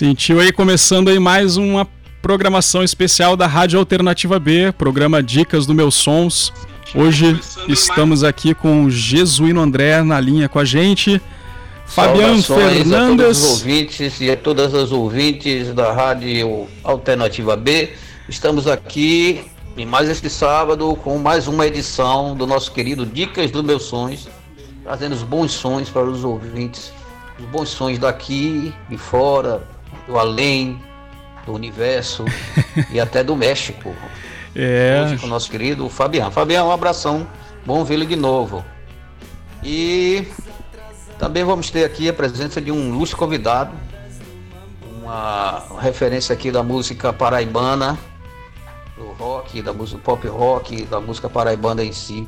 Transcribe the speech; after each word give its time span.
Sentiu 0.00 0.40
aí 0.40 0.50
começando 0.50 1.10
aí 1.10 1.18
mais 1.18 1.58
uma 1.58 1.86
programação 2.22 2.82
especial 2.82 3.36
da 3.36 3.46
Rádio 3.46 3.78
Alternativa 3.78 4.38
B, 4.38 4.72
programa 4.72 5.22
Dicas 5.22 5.66
do 5.66 5.74
Meus 5.74 5.94
Sons. 5.94 6.54
Hoje 6.94 7.38
estamos 7.68 8.24
aqui 8.24 8.54
com 8.54 8.84
o 8.84 8.90
Jesuíno 8.90 9.60
André 9.60 10.02
na 10.02 10.18
linha 10.18 10.48
com 10.48 10.58
a 10.58 10.64
gente. 10.64 11.20
Fabiano 11.84 12.42
Fernandes. 12.42 12.94
A 12.94 13.06
todos 13.08 13.42
os 13.42 13.50
ouvintes 13.50 14.20
e 14.22 14.30
a 14.30 14.36
todas 14.38 14.74
as 14.74 14.90
ouvintes 14.90 15.74
da 15.74 15.92
Rádio 15.92 16.66
Alternativa 16.82 17.54
B. 17.54 17.92
Estamos 18.26 18.66
aqui 18.66 19.42
em 19.76 19.84
mais 19.84 20.08
este 20.08 20.30
sábado 20.30 20.96
com 21.04 21.18
mais 21.18 21.46
uma 21.46 21.66
edição 21.66 22.34
do 22.34 22.46
nosso 22.46 22.72
querido 22.72 23.04
Dicas 23.04 23.50
dos 23.50 23.62
Meus 23.62 23.82
Sonhos, 23.82 24.30
trazendo 24.82 25.14
os 25.14 25.22
bons 25.22 25.52
sonhos 25.52 25.90
para 25.90 26.08
os 26.08 26.24
ouvintes, 26.24 26.90
os 27.38 27.44
bons 27.44 27.68
sonhos 27.68 27.98
daqui 27.98 28.72
e 28.90 28.96
fora, 28.96 29.62
do 30.10 30.18
além, 30.18 30.82
do 31.46 31.54
universo 31.54 32.24
e 32.90 32.98
até 32.98 33.22
do 33.22 33.36
México. 33.36 33.94
É. 34.54 35.16
O 35.22 35.28
nosso 35.28 35.48
querido 35.48 35.88
Fabiano. 35.88 36.32
Fabiano, 36.32 36.68
um 36.68 36.72
abração, 36.72 37.26
bom 37.64 37.84
vê-lo 37.84 38.04
de 38.04 38.16
novo. 38.16 38.64
E 39.62 40.26
também 41.16 41.44
vamos 41.44 41.70
ter 41.70 41.84
aqui 41.84 42.08
a 42.08 42.12
presença 42.12 42.60
de 42.60 42.72
um 42.72 42.88
ilustre 42.88 43.16
convidado, 43.16 43.72
uma 45.00 45.62
referência 45.80 46.32
aqui 46.32 46.50
da 46.50 46.62
música 46.62 47.12
paraibana, 47.12 47.96
do 48.96 49.12
rock, 49.12 49.62
da 49.62 49.72
música 49.72 50.00
pop 50.02 50.26
rock, 50.26 50.84
da 50.86 51.00
música 51.00 51.30
paraibana 51.30 51.84
em 51.84 51.92
si. 51.92 52.26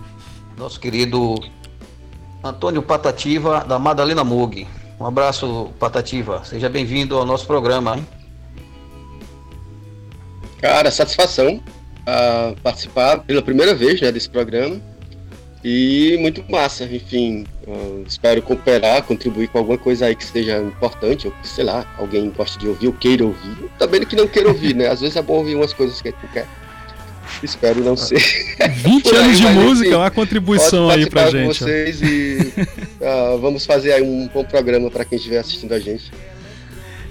Nosso 0.56 0.78
querido 0.78 1.34
Antônio 2.44 2.82
Patativa, 2.82 3.64
da 3.64 3.78
Madalena 3.78 4.22
Mug. 4.22 4.68
Um 5.02 5.06
abraço, 5.06 5.72
Patativa. 5.80 6.44
Seja 6.44 6.68
bem-vindo 6.68 7.18
ao 7.18 7.26
nosso 7.26 7.44
programa. 7.44 7.96
Hein? 7.96 8.06
Cara, 10.60 10.92
satisfação 10.92 11.56
uh, 11.56 12.54
participar 12.62 13.18
pela 13.18 13.42
primeira 13.42 13.74
vez 13.74 14.00
né, 14.00 14.12
desse 14.12 14.30
programa. 14.30 14.80
E 15.64 16.16
muito 16.20 16.44
massa, 16.48 16.84
enfim, 16.84 17.44
uh, 17.66 18.04
espero 18.06 18.40
cooperar, 18.42 19.02
contribuir 19.02 19.48
com 19.48 19.58
alguma 19.58 19.76
coisa 19.76 20.06
aí 20.06 20.14
que 20.14 20.24
seja 20.24 20.58
importante, 20.58 21.26
ou 21.26 21.34
sei 21.42 21.64
lá, 21.64 21.84
alguém 21.98 22.30
gosta 22.30 22.56
de 22.60 22.68
ouvir 22.68 22.86
ou 22.86 22.92
queira 22.92 23.24
ouvir. 23.24 23.70
Também 23.80 24.06
que 24.06 24.14
não 24.14 24.28
queira 24.28 24.50
ouvir, 24.50 24.72
né? 24.72 24.86
Às 24.86 25.00
vezes 25.00 25.16
é 25.16 25.22
bom 25.22 25.38
ouvir 25.38 25.56
umas 25.56 25.72
coisas 25.72 26.00
que 26.00 26.10
a 26.10 26.12
quer. 26.12 26.46
Espero 27.42 27.82
não 27.82 27.96
ser. 27.96 28.20
20 28.76 29.08
aí, 29.08 29.16
anos 29.16 29.38
de 29.38 29.46
música, 29.46 29.88
enfim, 29.88 29.96
uma 29.96 30.10
contribuição 30.10 30.88
aí 30.88 31.08
pra 31.08 31.30
gente. 31.30 31.58
Com 31.58 31.64
vocês 31.66 32.00
e 32.00 32.52
uh, 33.00 33.38
vamos 33.42 33.66
fazer 33.66 33.92
aí 33.92 34.02
um 34.02 34.28
bom 34.28 34.44
programa 34.44 34.90
para 34.90 35.04
quem 35.04 35.16
estiver 35.16 35.38
assistindo 35.38 35.72
a 35.72 35.80
gente. 35.80 36.12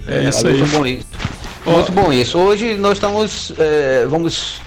É, 0.06 0.24
é 0.24 0.28
isso 0.28 0.46
aí. 0.46 0.54
Muito 0.56 0.70
bom 0.70 0.86
isso. 0.86 1.06
Muito 1.66 1.92
bom 1.92 2.12
isso. 2.12 2.38
Hoje 2.38 2.74
nós 2.76 2.94
estamos. 2.94 3.52
É, 3.58 4.06
vamos 4.06 4.60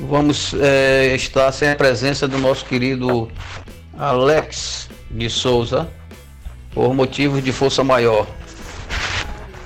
vamos 0.00 0.54
é, 0.54 1.14
estar 1.14 1.52
sem 1.52 1.70
a 1.70 1.76
presença 1.76 2.26
do 2.26 2.38
nosso 2.38 2.64
querido 2.64 3.30
Alex 3.96 4.88
de 5.10 5.28
Souza, 5.28 5.88
por 6.72 6.94
motivos 6.94 7.44
de 7.44 7.52
força 7.52 7.84
maior. 7.84 8.26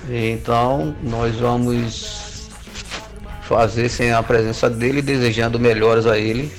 Então, 0.08 0.94
nós 1.02 1.34
vamos 1.36 2.25
fazer 3.46 3.88
sem 3.88 4.12
a 4.12 4.22
presença 4.22 4.68
dele, 4.68 5.00
desejando 5.00 5.58
melhoras 5.58 6.06
a 6.06 6.18
ele. 6.18 6.52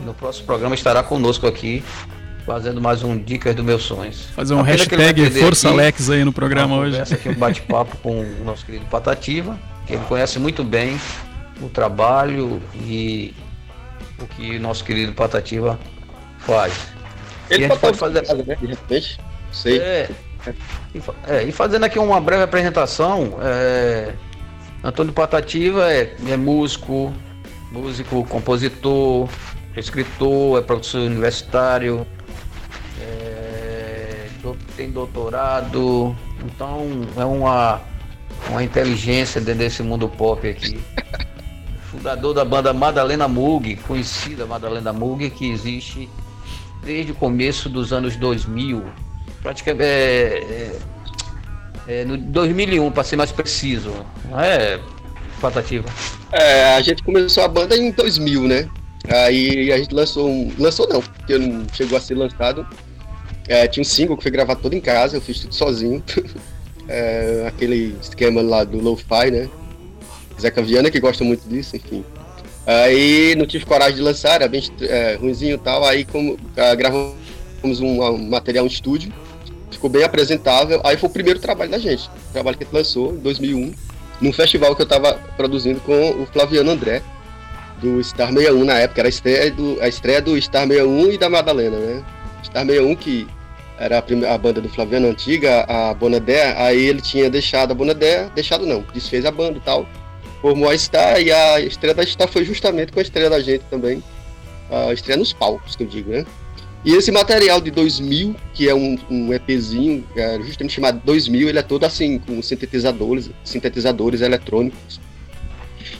No 0.00 0.12
próximo 0.12 0.46
programa 0.46 0.74
estará 0.74 1.02
conosco 1.02 1.46
aqui, 1.46 1.82
fazendo 2.44 2.80
mais 2.80 3.02
um 3.02 3.16
Dicas 3.16 3.54
dos 3.54 3.64
Meus 3.64 3.82
Sonhos. 3.82 4.26
Fazer 4.34 4.54
um 4.54 4.60
hashtag 4.60 5.30
Força 5.30 5.68
aqui, 5.68 5.80
Alex 5.80 6.10
aí 6.10 6.24
no 6.24 6.32
programa 6.32 6.76
hoje. 6.76 7.00
aqui 7.00 7.30
um 7.30 7.34
bate-papo 7.34 7.96
com 7.98 8.20
o 8.20 8.44
nosso 8.44 8.66
querido 8.66 8.84
Patativa, 8.86 9.58
que 9.86 9.94
ele 9.94 10.02
conhece 10.04 10.38
muito 10.38 10.62
bem 10.62 11.00
o 11.62 11.70
trabalho 11.70 12.62
e 12.74 13.34
o 14.20 14.26
que 14.26 14.58
nosso 14.58 14.84
querido 14.84 15.12
Patativa 15.12 15.78
faz. 16.40 16.74
Ele 17.48 17.64
e 17.64 17.76
pode 17.78 17.96
fazer 17.96 18.22
né? 18.22 18.56
De 18.60 18.66
repente, 18.66 19.18
sei. 19.50 19.78
É, 19.78 20.10
e, 20.94 21.00
é, 21.28 21.42
e 21.44 21.52
fazendo 21.52 21.84
aqui 21.84 21.98
uma 21.98 22.20
breve 22.20 22.42
apresentação, 22.42 23.38
é, 23.40 24.12
Antônio 24.86 25.12
Patativa 25.12 25.92
é, 25.92 26.14
é 26.28 26.36
músico, 26.36 27.12
músico, 27.72 28.24
compositor, 28.24 29.28
escritor, 29.76 30.60
é 30.60 30.62
professor 30.62 31.00
universitário, 31.00 32.06
é, 33.00 34.28
tem 34.76 34.92
doutorado, 34.92 36.14
então 36.44 36.86
é 37.16 37.24
uma, 37.24 37.80
uma 38.48 38.62
inteligência 38.62 39.40
dentro 39.40 39.58
desse 39.58 39.82
mundo 39.82 40.08
pop 40.08 40.48
aqui. 40.48 40.78
Fundador 41.90 42.32
da 42.32 42.44
banda 42.44 42.72
Madalena 42.72 43.26
Mug, 43.26 43.74
conhecida 43.88 44.46
Madalena 44.46 44.92
Mug, 44.92 45.28
que 45.30 45.50
existe 45.50 46.08
desde 46.84 47.10
o 47.10 47.14
começo 47.16 47.68
dos 47.68 47.92
anos 47.92 48.14
2000, 48.14 48.84
praticamente 49.42 49.82
é, 49.82 50.38
é, 50.38 50.78
é, 51.86 52.04
no 52.04 52.16
2001, 52.16 52.90
para 52.90 53.04
ser 53.04 53.16
mais 53.16 53.32
preciso. 53.32 53.92
Não 54.30 54.40
é, 54.40 54.80
Patativa? 55.40 55.88
É, 56.32 56.74
a 56.74 56.80
gente 56.82 57.02
começou 57.02 57.44
a 57.44 57.48
banda 57.48 57.76
em 57.76 57.90
2000, 57.90 58.42
né? 58.42 58.68
Aí 59.08 59.72
a 59.72 59.78
gente 59.78 59.94
lançou 59.94 60.28
um. 60.28 60.52
Lançou 60.58 60.88
não, 60.88 61.00
porque 61.00 61.38
não 61.38 61.64
chegou 61.72 61.96
a 61.96 62.00
ser 62.00 62.14
lançado. 62.14 62.66
É, 63.48 63.68
tinha 63.68 63.82
um 63.82 63.84
single 63.84 64.16
que 64.16 64.22
foi 64.22 64.32
gravado 64.32 64.60
todo 64.60 64.74
em 64.74 64.80
casa, 64.80 65.16
eu 65.16 65.20
fiz 65.20 65.40
tudo 65.40 65.54
sozinho. 65.54 66.02
é, 66.88 67.44
aquele 67.46 67.96
esquema 68.00 68.42
lá 68.42 68.64
do 68.64 68.78
Lo-Fi, 68.80 69.30
né? 69.30 69.48
Zeca 70.40 70.62
Viana, 70.62 70.90
que 70.90 71.00
gosta 71.00 71.22
muito 71.24 71.48
disso, 71.48 71.76
enfim. 71.76 72.04
Aí 72.66 73.34
não 73.36 73.46
tive 73.46 73.64
coragem 73.64 73.94
de 73.94 74.02
lançar, 74.02 74.34
era 74.34 74.48
bem 74.48 74.62
é, 74.80 75.14
ruimzinho 75.14 75.54
e 75.54 75.58
tal. 75.58 75.84
Aí 75.84 76.04
como, 76.04 76.32
uh, 76.32 76.76
gravamos 76.76 77.80
um, 77.80 78.02
um, 78.02 78.28
material 78.28 78.64
em 78.64 78.68
estúdio, 78.68 79.12
ficou 79.86 79.88
bem 79.88 80.02
apresentável. 80.02 80.80
Aí 80.84 80.96
foi 80.96 81.08
o 81.08 81.12
primeiro 81.12 81.38
trabalho 81.38 81.70
da 81.70 81.78
gente, 81.78 82.08
o 82.08 82.32
trabalho 82.32 82.56
que 82.56 82.64
a 82.64 82.66
gente 82.66 82.74
lançou 82.74 83.14
em 83.14 83.18
2001, 83.18 83.72
num 84.20 84.32
festival 84.32 84.74
que 84.74 84.82
eu 84.82 84.84
estava 84.84 85.14
produzindo 85.36 85.80
com 85.80 86.22
o 86.22 86.26
Flaviano 86.26 86.70
André, 86.70 87.02
do 87.80 88.02
Star 88.02 88.32
61 88.32 88.64
na 88.64 88.78
época, 88.78 89.00
era 89.02 89.08
a 89.08 89.10
estreia 89.10 89.50
do, 89.50 89.78
a 89.80 89.88
estreia 89.88 90.20
do 90.20 90.40
Star 90.40 90.66
61 90.66 91.12
e 91.12 91.18
da 91.18 91.28
Madalena, 91.28 91.78
né? 91.78 92.04
Star 92.42 92.66
61 92.66 92.96
que 92.96 93.26
era 93.78 93.98
a, 93.98 94.02
primeira, 94.02 94.34
a 94.34 94.38
banda 94.38 94.60
do 94.60 94.68
Flaviano 94.68 95.08
antiga, 95.08 95.64
a 95.68 95.92
Bonadé, 95.92 96.54
aí 96.56 96.86
ele 96.86 97.02
tinha 97.02 97.28
deixado 97.28 97.72
a 97.72 97.74
Bonadé, 97.74 98.30
deixado 98.34 98.64
não, 98.64 98.82
desfez 98.94 99.24
a 99.26 99.30
banda 99.30 99.58
e 99.58 99.60
tal 99.60 99.86
formou 100.40 100.68
a 100.68 100.78
Star 100.78 101.20
e 101.20 101.32
a 101.32 101.58
estreia 101.60 101.94
da 101.94 102.04
Star 102.06 102.28
foi 102.28 102.44
justamente 102.44 102.92
com 102.92 103.00
a 103.00 103.02
estreia 103.02 103.28
da 103.28 103.40
gente 103.40 103.64
também. 103.70 104.02
A 104.70 104.92
estreia 104.92 105.18
nos 105.18 105.32
palcos, 105.32 105.74
que 105.74 105.82
eu 105.82 105.86
digo, 105.86 106.10
né? 106.10 106.24
E 106.86 106.94
esse 106.94 107.10
material 107.10 107.60
de 107.60 107.72
2000, 107.72 108.36
que 108.54 108.68
é 108.68 108.74
um, 108.74 108.96
um 109.10 109.34
EPzinho, 109.34 110.06
é 110.14 110.40
justamente 110.40 110.74
chamado 110.74 111.02
2000, 111.04 111.48
ele 111.48 111.58
é 111.58 111.62
todo 111.62 111.82
assim, 111.82 112.16
com 112.16 112.40
sintetizadores, 112.40 113.28
sintetizadores 113.42 114.20
eletrônicos. 114.20 115.00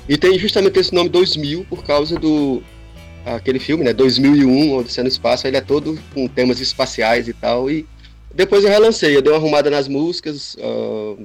E 0.08 0.16
tem 0.16 0.38
justamente 0.38 0.78
esse 0.78 0.94
nome 0.94 1.08
2000 1.08 1.66
por 1.68 1.82
causa 1.82 2.16
do 2.16 2.62
aquele 3.24 3.58
filme, 3.58 3.82
né, 3.82 3.92
2001, 3.92 4.76
Odisseia 4.76 5.02
no 5.02 5.08
Espaço, 5.08 5.48
ele 5.48 5.56
é 5.56 5.60
todo 5.60 5.98
com 6.14 6.28
temas 6.28 6.60
espaciais 6.60 7.26
e 7.26 7.32
tal, 7.32 7.68
e 7.68 7.84
depois 8.32 8.62
eu 8.62 8.70
relancei, 8.70 9.16
eu 9.16 9.20
dei 9.20 9.32
uma 9.32 9.38
arrumada 9.40 9.68
nas 9.68 9.88
músicas, 9.88 10.54
uh, 10.54 11.18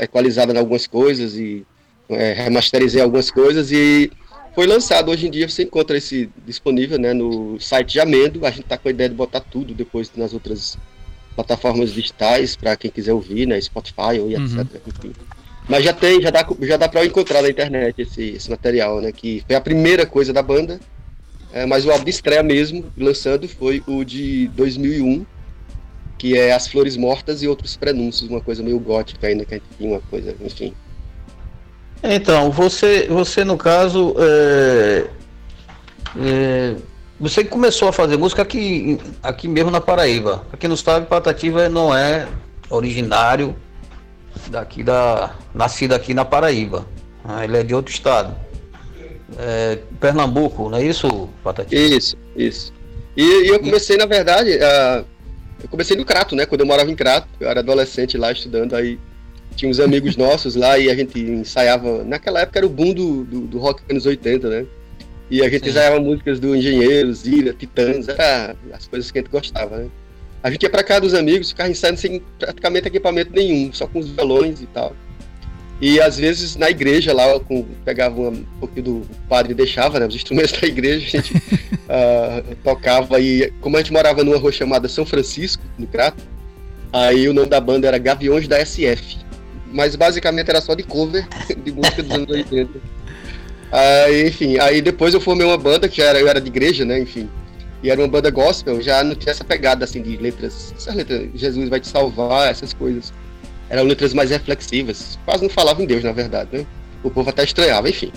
equalizada 0.00 0.52
em 0.52 0.58
algumas 0.58 0.86
coisas 0.86 1.34
e 1.34 1.64
é, 2.10 2.34
remasterizei 2.34 3.00
algumas 3.00 3.30
coisas 3.30 3.72
e 3.72 4.12
foi 4.58 4.66
lançado. 4.66 5.12
Hoje 5.12 5.28
em 5.28 5.30
dia 5.30 5.48
você 5.48 5.62
encontra 5.62 5.96
esse 5.96 6.28
disponível 6.44 6.98
né, 6.98 7.14
no 7.14 7.60
site 7.60 7.92
de 7.92 8.00
Amendo. 8.00 8.44
A 8.44 8.50
gente 8.50 8.62
está 8.62 8.76
com 8.76 8.88
a 8.88 8.90
ideia 8.90 9.08
de 9.08 9.14
botar 9.14 9.38
tudo 9.38 9.72
depois 9.72 10.10
nas 10.16 10.34
outras 10.34 10.76
plataformas 11.36 11.92
digitais 11.92 12.56
para 12.56 12.74
quem 12.74 12.90
quiser 12.90 13.12
ouvir, 13.12 13.46
né, 13.46 13.60
Spotify 13.60 14.18
uhum. 14.18 14.32
etc. 14.32 14.82
Enfim. 14.84 15.12
Mas 15.68 15.84
já 15.84 15.92
tem, 15.92 16.20
já 16.20 16.30
dá, 16.30 16.44
já 16.62 16.76
dá 16.76 16.88
para 16.88 17.06
encontrar 17.06 17.40
na 17.40 17.48
internet 17.48 18.02
esse, 18.02 18.30
esse 18.30 18.50
material, 18.50 19.00
né? 19.00 19.12
Que 19.12 19.44
foi 19.46 19.54
a 19.54 19.60
primeira 19.60 20.04
coisa 20.04 20.32
da 20.32 20.42
banda. 20.42 20.80
É, 21.52 21.64
mas 21.64 21.86
o 21.86 21.92
álbum 21.92 22.02
de 22.02 22.10
estreia 22.10 22.42
mesmo, 22.42 22.84
lançando, 22.96 23.46
foi 23.46 23.80
o 23.86 24.02
de 24.02 24.48
2001, 24.56 25.24
que 26.18 26.36
é 26.36 26.52
As 26.52 26.66
Flores 26.66 26.96
Mortas 26.96 27.44
e 27.44 27.46
Outros 27.46 27.76
Prenúncios, 27.76 28.28
uma 28.28 28.40
coisa 28.40 28.60
meio 28.60 28.80
gótica 28.80 29.28
ainda, 29.28 29.44
que 29.44 29.54
a 29.54 29.58
gente 29.58 29.68
tinha 29.78 29.88
uma 29.88 30.00
coisa, 30.00 30.34
enfim, 30.40 30.74
então, 32.02 32.50
você, 32.50 33.06
você 33.08 33.44
no 33.44 33.56
caso, 33.56 34.14
é, 34.18 35.06
é, 36.16 36.76
você 37.18 37.44
começou 37.44 37.88
a 37.88 37.92
fazer 37.92 38.16
música 38.16 38.42
aqui, 38.42 38.98
aqui 39.22 39.48
mesmo 39.48 39.70
na 39.70 39.80
Paraíba. 39.80 40.46
Aqui 40.52 40.68
no 40.68 40.74
estado 40.74 41.06
Patativa 41.06 41.68
não 41.68 41.94
é 41.94 42.28
originário 42.70 43.56
daqui 44.48 44.82
da. 44.82 45.34
nascido 45.54 45.94
aqui 45.94 46.14
na 46.14 46.24
Paraíba. 46.24 46.86
Ah, 47.24 47.44
ele 47.44 47.56
é 47.56 47.62
de 47.62 47.74
outro 47.74 47.92
estado. 47.92 48.36
É, 49.36 49.78
Pernambuco, 50.00 50.70
não 50.70 50.78
é 50.78 50.84
isso, 50.84 51.28
Patativa? 51.42 51.80
Isso, 51.80 52.16
isso. 52.36 52.72
E, 53.16 53.22
e 53.22 53.48
eu 53.48 53.58
comecei, 53.58 53.96
na 53.96 54.06
verdade, 54.06 54.50
uh, 54.52 55.04
eu 55.60 55.68
comecei 55.68 55.96
no 55.96 56.04
Crato, 56.04 56.36
né? 56.36 56.46
Quando 56.46 56.60
eu 56.60 56.66
morava 56.66 56.90
em 56.90 56.94
Crato, 56.94 57.28
eu 57.40 57.48
era 57.48 57.60
adolescente 57.60 58.16
lá 58.16 58.30
estudando, 58.30 58.74
aí 58.74 58.98
tinha 59.58 59.68
uns 59.68 59.80
amigos 59.80 60.16
nossos 60.16 60.54
lá 60.54 60.78
e 60.78 60.88
a 60.88 60.94
gente 60.94 61.18
ensaiava. 61.18 62.04
Naquela 62.04 62.40
época 62.40 62.60
era 62.60 62.66
o 62.66 62.70
boom 62.70 62.94
do, 62.94 63.24
do, 63.24 63.40
do 63.40 63.58
rock 63.58 63.82
anos 63.90 64.06
80, 64.06 64.48
né? 64.48 64.66
E 65.28 65.42
a 65.42 65.48
gente 65.50 65.64
Sim. 65.64 65.70
ensaiava 65.70 65.98
músicas 65.98 66.38
do 66.38 66.54
Engenheiro, 66.54 67.12
Zira, 67.12 67.52
Titãs, 67.52 68.08
era 68.08 68.54
as 68.72 68.86
coisas 68.86 69.10
que 69.10 69.18
a 69.18 69.22
gente 69.22 69.30
gostava, 69.30 69.76
né? 69.76 69.88
A 70.42 70.50
gente 70.50 70.62
ia 70.62 70.70
pra 70.70 70.84
casa 70.84 71.00
dos 71.00 71.12
amigos, 71.12 71.50
ficava 71.50 71.68
ensaiando 71.68 71.98
sem 71.98 72.22
praticamente 72.38 72.86
equipamento 72.86 73.32
nenhum, 73.32 73.72
só 73.72 73.88
com 73.88 73.98
os 73.98 74.08
violões 74.08 74.62
e 74.62 74.66
tal. 74.66 74.94
E 75.80 76.00
às 76.00 76.18
vezes 76.18 76.54
na 76.54 76.70
igreja 76.70 77.12
lá, 77.12 77.38
com, 77.40 77.64
pegava 77.84 78.30
um 78.30 78.44
pouquinho 78.60 78.84
do 78.84 79.02
padre 79.28 79.54
deixava, 79.54 79.98
né? 79.98 80.06
Os 80.06 80.14
instrumentos 80.14 80.52
da 80.58 80.68
igreja, 80.68 81.04
a 81.04 81.20
gente 81.20 81.34
uh, 81.34 82.56
tocava 82.62 83.20
e 83.20 83.52
como 83.60 83.76
a 83.76 83.80
gente 83.80 83.92
morava 83.92 84.22
numa 84.22 84.38
rua 84.38 84.52
chamada 84.52 84.88
São 84.88 85.04
Francisco, 85.04 85.64
no 85.76 85.86
Crato, 85.88 86.22
aí 86.92 87.28
o 87.28 87.34
nome 87.34 87.48
da 87.48 87.60
banda 87.60 87.88
era 87.88 87.98
Gaviões 87.98 88.46
da 88.46 88.64
SF. 88.64 89.27
Mas 89.72 89.94
basicamente 89.96 90.48
era 90.48 90.60
só 90.60 90.74
de 90.74 90.82
cover 90.82 91.26
de 91.64 91.72
música 91.72 92.02
dos 92.02 92.12
anos 92.12 92.28
80. 92.28 92.80
Aí, 93.70 94.28
enfim, 94.28 94.58
aí 94.58 94.80
depois 94.80 95.12
eu 95.12 95.20
formei 95.20 95.46
uma 95.46 95.58
banda 95.58 95.88
que 95.88 96.00
era, 96.00 96.18
eu 96.18 96.28
era 96.28 96.40
de 96.40 96.48
igreja, 96.48 96.84
né? 96.84 96.98
Enfim. 96.98 97.28
E 97.82 97.90
era 97.90 98.00
uma 98.00 98.08
banda 98.08 98.30
gospel, 98.30 98.80
já 98.82 99.04
não 99.04 99.14
tinha 99.14 99.30
essa 99.30 99.44
pegada 99.44 99.84
assim 99.84 100.02
de 100.02 100.16
letras, 100.16 100.74
essas 100.76 100.94
letras, 100.94 101.28
Jesus 101.34 101.68
vai 101.68 101.78
te 101.78 101.86
salvar, 101.86 102.50
essas 102.50 102.72
coisas 102.72 103.12
eram 103.70 103.84
letras 103.84 104.12
mais 104.12 104.30
reflexivas. 104.30 105.18
Quase 105.24 105.42
não 105.42 105.50
falava 105.50 105.82
em 105.82 105.86
Deus, 105.86 106.02
na 106.02 106.12
verdade, 106.12 106.48
né? 106.52 106.66
O 107.04 107.10
povo 107.10 107.30
até 107.30 107.44
estranhava, 107.44 107.88
enfim. 107.88 108.10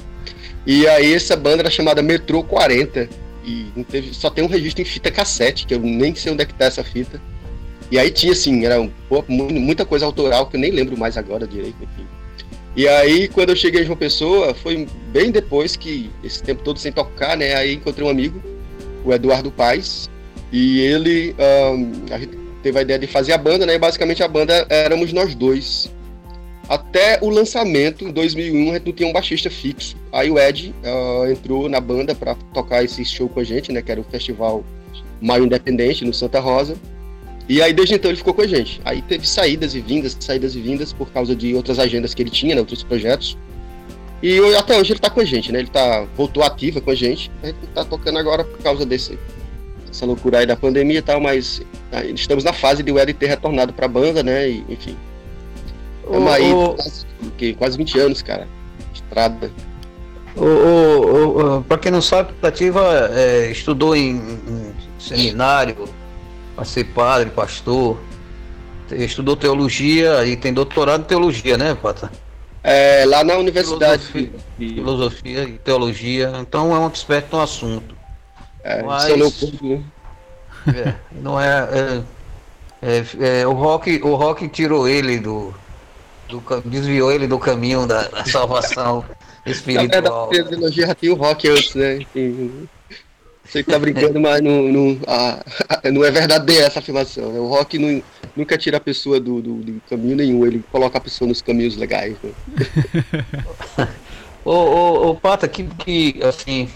E 0.66 0.88
aí 0.88 1.14
essa 1.14 1.36
banda 1.36 1.62
era 1.62 1.70
chamada 1.70 2.02
Metrô 2.02 2.44
40 2.44 3.10
e 3.44 3.86
teve, 3.90 4.14
só 4.14 4.30
tem 4.30 4.44
um 4.44 4.48
registro 4.48 4.82
em 4.82 4.86
fita 4.86 5.12
cassete, 5.12 5.66
que 5.66 5.74
eu 5.74 5.80
nem 5.80 6.16
sei 6.16 6.32
onde 6.32 6.44
é 6.44 6.46
que 6.46 6.54
tá 6.54 6.66
essa 6.66 6.84
fita. 6.84 7.22
E 7.92 8.00
aí 8.00 8.10
tinha 8.10 8.32
assim, 8.32 8.66
era 8.66 8.82
um, 8.82 8.90
muita 9.28 9.86
coisa 9.86 10.06
autoral 10.06 10.48
que 10.48 10.56
eu 10.56 10.60
nem 10.60 10.72
lembro 10.72 10.98
mais 10.98 11.18
agora 11.18 11.46
direito, 11.46 11.76
enfim. 11.84 12.08
E 12.76 12.88
aí 12.88 13.28
quando 13.28 13.50
eu 13.50 13.56
cheguei 13.56 13.82
em 13.82 13.86
João 13.86 13.98
Pessoa, 13.98 14.54
foi 14.54 14.88
bem 15.12 15.30
depois 15.30 15.76
que 15.76 16.10
esse 16.24 16.42
tempo 16.42 16.64
todo 16.64 16.80
sem 16.80 16.92
tocar, 16.92 17.36
né? 17.36 17.54
Aí 17.54 17.74
encontrei 17.74 18.08
um 18.08 18.10
amigo, 18.10 18.42
o 19.04 19.14
Eduardo 19.14 19.52
Paz, 19.52 20.10
e 20.54 20.80
ele 20.80 21.36
um, 21.38 22.14
a 22.14 22.18
gente 22.18 22.38
teve 22.64 22.80
a 22.80 22.82
ideia 22.82 23.00
de 23.00 23.08
fazer 23.08 23.34
a 23.34 23.38
banda, 23.38 23.66
né? 23.66 23.76
E 23.76 23.80
basicamente 23.80 24.24
a 24.24 24.28
banda 24.28 24.66
éramos 24.70 25.12
nós 25.12 25.36
dois. 25.36 25.92
Até 26.70 27.20
o 27.22 27.30
lançamento, 27.30 28.08
em 28.08 28.12
2001, 28.12 28.70
a 28.70 28.74
gente 28.76 28.86
não 28.86 28.94
tinha 28.94 29.10
um 29.10 29.12
baixista 29.12 29.50
fixo. 29.50 29.98
Aí 30.10 30.32
o 30.32 30.40
Ed 30.40 30.74
uh, 30.86 31.30
entrou 31.30 31.68
na 31.68 31.82
banda 31.82 32.16
para 32.16 32.36
tocar 32.54 32.82
esse 32.82 33.04
show 33.04 33.28
com 33.28 33.42
a 33.42 33.44
gente, 33.44 33.74
né? 33.74 33.82
Que 33.82 33.92
era 33.92 34.00
o 34.00 34.06
festival 34.06 34.64
Maio 35.20 35.44
Independente, 35.44 36.06
no 36.06 36.14
Santa 36.14 36.40
Rosa. 36.40 36.78
E 37.48 37.62
aí, 37.62 37.74
desde 37.74 37.96
então, 37.96 38.10
ele 38.10 38.18
ficou 38.18 38.34
com 38.34 38.42
a 38.42 38.48
gente. 38.48 38.82
Aí 38.86 39.02
teve 39.02 39.28
saídas 39.28 39.76
e 39.76 39.82
vindas, 39.82 40.16
saídas 40.20 40.56
e 40.56 40.62
vindas, 40.62 40.94
por 40.94 41.10
causa 41.12 41.36
de 41.36 41.54
outras 41.54 41.80
agendas 41.80 42.14
que 42.14 42.22
ele 42.22 42.30
tinha, 42.30 42.56
né? 42.56 42.62
Outros 42.62 42.84
projetos. 42.84 43.38
E 44.22 44.40
até 44.56 44.78
hoje 44.80 44.94
ele 44.94 45.00
tá 45.00 45.10
com 45.10 45.20
a 45.20 45.26
gente, 45.26 45.52
né? 45.52 45.60
Ele 45.60 45.70
tá, 45.70 46.06
voltou 46.16 46.44
ativa 46.44 46.80
com 46.80 46.92
a 46.92 46.96
gente. 46.96 47.32
A 47.42 47.48
gente 47.48 47.58
tá 47.74 47.84
tocando 47.84 48.20
agora 48.20 48.44
por 48.44 48.60
causa 48.60 48.86
desse, 48.86 49.18
essa 49.90 50.06
loucura 50.06 50.40
aí 50.40 50.46
da 50.46 50.56
pandemia 50.56 51.00
e 51.00 51.02
tal, 51.02 51.20
mas 51.20 51.62
estamos 52.16 52.44
na 52.44 52.54
fase 52.54 52.84
de 52.84 52.92
o 52.92 53.00
Ed 53.00 53.14
ter 53.14 53.28
retornado 53.28 53.74
pra 53.74 53.88
banda, 53.88 54.22
né? 54.22 54.48
E, 54.48 54.66
enfim. 54.70 54.96
Estamos 56.04 56.32
aí 56.32 56.52
quase, 56.76 57.54
quase 57.54 57.78
20 57.78 58.00
anos, 58.00 58.22
cara. 58.22 58.48
Estrada. 58.94 59.52
O, 60.36 60.46
o, 60.46 61.58
o, 61.58 61.64
pra 61.64 61.78
quem 61.78 61.92
não 61.92 62.02
sabe, 62.02 62.32
Tativa 62.40 63.10
é, 63.14 63.52
estudou 63.52 63.96
em, 63.96 64.16
em 64.16 64.74
seminário 64.98 65.90
para 66.56 66.66
ser 66.66 66.86
padre, 66.86 67.30
pastor. 67.30 67.98
Estudou 68.92 69.38
teologia 69.38 70.26
e 70.26 70.36
tem 70.36 70.54
doutorado 70.54 71.02
em 71.02 71.06
teologia, 71.06 71.58
né, 71.58 71.76
Pata? 71.76 72.12
É, 72.64 73.06
lá 73.06 73.24
na 73.24 73.38
universidade. 73.38 74.04
Filosofia, 74.04 74.40
filosofia 74.58 75.44
e 75.44 75.54
teologia. 75.60 76.34
Então 76.40 76.76
é 76.76 76.80
um 76.80 76.88
experto 76.88 77.36
no 77.36 77.42
assunto. 77.42 77.96
É, 78.64 78.84
Mas, 78.84 79.10
é 79.10 79.16
loucura, 79.16 79.58
né? 79.62 79.84
É, 80.68 80.94
não 81.12 81.42
é, 81.42 81.68
é, 81.72 82.04
é, 82.82 83.42
é, 83.42 83.48
o 83.48 83.54
rock 83.54 84.00
o 84.04 84.14
rock 84.16 84.48
tirou 84.48 84.88
ele 84.88 85.20
do, 85.20 85.54
do 86.30 86.44
desviou 86.66 87.12
ele 87.12 87.26
do 87.26 87.40
caminho 87.40 87.88
da, 87.88 88.08
da 88.08 88.26
salvação 88.26 89.04
espiritual. 89.46 90.30
Na 90.32 90.44
verdade, 90.44 90.96
tinha 91.00 91.14
o 91.14 91.16
rock 91.16 91.50
antes, 91.50 91.74
né? 91.74 92.06
Você 93.44 93.64
tá 93.64 93.78
brincando, 93.78 94.20
mas 94.20 94.42
não, 94.42 94.64
não, 94.64 95.00
ah, 95.08 95.44
não 95.92 96.04
é 96.04 96.12
verdadeira 96.12 96.68
essa 96.68 96.80
afirmação. 96.80 97.32
Né? 97.32 97.40
O 97.40 97.48
rock 97.48 97.78
não, 97.78 98.02
nunca 98.36 98.58
tira 98.58 98.78
a 98.78 98.80
pessoa 98.80 99.20
do, 99.20 99.42
do, 99.42 99.56
do, 99.56 99.82
caminho 99.90 100.16
nenhum, 100.16 100.46
ele 100.46 100.64
coloca 100.72 100.98
a 100.98 101.02
pessoa 101.02 101.28
nos 101.28 101.42
caminhos 101.42 101.76
legais. 101.76 102.16
Né? 102.24 103.88
ô, 104.46 104.52
ô, 104.52 105.10
ô, 105.10 105.16
Pata, 105.16 105.48
que, 105.48 105.64
que 105.64 106.20
assim, 106.24 106.70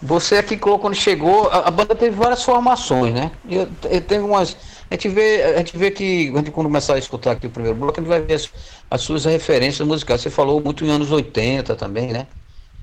você 0.00 0.36
aqui 0.36 0.56
quando 0.56 0.94
chegou, 0.94 1.48
a, 1.48 1.68
a, 1.68 1.70
banda 1.70 1.94
teve 1.94 2.14
várias 2.14 2.42
formações, 2.44 3.12
né? 3.12 3.32
Eu, 3.48 3.68
eu 3.90 4.00
tenho 4.00 4.26
umas. 4.26 4.56
A 4.90 4.94
gente, 4.94 5.08
vê, 5.08 5.42
a 5.42 5.58
gente 5.58 5.76
vê 5.76 5.90
que, 5.90 6.30
quando 6.30 6.50
começar 6.50 6.94
a 6.94 6.98
escutar 6.98 7.32
aqui 7.32 7.46
o 7.46 7.50
primeiro 7.50 7.76
bloco, 7.76 7.98
a 7.98 8.02
gente 8.02 8.08
vai 8.08 8.22
ver 8.22 8.34
as, 8.34 8.48
as 8.90 9.02
suas 9.02 9.24
referências 9.24 9.86
musicais. 9.86 10.22
Você 10.22 10.30
falou 10.30 10.60
muito 10.60 10.84
em 10.84 10.90
anos 10.90 11.10
80 11.10 11.74
também, 11.74 12.12
né? 12.12 12.26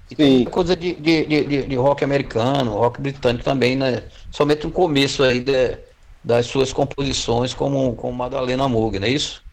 E 0.10 0.16
tem 0.16 0.46
coisa 0.46 0.76
de, 0.76 0.94
de, 0.94 1.26
de, 1.26 1.64
de, 1.64 1.76
rock 1.76 2.04
americano, 2.04 2.74
rock 2.74 3.02
britânico 3.02 3.44
também, 3.44 3.76
né? 3.76 4.04
Somente 4.30 4.68
um 4.68 4.70
começo 4.70 5.24
aí 5.24 5.40
de, 5.40 5.78
das 6.24 6.46
suas 6.46 6.72
composições 6.72 7.54
como, 7.54 7.96
como 7.96 8.14
Madalena 8.14 8.68
Moog, 8.68 9.00
não 9.00 9.08
é 9.08 9.12
isso? 9.12 9.44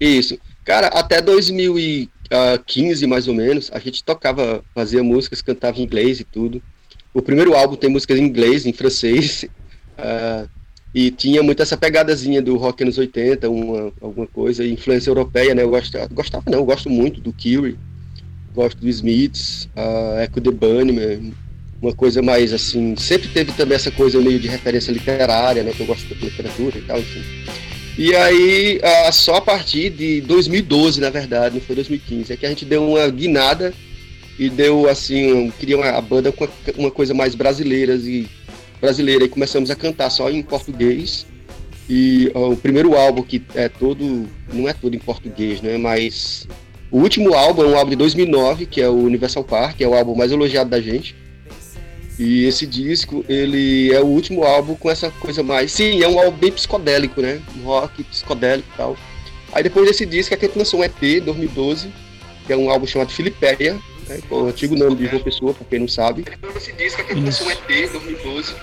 Isso. 0.00 0.38
Cara, 0.64 0.88
até 0.88 1.20
2015, 1.20 3.06
mais 3.06 3.28
ou 3.28 3.34
menos, 3.34 3.70
a 3.72 3.78
gente 3.78 4.02
tocava, 4.02 4.64
fazia 4.74 5.02
músicas, 5.02 5.42
cantava 5.42 5.78
em 5.78 5.82
inglês 5.82 6.20
e 6.20 6.24
tudo. 6.24 6.62
O 7.12 7.22
primeiro 7.22 7.54
álbum 7.54 7.76
tem 7.76 7.90
músicas 7.90 8.18
em 8.18 8.24
inglês, 8.24 8.66
em 8.66 8.72
francês, 8.72 9.44
uh, 9.98 10.48
e 10.94 11.10
tinha 11.10 11.42
muito 11.42 11.62
essa 11.62 11.76
pegadazinha 11.76 12.42
do 12.42 12.56
rock 12.56 12.82
anos 12.82 12.98
80, 12.98 13.48
uma, 13.48 13.92
alguma 14.00 14.26
coisa, 14.26 14.64
influência 14.64 15.10
europeia, 15.10 15.54
né? 15.54 15.62
Eu 15.62 15.70
gostava, 15.70 16.08
gostava 16.08 16.44
não, 16.50 16.60
eu 16.60 16.64
gosto 16.64 16.88
muito 16.88 17.20
do 17.20 17.32
Curie, 17.32 17.78
gosto 18.54 18.78
do 18.78 18.88
Smiths, 18.88 19.68
uh, 19.76 20.20
Echo 20.20 20.40
the 20.40 20.50
Bunnyman, 20.50 21.32
uma 21.80 21.94
coisa 21.94 22.20
mais 22.20 22.52
assim, 22.52 22.94
sempre 22.96 23.28
teve 23.28 23.52
também 23.52 23.76
essa 23.76 23.90
coisa 23.90 24.20
meio 24.20 24.38
de 24.38 24.48
referência 24.48 24.92
literária, 24.92 25.62
né? 25.62 25.72
Que 25.72 25.80
eu 25.80 25.86
gosto 25.86 26.06
de 26.06 26.14
literatura 26.14 26.78
e 26.78 26.82
tal, 26.82 26.98
enfim. 26.98 27.22
E 27.98 28.14
aí, 28.14 28.80
só 29.12 29.36
a 29.36 29.40
partir 29.40 29.90
de 29.90 30.20
2012, 30.22 31.00
na 31.00 31.10
verdade, 31.10 31.54
não 31.54 31.60
foi 31.60 31.74
2015, 31.74 32.32
é 32.32 32.36
que 32.36 32.46
a 32.46 32.48
gente 32.48 32.64
deu 32.64 32.86
uma 32.86 33.08
guinada 33.08 33.74
e 34.38 34.48
deu 34.48 34.88
assim, 34.88 35.52
queria 35.58 35.76
uma, 35.76 35.90
a 35.90 36.00
banda 36.00 36.32
com 36.32 36.48
uma 36.78 36.90
coisa 36.90 37.12
mais 37.12 37.34
brasileira 37.34 37.94
e 37.94 38.26
brasileira 38.80 39.24
e 39.24 39.28
começamos 39.28 39.70
a 39.70 39.76
cantar 39.76 40.08
só 40.10 40.30
em 40.30 40.42
português. 40.42 41.26
E 41.88 42.30
ó, 42.34 42.50
o 42.50 42.56
primeiro 42.56 42.94
álbum 42.96 43.22
que 43.22 43.42
é 43.54 43.68
todo, 43.68 44.26
não 44.52 44.68
é 44.68 44.72
todo 44.72 44.94
em 44.94 44.98
português, 44.98 45.60
né, 45.60 45.76
mas 45.76 46.48
o 46.90 46.98
último 46.98 47.34
álbum 47.34 47.62
é 47.62 47.66
um 47.66 47.76
álbum 47.76 47.90
de 47.90 47.96
2009, 47.96 48.66
que 48.66 48.80
é 48.80 48.88
o 48.88 48.96
Universal 48.96 49.44
Park, 49.44 49.76
que 49.76 49.84
é 49.84 49.88
o 49.88 49.94
álbum 49.94 50.14
mais 50.14 50.32
elogiado 50.32 50.68
da 50.68 50.80
gente. 50.80 51.14
E 52.18 52.44
esse 52.44 52.66
disco, 52.66 53.24
ele 53.28 53.92
é 53.92 54.00
o 54.00 54.06
último 54.06 54.44
álbum 54.44 54.74
com 54.74 54.90
essa 54.90 55.10
coisa 55.10 55.42
mais. 55.42 55.72
Sim, 55.72 56.02
é 56.02 56.08
um 56.08 56.18
álbum 56.18 56.36
bem 56.36 56.52
psicodélico, 56.52 57.22
né? 57.22 57.40
Um 57.56 57.64
rock 57.64 58.02
psicodélico 58.04 58.68
e 58.74 58.76
tal. 58.76 58.96
Aí 59.52 59.62
depois 59.62 59.86
desse 59.86 60.04
disco, 60.04 60.34
a 60.34 60.38
gente 60.38 60.58
lançou 60.58 60.80
um 60.80 60.84
EP 60.84 61.24
2012, 61.24 61.90
que 62.46 62.52
é 62.52 62.56
um 62.56 62.70
álbum 62.70 62.86
chamado 62.86 63.10
Filipéia, 63.10 63.78
né? 64.08 64.20
o 64.30 64.46
antigo 64.46 64.76
nome 64.76 64.96
de 64.96 65.06
João 65.06 65.22
Pessoa, 65.22 65.54
pra 65.54 65.64
quem 65.64 65.78
não 65.78 65.88
sabe. 65.88 66.24
Esse 66.56 66.72
disco 66.72 67.00
aqui 67.00 67.14
começou 67.14 67.46
um 67.46 67.50
EP 67.52 67.90
2012. 67.90 68.54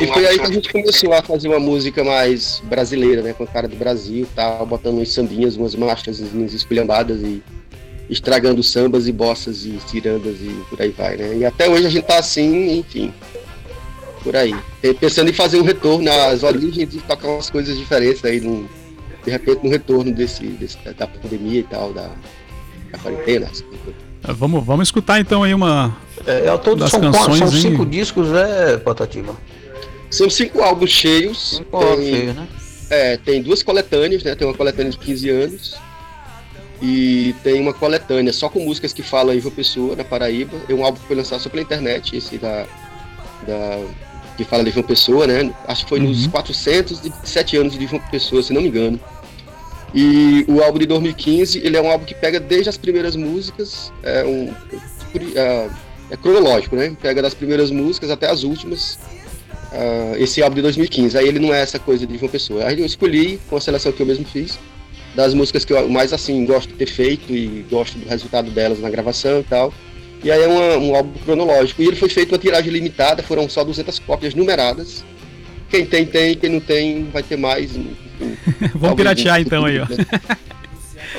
E 0.00 0.06
foi 0.06 0.26
aí 0.26 0.38
que 0.38 0.46
a 0.46 0.52
gente 0.52 0.70
começou 0.70 1.12
a 1.12 1.22
fazer 1.22 1.48
uma 1.48 1.58
música 1.58 2.04
mais 2.04 2.62
brasileira, 2.64 3.22
né? 3.22 3.32
Com 3.32 3.44
a 3.44 3.46
cara 3.46 3.66
do 3.66 3.76
Brasil 3.76 4.26
tal, 4.34 4.66
botando 4.66 4.96
umas 4.96 5.10
sambinhas, 5.10 5.56
umas 5.56 5.74
marchas 5.74 6.20
esculhambadas 6.20 7.20
e 7.22 7.42
estragando 8.08 8.62
sambas 8.62 9.06
e 9.08 9.12
bossas 9.12 9.64
e 9.64 9.78
cirandas 9.86 10.36
e 10.40 10.64
por 10.70 10.80
aí 10.80 10.90
vai, 10.90 11.16
né? 11.16 11.36
E 11.38 11.44
até 11.44 11.68
hoje 11.68 11.86
a 11.86 11.90
gente 11.90 12.04
tá 12.04 12.18
assim, 12.18 12.78
enfim, 12.78 13.12
por 14.22 14.36
aí. 14.36 14.54
Pensando 15.00 15.30
em 15.30 15.32
fazer 15.32 15.58
um 15.58 15.64
retorno 15.64 16.10
às 16.10 16.42
origens 16.42 16.94
e 16.94 16.98
tocar 16.98 17.28
umas 17.28 17.50
coisas 17.50 17.76
diferentes 17.76 18.24
aí, 18.24 18.40
num, 18.40 18.66
de 19.24 19.30
repente, 19.30 19.64
no 19.64 19.70
retorno 19.70 20.12
desse, 20.12 20.46
desse, 20.46 20.78
da 20.96 21.06
pandemia 21.06 21.60
e 21.60 21.64
tal, 21.64 21.92
da, 21.92 22.10
da 22.92 22.98
quarentena. 22.98 23.46
Assim. 23.46 23.64
É, 24.26 24.32
vamos, 24.32 24.64
vamos 24.64 24.88
escutar 24.88 25.20
então 25.20 25.42
aí 25.42 25.52
uma. 25.52 25.96
É, 26.26 26.48
ao 26.48 26.58
todo 26.58 26.78
das 26.78 26.90
são, 26.90 27.00
canções, 27.00 27.38
são 27.38 27.48
cinco 27.48 27.82
hein? 27.82 27.90
discos, 27.90 28.32
é, 28.32 28.76
Patativa? 28.78 29.36
São 30.10 30.30
cinco 30.30 30.62
álbuns 30.62 30.90
cheios. 30.90 31.56
Cinco 31.56 31.76
álbuns 31.76 32.06
cheios, 32.06 32.34
né? 32.34 32.48
É, 32.88 33.16
tem 33.16 33.42
duas 33.42 33.62
coletâneas, 33.62 34.22
né? 34.22 34.34
Tem 34.34 34.46
uma 34.46 34.54
coletânea 34.54 34.92
de 34.92 34.98
15 34.98 35.30
anos. 35.30 35.74
E 36.82 37.34
tem 37.42 37.60
uma 37.60 37.72
coletânea 37.72 38.32
só 38.32 38.48
com 38.48 38.60
músicas 38.60 38.92
que 38.92 39.02
falam 39.02 39.34
em 39.34 39.40
João 39.40 39.54
Pessoa, 39.54 39.96
na 39.96 40.04
Paraíba. 40.04 40.56
É 40.68 40.74
um 40.74 40.84
álbum 40.84 41.00
que 41.00 41.06
foi 41.06 41.16
lançado 41.16 41.40
só 41.40 41.48
pela 41.48 41.62
internet, 41.62 42.16
esse 42.16 42.36
da. 42.38 42.66
da 43.46 43.80
que 44.36 44.44
fala 44.44 44.62
de 44.62 44.70
João 44.70 44.84
Pessoa, 44.84 45.26
né? 45.26 45.50
Acho 45.66 45.84
que 45.84 45.88
foi 45.88 45.98
uhum. 45.98 46.08
nos 46.08 46.26
407 46.26 47.56
anos 47.56 47.78
de 47.78 47.86
João 47.86 48.02
Pessoa, 48.10 48.42
se 48.42 48.52
não 48.52 48.60
me 48.60 48.68
engano. 48.68 49.00
E 49.94 50.44
o 50.46 50.62
álbum 50.62 50.78
de 50.78 50.84
2015, 50.84 51.58
ele 51.64 51.74
é 51.74 51.80
um 51.80 51.90
álbum 51.90 52.04
que 52.04 52.14
pega 52.14 52.38
desde 52.38 52.68
as 52.68 52.76
primeiras 52.76 53.16
músicas, 53.16 53.90
é 54.02 54.24
um 54.24 54.52
é, 55.34 55.70
é 56.10 56.16
cronológico, 56.18 56.76
né? 56.76 56.94
Pega 57.00 57.22
das 57.22 57.32
primeiras 57.32 57.70
músicas 57.70 58.10
até 58.10 58.30
as 58.30 58.42
últimas. 58.42 58.98
Uh, 59.72 60.16
esse 60.16 60.42
álbum 60.42 60.56
de 60.56 60.62
2015. 60.62 61.16
Aí 61.16 61.26
ele 61.26 61.38
não 61.38 61.52
é 61.52 61.60
essa 61.60 61.78
coisa 61.78 62.06
de 62.06 62.18
João 62.18 62.30
Pessoa. 62.30 62.66
Aí 62.66 62.78
eu 62.78 62.86
escolhi, 62.86 63.40
com 63.48 63.56
a 63.56 63.60
seleção 63.60 63.90
que 63.90 64.00
eu 64.00 64.06
mesmo 64.06 64.24
fiz, 64.24 64.58
das 65.16 65.32
músicas 65.32 65.64
que 65.64 65.72
eu 65.72 65.88
mais 65.88 66.12
assim 66.12 66.44
gosto 66.44 66.68
de 66.68 66.74
ter 66.74 66.86
feito 66.86 67.32
e 67.32 67.64
gosto 67.70 67.98
do 67.98 68.06
resultado 68.06 68.50
delas 68.50 68.78
na 68.78 68.90
gravação 68.90 69.40
e 69.40 69.42
tal. 69.42 69.72
E 70.22 70.30
aí 70.30 70.42
é 70.42 70.46
uma, 70.46 70.76
um 70.76 70.94
álbum 70.94 71.18
cronológico. 71.24 71.82
E 71.82 71.86
ele 71.86 71.96
foi 71.96 72.10
feito 72.10 72.32
uma 72.32 72.38
tiragem 72.38 72.70
limitada, 72.70 73.22
foram 73.22 73.48
só 73.48 73.64
200 73.64 73.98
cópias 74.00 74.34
numeradas. 74.34 75.02
Quem 75.70 75.86
tem, 75.86 76.04
tem, 76.04 76.36
quem 76.36 76.50
não 76.50 76.60
tem, 76.60 77.08
vai 77.10 77.22
ter 77.22 77.36
mais. 77.36 77.72
vamos 78.76 78.96
piratear 78.96 79.40
então 79.40 79.64
aí, 79.64 79.80
ó. 79.80 79.86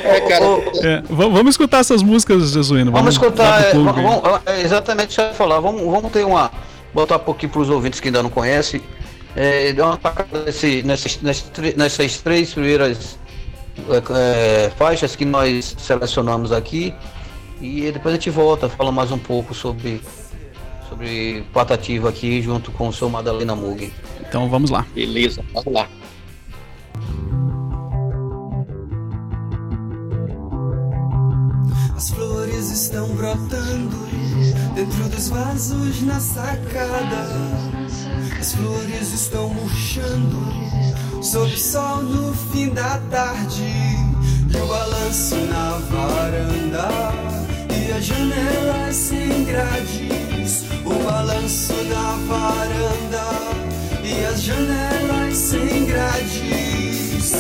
É, 0.04 0.22
cara, 0.22 0.46
é, 0.84 1.04
vamos 1.10 1.50
escutar 1.56 1.80
essas 1.80 2.04
músicas, 2.04 2.52
Jesuíno. 2.52 2.92
Vamos, 2.92 3.16
vamos 3.16 3.16
escutar, 3.16 3.64
é, 3.64 3.74
vamos, 3.74 4.42
é, 4.46 4.62
exatamente 4.62 5.10
isso 5.10 5.16
que 5.16 5.22
eu 5.22 5.28
ia 5.28 5.34
falar. 5.34 5.60
Vamos, 5.60 5.82
vamos 5.82 6.12
ter 6.12 6.24
uma. 6.24 6.52
Botar 6.94 7.16
um 7.16 7.20
pouquinho 7.20 7.52
para 7.52 7.62
os 7.62 7.70
ouvintes 7.70 8.00
que 8.00 8.10
ainda 8.10 8.22
não 8.22 8.30
conhecem. 8.30 8.80
É, 9.36 9.74
dar 9.74 9.88
uma 9.88 9.98
tacada 9.98 10.44
nesse, 10.46 10.84
nessas, 10.84 11.20
nessas, 11.22 11.52
nessas 11.76 12.18
três 12.18 12.54
primeiras 12.54 13.18
é, 14.16 14.70
faixas 14.78 15.16
que 15.16 15.26
nós 15.26 15.76
selecionamos 15.78 16.52
aqui. 16.52 16.94
E 17.60 17.92
depois 17.92 18.14
a 18.14 18.18
gente 18.18 18.30
volta, 18.30 18.70
fala 18.70 18.92
mais 18.92 19.12
um 19.12 19.18
pouco 19.18 19.54
sobre, 19.54 20.02
sobre 20.88 21.44
Patativa 21.52 22.10
aqui, 22.10 22.42
junto 22.42 22.72
com 22.72 22.88
o 22.88 22.94
seu 22.94 23.10
Madalena 23.10 23.56
Mug. 23.56 23.92
Então 24.20 24.50
vamos 24.50 24.70
lá. 24.70 24.86
Beleza, 24.94 25.44
vamos 25.54 25.74
lá. 25.74 25.88
As 31.98 32.12
flores 32.12 32.70
estão 32.70 33.08
brotando 33.16 33.98
dentro 34.76 35.10
dos 35.10 35.30
vasos 35.30 36.04
na 36.04 36.20
sacada. 36.20 37.28
As 38.40 38.54
flores 38.54 39.14
estão 39.14 39.50
murchando 39.50 40.38
sob 41.24 41.52
o 41.52 41.58
sol 41.58 42.04
no 42.04 42.36
fim 42.36 42.70
da 42.70 43.00
tarde. 43.10 43.64
E 43.64 44.58
o 44.58 44.68
balanço 44.68 45.38
na 45.38 45.80
varanda 45.90 46.88
e 47.76 47.92
as 47.92 48.06
janelas 48.06 48.96
sem 48.96 49.44
grades. 49.46 50.66
O 50.86 51.04
balanço 51.04 51.74
na 51.86 52.16
varanda 52.28 53.26
e 54.04 54.24
as 54.24 54.44
janelas 54.44 55.36
sem 55.36 55.86
grades. 55.88 57.34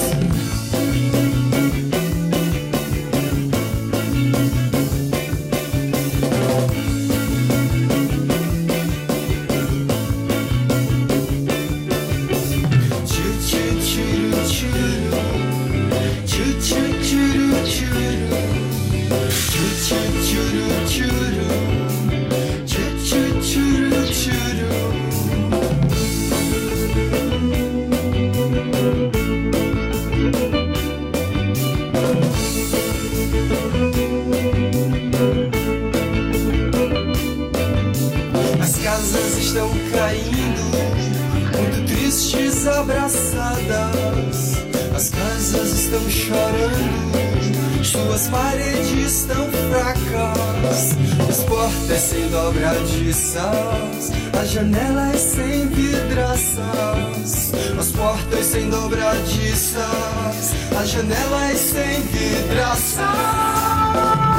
Abraçadas, 42.77 44.57
as 44.95 45.09
casas 45.09 45.71
estão 45.71 46.09
chorando, 46.09 47.83
suas 47.83 48.27
paredes 48.27 49.21
estão 49.21 49.47
fracas, 49.69 50.95
as 51.27 51.43
portas 51.43 51.99
sem 51.99 52.29
dobradiças, 52.29 54.11
as 54.39 54.49
janelas 54.49 55.19
sem 55.19 55.67
vidraças, 55.67 57.51
as 57.79 57.91
portas 57.91 58.45
sem 58.45 58.69
dobradiças, 58.69 60.53
as 60.79 60.89
janelas 60.89 61.57
sem 61.57 62.01
vidraças. 62.01 64.36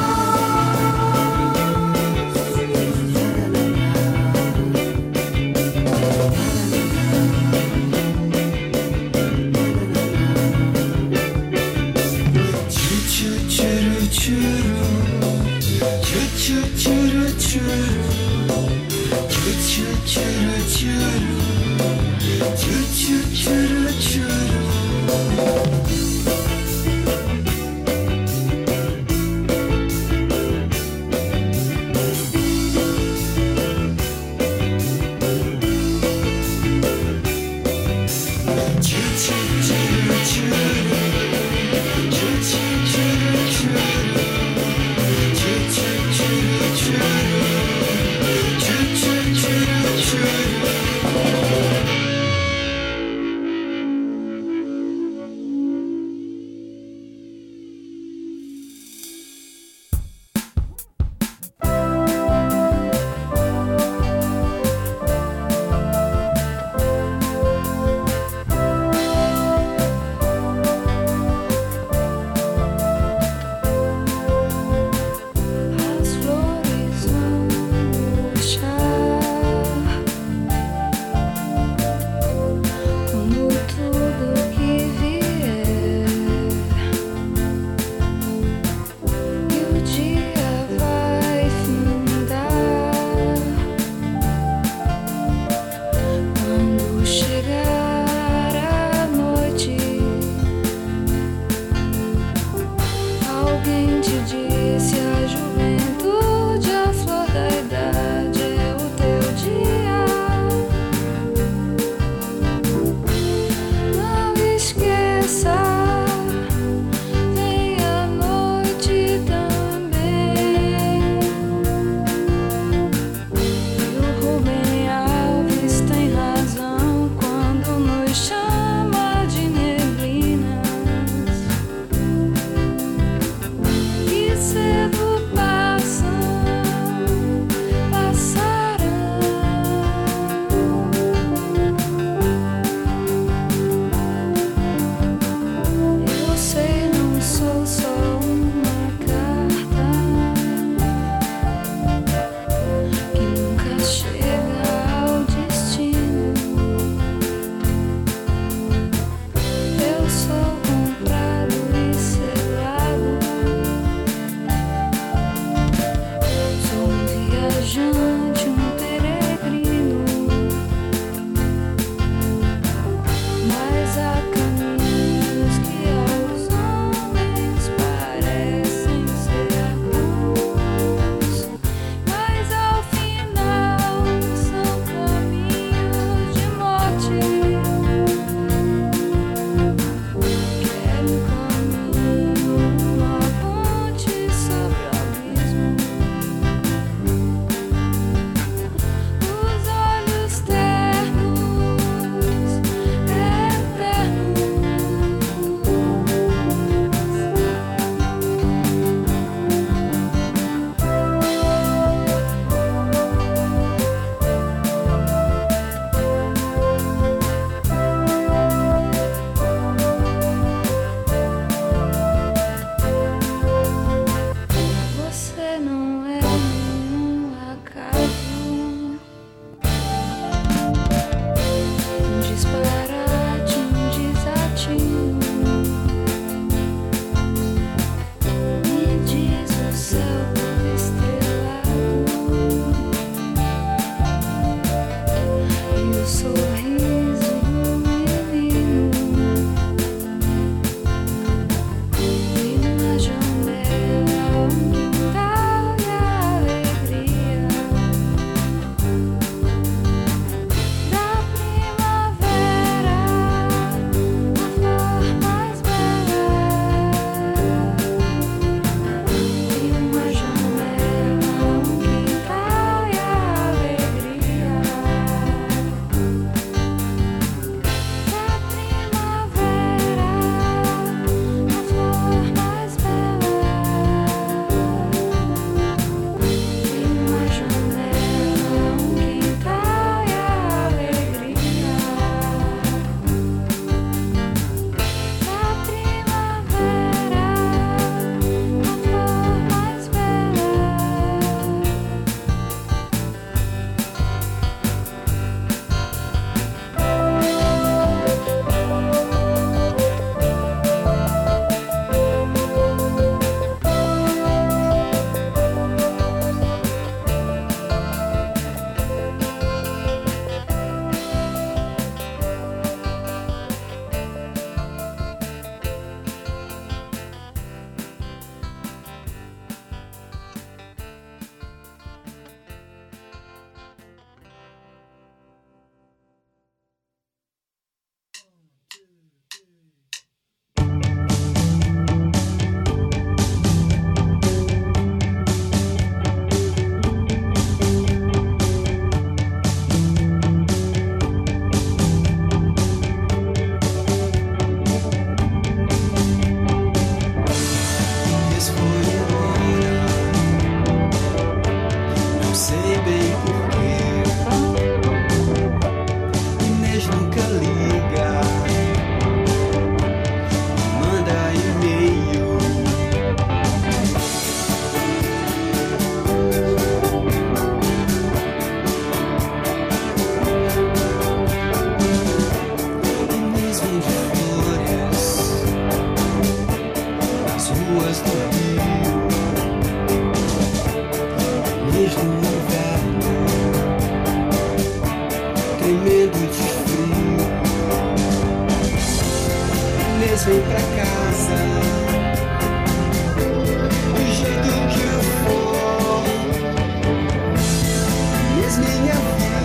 minha 408.59 408.95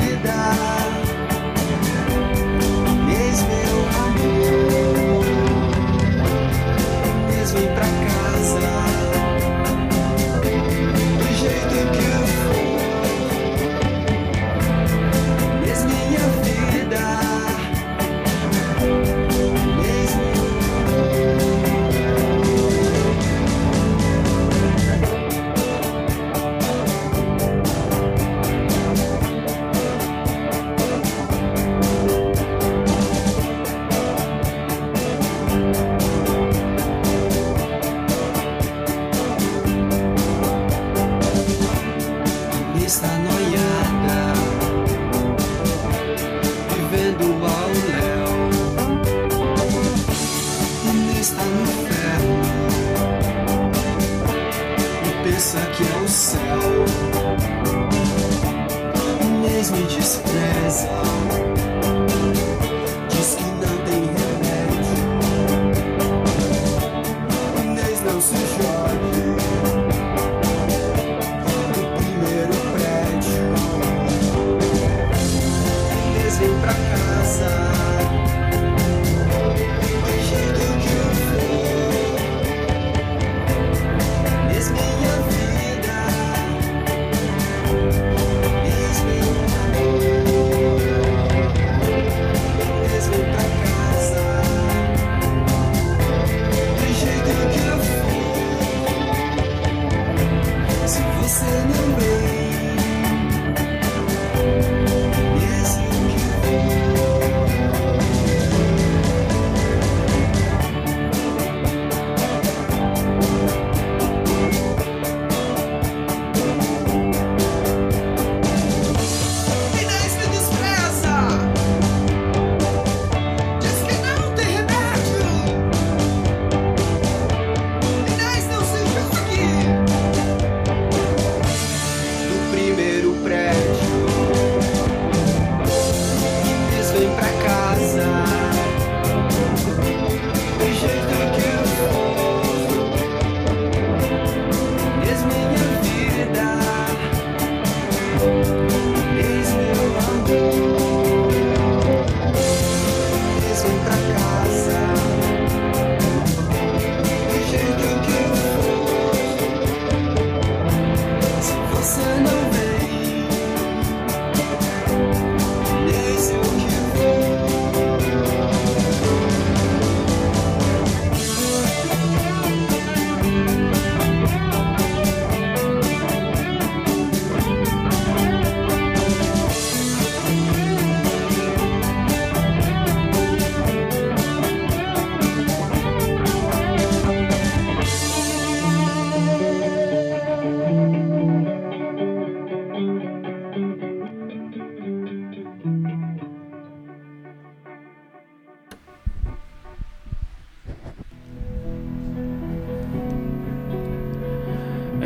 vida. 0.02 0.63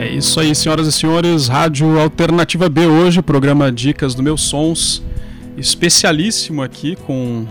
Isso 0.05 0.39
aí, 0.39 0.53
senhoras 0.53 0.85
e 0.85 0.91
senhores. 0.91 1.47
Rádio 1.47 1.99
Alternativa 1.99 2.69
B 2.69 2.85
hoje, 2.85 3.19
programa 3.19 3.71
Dicas 3.71 4.13
do 4.13 4.21
Meus 4.21 4.41
Sons. 4.41 5.01
Especialíssimo 5.57 6.61
aqui 6.61 6.95
com 6.95 7.47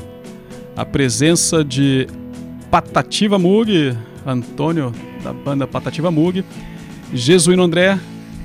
a 0.76 0.84
presença 0.84 1.64
de 1.64 2.06
Patativa 2.70 3.36
Mug, 3.36 3.96
Antônio 4.24 4.92
da 5.24 5.32
banda 5.32 5.66
Patativa 5.66 6.08
Mug, 6.08 6.44
Jesuíno 7.12 7.64
André 7.64 7.98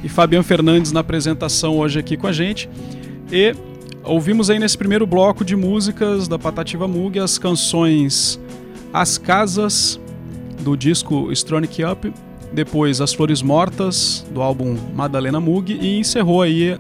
e 0.04 0.10
Fabiano 0.10 0.44
Fernandes 0.44 0.92
na 0.92 1.02
apresentação 1.02 1.78
hoje 1.78 2.00
aqui 2.00 2.18
com 2.18 2.26
a 2.26 2.32
gente. 2.32 2.68
E 3.32 3.54
ouvimos 4.04 4.50
aí 4.50 4.58
nesse 4.58 4.80
primeiro 4.80 5.06
bloco 5.06 5.46
de 5.46 5.56
músicas 5.56 6.28
da 6.28 6.40
Patativa 6.40 6.88
Mug 6.88 7.20
as 7.20 7.38
canções 7.38 8.40
As 8.92 9.20
Casas, 9.20 10.00
do 10.62 10.76
disco 10.76 11.32
Stronic 11.32 11.84
Up, 11.84 12.12
depois 12.52 13.02
As 13.02 13.14
Flores 13.14 13.42
Mortas, 13.42 14.26
do 14.32 14.42
álbum 14.42 14.78
Madalena 14.94 15.40
Mug, 15.40 15.74
e 15.74 16.00
encerrou 16.00 16.42
aí 16.42 16.78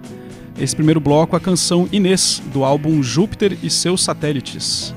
esse 0.59 0.75
primeiro 0.75 0.99
bloco 0.99 1.35
a 1.35 1.39
canção 1.39 1.87
Inês, 1.91 2.41
do 2.53 2.63
álbum 2.63 3.01
Júpiter 3.01 3.57
e 3.63 3.69
seus 3.69 4.03
satélites. 4.03 4.93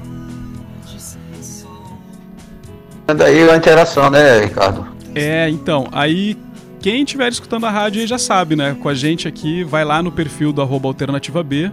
Daí 3.06 3.48
a 3.48 3.56
interação, 3.56 4.10
né, 4.10 4.40
Ricardo? 4.40 4.86
É, 5.14 5.48
então, 5.48 5.86
aí 5.92 6.36
quem 6.80 7.02
estiver 7.02 7.30
escutando 7.30 7.64
a 7.64 7.70
rádio 7.70 8.00
aí 8.00 8.06
já 8.06 8.18
sabe, 8.18 8.56
né? 8.56 8.76
Com 8.80 8.88
a 8.88 8.94
gente 8.94 9.28
aqui, 9.28 9.62
vai 9.62 9.84
lá 9.84 10.02
no 10.02 10.10
perfil 10.10 10.52
do 10.52 10.60
arroba 10.60 10.88
Alternativa 10.88 11.42
B 11.42 11.70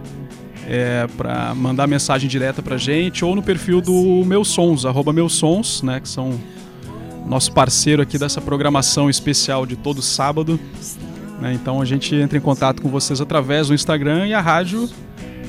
é, 0.66 1.06
para 1.16 1.54
mandar 1.54 1.86
mensagem 1.86 2.28
direta 2.28 2.62
pra 2.62 2.76
gente, 2.76 3.24
ou 3.24 3.34
no 3.34 3.42
perfil 3.42 3.80
do 3.80 4.24
Meus 4.24 4.48
Sons, 4.48 4.86
arroba 4.86 5.12
Meus 5.12 5.34
Sons, 5.34 5.82
né? 5.82 6.00
Que 6.00 6.08
são 6.08 6.38
nosso 7.26 7.52
parceiro 7.52 8.02
aqui 8.02 8.18
dessa 8.18 8.40
programação 8.40 9.08
especial 9.08 9.64
de 9.66 9.76
todo 9.76 10.02
sábado. 10.02 10.58
Né? 11.40 11.52
Então 11.54 11.80
a 11.80 11.84
gente 11.84 12.14
entra 12.14 12.38
em 12.38 12.40
contato 12.40 12.82
com 12.82 12.88
vocês 12.88 13.20
através 13.20 13.68
do 13.68 13.74
Instagram 13.74 14.26
e 14.26 14.34
a 14.34 14.40
rádio 14.40 14.88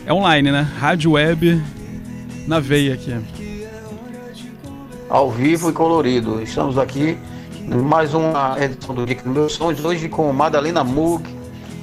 é 0.06 0.14
online, 0.14 0.52
né? 0.52 0.68
Rádio 0.80 1.12
web 1.12 1.62
na 2.48 2.60
veia 2.60 2.94
aqui. 2.94 3.16
ao 5.10 5.32
vivo 5.32 5.70
e 5.70 5.74
colorido. 5.74 6.42
Estamos 6.42 6.78
aqui 6.78 7.18
em 7.62 7.82
mais 7.82 8.14
uma 8.14 8.58
edição 8.60 8.94
do 8.94 9.06
Dica 9.06 9.24
dos 9.24 9.34
Meus 9.34 9.54
Sonhos, 9.54 9.86
hoje 9.86 10.10
com 10.10 10.32
Madalena 10.34 10.84
Mug 10.84 11.24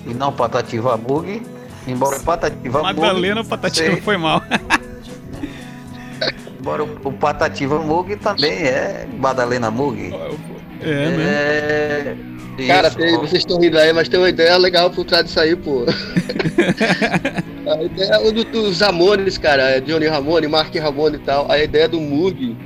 e 0.07 0.13
não 0.13 0.33
Patativa 0.33 0.97
Mug, 0.97 1.43
embora 1.87 2.21
Patativa 2.21 2.83
Mug... 2.83 3.01
Madalena 3.01 3.45
Patativa 3.45 3.97
foi 3.99 4.17
mal. 4.17 4.43
embora 6.61 6.85
o, 6.85 7.13
Patativa 7.13 7.79
Mug 7.79 8.15
também 8.17 8.53
é 8.53 9.07
Madalena 9.19 9.71
Mug. 9.71 10.13
É, 10.83 12.17
é... 12.59 12.67
Cara, 12.67 12.91
tem, 12.91 13.17
vocês 13.17 13.43
estão 13.43 13.59
rindo 13.59 13.79
aí, 13.79 13.93
mas 13.93 14.09
tem 14.09 14.21
uma 14.21 14.29
ideia 14.29 14.57
legal 14.57 14.91
por 14.91 15.05
trás 15.05 15.25
disso 15.25 15.41
aí, 15.41 15.57
pô. 15.57 15.85
a 17.67 17.83
ideia 17.83 18.33
do, 18.33 18.45
dos 18.45 18.81
Ramones, 18.81 19.39
cara, 19.39 19.81
Johnny 19.81 20.07
Ramone, 20.07 20.47
Mark 20.47 20.75
Ramone 20.75 21.17
e 21.17 21.21
tal. 21.21 21.51
A 21.51 21.59
ideia 21.63 21.89
do 21.89 22.01
Moog, 22.01 22.57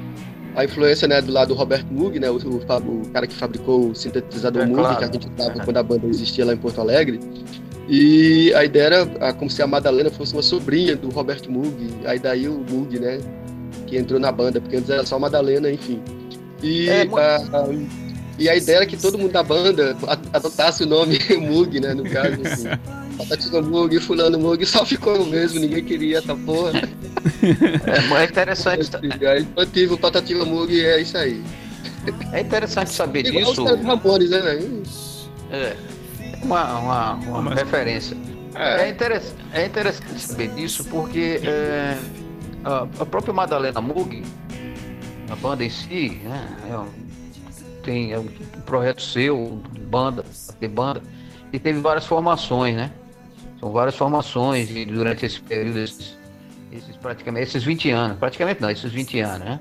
a 0.56 0.64
influência 0.64 1.06
né, 1.06 1.20
do 1.20 1.32
lado 1.32 1.48
do 1.48 1.54
Roberto 1.54 1.86
Moog, 1.92 2.18
né, 2.18 2.28
o, 2.28 2.36
o, 2.36 2.56
o, 2.56 3.08
cara 3.12 3.26
que 3.26 3.34
fabricou 3.34 3.90
o 3.90 3.94
sintetizador 3.94 4.62
é, 4.62 4.66
Moog, 4.66 4.80
claro. 4.80 4.98
que 4.98 5.04
a 5.04 5.12
gente 5.12 5.30
tava 5.30 5.60
quando 5.64 5.76
a 5.76 5.82
banda 5.82 6.06
existia 6.08 6.44
lá 6.44 6.52
em 6.52 6.58
Porto 6.58 6.80
Alegre. 6.80 7.20
E 7.88 8.52
a 8.54 8.64
ideia 8.64 8.84
era 8.84 9.32
como 9.34 9.50
se 9.50 9.62
a 9.62 9.66
Madalena 9.66 10.10
fosse 10.10 10.32
uma 10.32 10.42
sobrinha 10.42 10.96
do 10.96 11.10
Roberto 11.10 11.52
Moog. 11.52 11.76
Aí 12.06 12.18
daí 12.18 12.48
o 12.48 12.64
Moog, 12.68 12.98
né, 12.98 13.18
que 13.84 13.96
entrou 13.96 14.18
na 14.18 14.32
banda, 14.32 14.60
porque 14.60 14.76
antes 14.76 14.90
era 14.90 15.04
só 15.06 15.18
Madalena, 15.18 15.70
enfim. 15.70 16.00
E 16.62 16.88
é, 16.88 17.02
a, 17.02 17.38
e 18.38 18.48
a 18.48 18.56
ideia 18.56 18.78
era 18.78 18.86
que 18.86 18.96
todo 18.96 19.18
mundo 19.18 19.32
da 19.32 19.42
banda 19.42 19.96
adotasse 20.32 20.82
o 20.82 20.86
nome 20.86 21.18
Mug, 21.40 21.78
né? 21.80 21.94
No 21.94 22.04
caso, 22.04 22.36
assim. 22.44 22.68
Patativa 23.16 23.62
Mug, 23.62 24.00
Fulano 24.00 24.38
Mug, 24.38 24.66
só 24.66 24.84
ficou 24.84 25.22
o 25.22 25.26
mesmo, 25.26 25.60
ninguém 25.60 25.84
queria 25.84 26.18
essa 26.18 26.34
porra. 26.34 26.72
É, 26.80 28.00
mas 28.08 28.22
é 28.22 28.24
interessante. 28.24 28.90
Aí 29.26 29.46
mantive 29.56 29.94
o 29.94 29.98
Patativa 29.98 30.44
Mug 30.44 30.72
e 30.72 30.84
é 30.84 31.00
isso 31.00 31.16
aí. 31.16 31.42
É 32.32 32.40
interessante 32.40 32.90
saber 32.90 33.26
Igual 33.26 33.44
disso. 33.44 33.62
Os 33.62 33.80
Ramones, 33.82 34.30
né, 34.30 34.40
velho? 34.40 34.82
É. 35.50 35.76
Uma, 36.42 36.78
uma, 36.78 37.14
uma 37.14 37.42
mas... 37.42 37.58
referência. 37.60 38.16
É. 38.54 38.86
É, 38.86 38.90
interessante, 38.90 39.36
é 39.52 39.66
interessante 39.66 40.20
saber 40.20 40.48
disso 40.48 40.84
porque 40.84 41.40
é, 41.42 41.96
a, 42.64 42.88
a 43.02 43.06
própria 43.06 43.32
Madalena 43.32 43.80
Mug, 43.80 44.22
a 45.30 45.36
banda 45.36 45.64
em 45.64 45.70
si, 45.70 46.20
né, 46.24 46.56
é 46.70 46.78
um 46.78 47.04
tem 47.84 48.12
é 48.12 48.18
um 48.18 48.26
projeto 48.64 49.02
seu, 49.02 49.60
banda, 49.88 50.24
ter 50.58 50.68
banda, 50.68 51.02
e 51.52 51.58
teve 51.58 51.80
várias 51.80 52.06
formações, 52.06 52.74
né? 52.74 52.90
São 53.60 53.70
várias 53.70 53.94
formações 53.94 54.70
e 54.70 54.84
durante 54.84 55.24
esse 55.24 55.40
período, 55.40 55.78
esses, 55.78 56.18
esses, 56.72 56.96
praticamente, 56.96 57.48
esses 57.48 57.62
20 57.62 57.90
anos, 57.90 58.18
praticamente 58.18 58.60
não, 58.60 58.70
esses 58.70 58.90
20 58.90 59.20
anos, 59.20 59.38
né? 59.40 59.60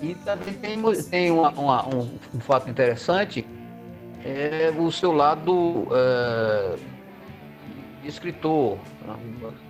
E 0.00 0.14
também 0.14 0.54
tem, 0.54 1.02
tem 1.10 1.30
uma, 1.30 1.50
uma, 1.50 1.88
um, 1.88 2.10
um, 2.34 2.40
fato 2.40 2.70
interessante, 2.70 3.46
é 4.24 4.72
o 4.76 4.90
seu 4.90 5.12
lado 5.12 5.88
é, 5.90 6.76
escritor, 8.06 8.78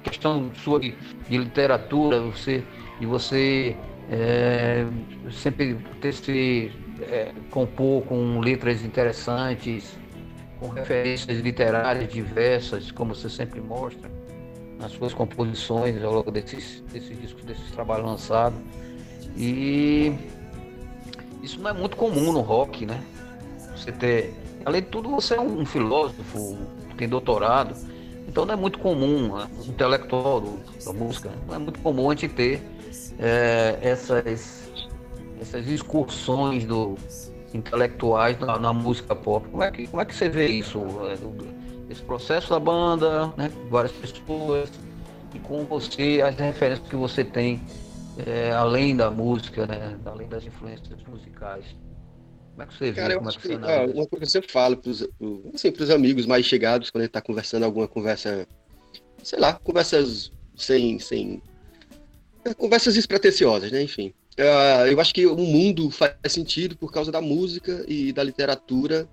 questão 0.03 0.51
sua 0.55 0.81
de, 0.81 0.95
de 1.29 1.39
literatura, 1.39 2.21
você, 2.21 2.63
de 3.01 3.07
você 3.07 3.77
é, 4.11 4.87
sempre 5.31 5.77
ter 6.01 6.13
se 6.13 6.73
é, 7.03 7.33
compor 7.51 8.03
com 8.05 8.41
letras 8.41 8.83
interessantes, 8.83 9.97
com 10.61 10.69
referências 10.69 11.39
literárias 11.41 12.13
diversas, 12.13 12.91
como 12.91 13.15
você 13.15 13.29
sempre 13.29 13.61
mostra 13.61 14.11
nas 14.79 14.93
suas 14.93 15.15
composições 15.15 16.03
ao 16.03 16.13
longo 16.13 16.31
desses, 16.31 16.83
desses 16.93 17.19
discos, 17.21 17.45
desses 17.45 17.71
trabalhos 17.71 18.07
lançados. 18.07 18.59
E 19.37 20.15
isso 21.43 21.61
não 21.61 21.71
é 21.71 21.73
muito 21.73 21.97
comum 21.97 22.33
no 22.33 22.41
rock, 22.41 22.87
né? 22.87 23.03
Você 23.75 23.93
ter. 23.93 24.35
Além 24.65 24.83
de 24.83 24.89
tudo, 24.89 25.11
você 25.11 25.35
é 25.35 25.41
um 25.41 25.65
filósofo, 25.65 26.59
tem 26.97 27.09
doutorado, 27.09 27.77
então 28.27 28.45
não 28.45 28.55
é 28.55 28.57
muito 28.57 28.79
comum, 28.79 29.37
né? 29.37 29.49
intelectual 29.67 30.59
da 30.85 30.93
música, 30.93 31.31
não 31.47 31.55
é 31.55 31.59
muito 31.59 31.81
comum 31.81 32.11
a 32.11 32.15
gente 32.15 32.29
ter 32.29 32.63
é, 33.19 33.79
essas 33.81 34.67
essas 35.41 35.67
excursões 35.69 36.65
do 36.65 36.97
intelectuais 37.55 38.39
na, 38.39 38.59
na, 38.59 38.73
música 38.73 39.15
pop. 39.15 39.49
Como 39.49 39.63
é, 39.63 39.71
que, 39.71 39.87
como 39.87 40.03
é 40.03 40.05
que 40.05 40.15
você 40.15 40.29
vê 40.29 40.49
isso? 40.49 40.81
É, 41.09 41.93
esse 41.93 42.03
processo 42.03 42.51
da 42.51 42.59
banda, 42.59 43.33
né? 43.37 43.51
Várias 43.71 43.93
pessoas, 43.93 44.71
e 45.35 45.39
com 45.39 45.65
você, 45.65 46.23
as 46.23 46.37
referências 46.37 46.89
que 46.89 46.97
você 46.97 47.25
tem, 47.25 47.61
é, 48.27 48.53
além 48.53 48.97
da 48.97 49.11
música, 49.11 49.67
né? 49.67 49.97
Além 50.05 50.29
das 50.29 50.45
influências 50.45 50.99
musicais. 51.09 51.65
Como 52.57 52.63
é 52.63 52.67
que 52.67 52.75
você 52.75 52.93
Cara, 52.93 53.09
vê? 53.09 53.15
Como 53.17 53.29
é 53.29 53.33
que, 53.35 53.49
que 53.49 53.55
ah, 53.55 53.85
uma 53.95 54.07
coisa 54.07 54.25
que 54.25 54.27
você 54.27 54.43
fala 54.43 54.75
para 54.75 54.91
os 54.91 55.07
assim, 55.55 55.93
amigos 55.93 56.25
mais 56.25 56.47
chegados, 56.47 56.89
quando 56.89 57.03
a 57.03 57.05
gente 57.05 57.11
está 57.11 57.21
conversando 57.21 57.65
alguma 57.65 57.87
conversa, 57.87 58.49
sei 59.23 59.39
lá, 59.39 59.53
conversas 59.53 60.33
sem. 60.57 60.99
sem 60.99 61.43
conversas 62.57 62.95
despretensiosas, 62.95 63.71
né? 63.71 63.83
Enfim. 63.83 64.15
Uh, 64.39 64.87
eu 64.91 64.99
acho 65.01 65.15
que 65.15 65.27
o 65.27 65.37
mundo 65.37 65.91
faz 65.91 66.15
sentido 66.29 66.77
por 66.77 66.91
causa 66.91 67.13
da 67.13 67.21
música 67.21 67.85
e 67.87 68.11
da 68.11 68.23
literatura. 68.23 69.07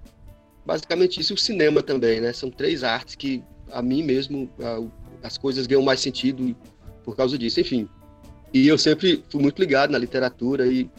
Basicamente 0.65 1.19
isso, 1.19 1.33
e 1.33 1.35
o 1.35 1.37
cinema 1.37 1.83
também, 1.83 2.21
né? 2.21 2.31
São 2.31 2.49
três 2.49 2.81
artes 2.81 3.15
que, 3.15 3.43
a 3.71 3.81
mim 3.81 4.03
mesmo, 4.03 4.49
uh, 4.57 4.89
as 5.21 5.37
coisas 5.37 5.67
ganham 5.67 5.83
mais 5.83 5.99
sentido 5.99 6.55
por 7.03 7.17
causa 7.17 7.37
disso. 7.37 7.59
Enfim, 7.59 7.89
e 8.53 8.67
eu 8.67 8.77
sempre 8.77 9.21
fui 9.29 9.41
muito 9.41 9.59
ligado 9.59 9.91
na 9.91 9.97
literatura 9.97 10.65
e, 10.65 10.89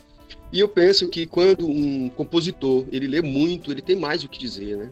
e 0.54 0.60
eu 0.60 0.68
penso 0.68 1.08
que 1.08 1.26
quando 1.26 1.68
um 1.68 2.08
compositor, 2.08 2.86
ele 2.92 3.08
lê 3.08 3.20
muito, 3.20 3.72
ele 3.72 3.82
tem 3.82 3.96
mais 3.96 4.22
o 4.22 4.28
que 4.28 4.38
dizer, 4.38 4.76
né? 4.76 4.88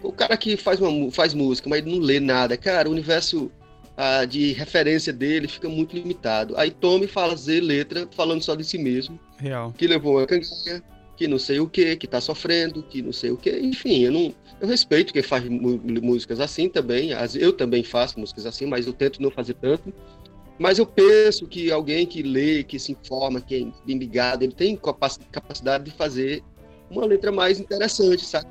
O 0.00 0.12
cara 0.12 0.36
que 0.36 0.56
faz, 0.56 0.80
uma, 0.80 1.10
faz 1.10 1.34
música, 1.34 1.68
mas 1.68 1.80
ele 1.80 1.90
não 1.90 1.98
lê 1.98 2.20
nada, 2.20 2.56
cara, 2.56 2.88
o 2.88 2.92
universo 2.92 3.50
ah, 3.96 4.24
de 4.24 4.52
referência 4.52 5.12
dele 5.12 5.48
fica 5.48 5.68
muito 5.68 5.96
limitado. 5.96 6.56
Aí 6.56 6.70
tome 6.70 7.08
fazer 7.08 7.60
letra 7.60 8.08
falando 8.12 8.42
só 8.42 8.54
de 8.54 8.62
si 8.62 8.78
mesmo. 8.78 9.18
Real. 9.38 9.72
Que 9.76 9.88
levou 9.88 10.18
uma 10.18 10.26
canguinha, 10.26 10.80
que 11.16 11.26
não 11.26 11.40
sei 11.40 11.58
o 11.58 11.68
que, 11.68 11.96
que 11.96 12.06
tá 12.06 12.20
sofrendo, 12.20 12.80
que 12.84 13.02
não 13.02 13.12
sei 13.12 13.32
o 13.32 13.36
que. 13.36 13.50
Enfim, 13.58 14.04
eu 14.04 14.12
não. 14.12 14.32
Eu 14.60 14.68
respeito 14.68 15.12
quem 15.12 15.22
faz 15.22 15.42
músicas 15.48 16.38
assim 16.38 16.68
também. 16.68 17.10
Eu 17.34 17.52
também 17.52 17.82
faço 17.82 18.20
músicas 18.20 18.46
assim, 18.46 18.66
mas 18.66 18.86
eu 18.86 18.92
tento 18.92 19.20
não 19.20 19.32
fazer 19.32 19.54
tanto. 19.54 19.92
Mas 20.58 20.78
eu 20.78 20.86
penso 20.86 21.46
que 21.46 21.70
alguém 21.70 22.06
que 22.06 22.22
lê, 22.22 22.62
que 22.62 22.78
se 22.78 22.92
informa, 22.92 23.40
que 23.40 23.54
é 23.54 23.84
bem 23.86 23.98
ligado, 23.98 24.42
ele 24.42 24.54
tem 24.54 24.76
capacidade 25.30 25.84
de 25.84 25.90
fazer 25.90 26.42
uma 26.90 27.04
letra 27.04 27.30
mais 27.30 27.60
interessante, 27.60 28.24
sabe? 28.24 28.48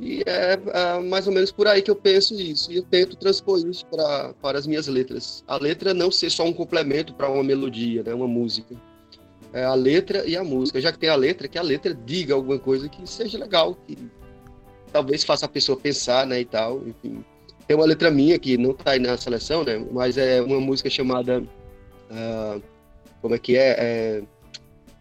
E 0.00 0.22
é, 0.26 0.54
é, 0.54 1.00
mais 1.00 1.26
ou 1.26 1.32
menos 1.32 1.52
por 1.52 1.68
aí 1.68 1.80
que 1.80 1.90
eu 1.90 1.96
penso 1.96 2.34
isso. 2.34 2.72
E 2.72 2.76
eu 2.76 2.82
tento 2.82 3.16
transpor 3.16 3.58
isso 3.68 3.86
pra, 3.86 4.34
para 4.42 4.58
as 4.58 4.66
minhas 4.66 4.88
letras. 4.88 5.44
A 5.46 5.56
letra 5.56 5.94
não 5.94 6.10
ser 6.10 6.30
só 6.30 6.44
um 6.44 6.52
complemento 6.52 7.14
para 7.14 7.30
uma 7.30 7.44
melodia, 7.44 8.02
né, 8.02 8.12
uma 8.12 8.26
música. 8.26 8.74
É 9.52 9.64
a 9.64 9.74
letra 9.74 10.26
e 10.26 10.36
a 10.36 10.42
música. 10.42 10.80
Já 10.80 10.90
que 10.90 10.98
tem 10.98 11.10
a 11.10 11.14
letra, 11.14 11.46
que 11.46 11.58
a 11.58 11.62
letra 11.62 11.94
diga 11.94 12.34
alguma 12.34 12.58
coisa 12.58 12.88
que 12.88 13.08
seja 13.08 13.38
legal, 13.38 13.76
que 13.86 13.96
talvez 14.92 15.22
faça 15.22 15.46
a 15.46 15.48
pessoa 15.48 15.78
pensar, 15.78 16.26
né, 16.26 16.40
e 16.40 16.44
tal. 16.44 16.82
Enfim. 16.88 17.24
Tem 17.66 17.76
uma 17.76 17.86
letra 17.86 18.10
minha 18.10 18.38
que 18.38 18.58
não 18.58 18.72
está 18.72 18.92
aí 18.92 18.98
na 18.98 19.16
seleção, 19.16 19.64
né, 19.64 19.84
mas 19.92 20.18
é 20.18 20.40
uma 20.42 20.60
música 20.60 20.90
chamada... 20.90 21.42
Uh, 22.10 22.62
como 23.20 23.34
é 23.34 23.38
que 23.38 23.56
é? 23.56 23.76
é 23.78 24.22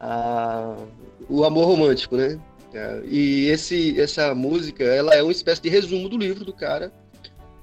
uh, 0.02 0.88
o 1.30 1.44
Amor 1.44 1.66
Romântico, 1.66 2.16
né? 2.16 2.40
É, 2.74 3.02
e 3.06 3.46
esse, 3.48 4.00
essa 4.00 4.34
música, 4.34 4.84
ela 4.84 5.14
é 5.14 5.22
uma 5.22 5.32
espécie 5.32 5.62
de 5.62 5.70
resumo 5.70 6.10
do 6.10 6.18
livro 6.18 6.44
do 6.44 6.52
cara, 6.52 6.92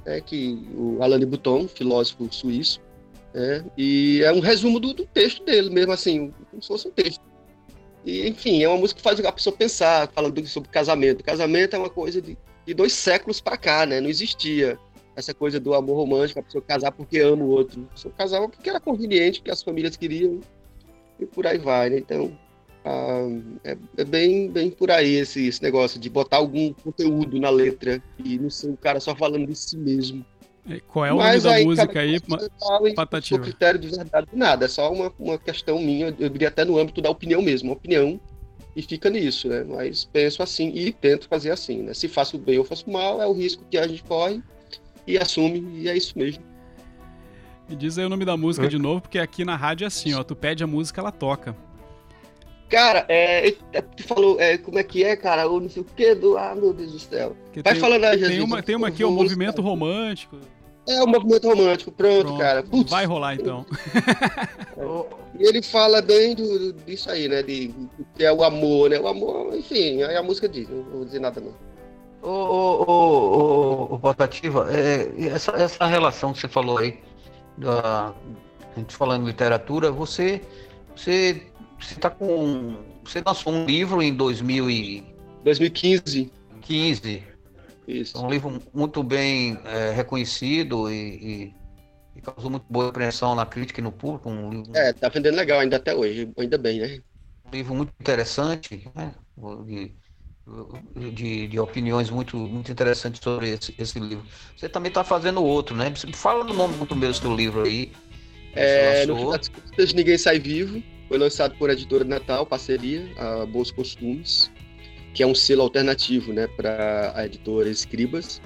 é, 0.05 0.21
que 0.21 0.67
o 0.75 1.03
Alain 1.03 1.19
de 1.19 1.27
Botton, 1.27 1.67
filósofo 1.67 2.29
suíço, 2.31 2.81
é, 3.35 3.63
e 3.77 4.23
é 4.23 4.33
um 4.33 4.41
resumo 4.41 4.79
do, 4.79 4.95
do, 4.95 5.05
texto 5.07 5.45
dele 5.45 5.71
mesmo, 5.71 5.93
assim, 5.93 6.33
como 6.51 6.63
se 6.63 6.69
fosse 6.69 6.89
um 6.89 6.93
texto. 6.93 7.21
E, 8.05 8.29
enfim, 8.29 8.63
é 8.63 8.69
uma 8.69 8.79
música 8.79 8.99
que 8.99 9.03
faz 9.03 9.19
a 9.25 9.33
pessoa 9.33 9.55
pensar, 9.55 10.09
falando 10.13 10.47
sobre 10.47 10.71
casamento. 10.71 11.25
Casamento 11.25 11.75
é 11.75 11.79
uma 11.79 11.91
coisa 11.91 12.23
de, 12.23 12.39
de 12.65 12.75
dois 12.75 12.93
séculos 12.93 13.41
para 13.41 13.57
cá, 13.57 13.87
né? 13.87 14.01
Não 14.01 14.09
existia 14.09 14.79
essa 15.21 15.35
coisa 15.35 15.61
do 15.61 15.75
amor 15.75 15.97
romântico, 15.97 16.41
a 16.41 16.43
pessoa 16.43 16.63
casar 16.63 16.93
porque 16.93 17.21
ama 17.21 17.45
o 17.45 17.49
outro. 17.51 17.87
A 17.91 17.95
pessoa 17.95 18.15
casava 18.17 18.49
porque 18.49 18.69
era 18.69 18.81
conveniente, 18.81 19.39
porque 19.41 19.51
as 19.51 19.63
famílias 19.63 19.97
queriam, 19.97 20.41
e 21.19 21.27
por 21.27 21.47
aí 21.47 21.59
vai, 21.59 21.91
né? 21.91 21.99
Então, 21.99 22.37
ah, 22.85 23.29
é, 23.63 23.77
é, 23.99 24.05
bem, 24.05 24.51
bem 24.51 24.71
por 24.71 24.91
aí 24.91 25.17
esse, 25.17 25.47
esse 25.47 25.63
negócio 25.63 26.01
de 26.01 26.09
botar 26.09 26.39
algum 26.39 26.73
conteúdo 26.73 27.39
na 27.39 27.51
letra 27.51 28.03
e 28.25 28.39
não 28.39 28.49
ser 28.49 28.71
o 28.71 28.77
cara 28.77 28.99
só 29.01 29.15
falando 29.15 29.47
de 29.47 29.55
si 29.55 29.77
mesmo. 29.77 30.25
qual 30.89 31.05
é 31.05 31.13
o 31.13 31.19
Mas 31.19 31.45
nome 31.45 31.59
da 31.59 31.65
música 31.65 32.01
aí? 32.01 32.19
Patativa. 32.95 33.43
critério 33.43 33.79
de 33.79 33.89
verdade 33.89 34.29
nada, 34.33 34.65
é 34.65 34.69
só 34.69 34.91
uma, 34.91 35.13
uma 35.19 35.39
questão 35.39 35.79
minha, 35.79 36.15
eu 36.19 36.29
diria 36.31 36.49
até 36.49 36.65
no 36.65 36.79
âmbito 36.79 37.03
da 37.03 37.11
opinião 37.11 37.43
mesmo, 37.43 37.73
opinião 37.73 38.19
e 38.75 38.83
fica 38.83 39.11
nisso, 39.11 39.49
né? 39.49 39.65
Mas 39.65 40.05
penso 40.05 40.43
assim 40.43 40.71
e 40.75 40.93
tento 40.93 41.29
fazer 41.29 41.51
assim, 41.51 41.83
né? 41.83 41.93
Se 41.93 42.09
faço 42.09 42.39
bem 42.39 42.59
ou 42.59 42.65
faço 42.65 42.89
mal, 42.89 43.21
é 43.21 43.27
o 43.27 43.33
risco 43.33 43.63
que 43.71 43.77
a 43.77 43.87
gente 43.87 44.03
corre 44.05 44.43
e 45.07 45.19
assume, 45.19 45.81
e 45.81 45.89
é 45.89 45.97
isso 45.97 46.19
mesmo. 46.19 46.43
E 47.69 47.77
diz 47.77 47.99
aí 47.99 48.05
o 48.05 48.09
nome 48.09 48.25
da 48.25 48.37
música 48.37 48.69
de 48.69 48.79
novo, 48.79 49.01
porque 49.01 49.19
aqui 49.19 49.45
na 49.45 49.57
rádio 49.57 49.85
é 49.85 49.87
assim, 49.87 50.15
ó, 50.15 50.23
tu 50.25 50.35
pede 50.35 50.65
a 50.65 50.67
música, 50.67 51.01
ela 51.01 51.13
toca. 51.13 51.57
Cara, 52.69 53.05
é, 53.09 53.55
é, 53.73 53.83
tu 53.83 54.03
falou, 54.05 54.41
é, 54.41 54.57
como 54.57 54.79
é 54.79 54.85
que 54.85 55.03
é, 55.03 55.17
cara? 55.17 55.49
O 55.49 55.59
não 55.59 55.69
sei 55.69 55.83
o 55.83 55.85
que 55.85 56.15
do. 56.15 56.39
Ah, 56.39 56.55
meu 56.55 56.73
Deus 56.73 56.93
do 56.93 56.99
céu. 57.01 57.37
Que 57.53 57.63
Vai 57.63 57.73
tem, 57.73 57.81
falando 57.81 58.05
aí, 58.05 58.21
Tem 58.21 58.41
uma, 58.41 58.63
tem 58.63 58.77
uma 58.77 58.89
aqui, 58.89 59.05
o 59.05 59.11
movimento 59.11 59.61
romântico. 59.61 60.39
É 60.89 61.03
o 61.03 61.07
movimento 61.07 61.49
romântico, 61.49 61.91
pronto, 61.93 62.27
Pronto, 62.27 62.39
cara. 62.39 62.63
Putz, 62.63 62.91
Vai 62.91 63.05
rolar 63.07 63.35
então. 63.35 63.67
E 65.39 65.45
ele 65.49 65.63
fala 65.63 66.03
bem 66.03 66.35
do, 66.35 66.73
disso 66.73 67.11
aí, 67.11 67.27
né? 67.27 67.43
De, 67.43 67.75
que 68.15 68.23
é 68.23 68.31
o 68.31 68.45
amor, 68.45 68.91
né? 68.91 69.01
O 69.01 69.09
amor, 69.09 69.57
enfim, 69.57 70.03
aí 70.03 70.15
a 70.15 70.23
música 70.23 70.47
diz, 70.47 70.69
não 70.69 70.83
vou 70.83 71.05
dizer 71.05 71.19
nada 71.19 71.41
não. 71.41 71.55
Ô, 72.23 72.31
ô, 72.31 72.90
é, 74.71 75.13
e 75.17 75.29
essa, 75.29 75.53
essa 75.53 75.87
relação 75.87 76.33
que 76.33 76.41
você 76.41 76.49
falou 76.49 76.79
aí, 76.79 76.99
da, 77.59 78.09
a 78.11 78.79
gente 78.79 78.95
falando 78.97 79.23
em 79.25 79.27
literatura, 79.27 79.91
você, 79.91 80.41
você, 80.95 81.47
você 81.79 81.95
tá 81.97 82.11
com, 82.11 82.77
você 83.05 83.23
lançou 83.25 83.53
um 83.53 83.65
livro 83.65 84.03
em 84.03 84.15
2015, 84.15 85.05
2015, 85.43 87.25
isso. 87.87 88.19
um 88.19 88.31
livro 88.31 88.63
muito 88.73 89.03
bem 89.03 89.59
é, 89.65 89.91
reconhecido 89.93 90.91
e, 90.91 90.95
e- 91.47 91.55
e 92.17 92.21
causou 92.21 92.51
muito 92.51 92.65
boa 92.69 92.89
impressão 92.89 93.35
na 93.35 93.47
crítica 93.47 93.81
e 93.81 93.85
no 93.85 93.93
público, 93.93 94.29
um 94.29 94.51
livro, 94.51 94.73
É, 94.75 94.93
tá 94.93 95.09
vendendo 95.09 95.37
legal 95.37 95.61
ainda 95.61 95.77
até 95.77 95.95
hoje, 95.95 96.31
ainda 96.37 96.59
bem, 96.59 96.81
né? 96.81 97.03
um 97.47 97.51
livro 97.51 97.75
muito 97.75 97.93
interessante, 98.01 98.91
né? 98.95 99.15
De, 99.67 99.97
de, 101.13 101.47
de 101.47 101.59
opiniões 101.59 102.11
muito, 102.11 102.37
muito 102.37 102.71
interessantes 102.71 103.21
sobre 103.23 103.51
esse, 103.51 103.75
esse 103.79 103.99
livro. 103.99 104.25
Você 104.57 104.69
também 104.69 104.89
está 104.89 105.05
fazendo 105.05 105.43
outro, 105.43 105.77
né? 105.77 105.93
Fala 106.15 106.45
no 106.45 106.55
nome 106.55 106.75
do 106.77 107.15
seu 107.15 107.35
livro 107.35 107.63
aí. 107.63 107.93
É, 108.55 109.07
no 109.07 109.15
lançou. 109.15 109.33
fim 109.33 109.39
das 109.39 109.49
contas, 109.49 109.95
Ninguém 109.95 110.19
Sai 110.19 110.39
Vivo, 110.39 110.83
foi 111.09 111.19
lançado 111.19 111.55
por 111.57 111.71
editora 111.71 112.05
de 112.05 112.11
Natal, 112.11 112.45
parceria, 112.45 113.09
a 113.17 113.47
Bons 113.47 113.71
Costumes, 113.71 114.51
que 115.15 115.23
é 115.23 115.27
um 115.27 115.35
selo 115.35 115.63
alternativo, 115.63 116.33
né, 116.33 116.47
para 116.49 117.13
a 117.15 117.27
editora 117.27 117.69
Escribas. 117.69 118.41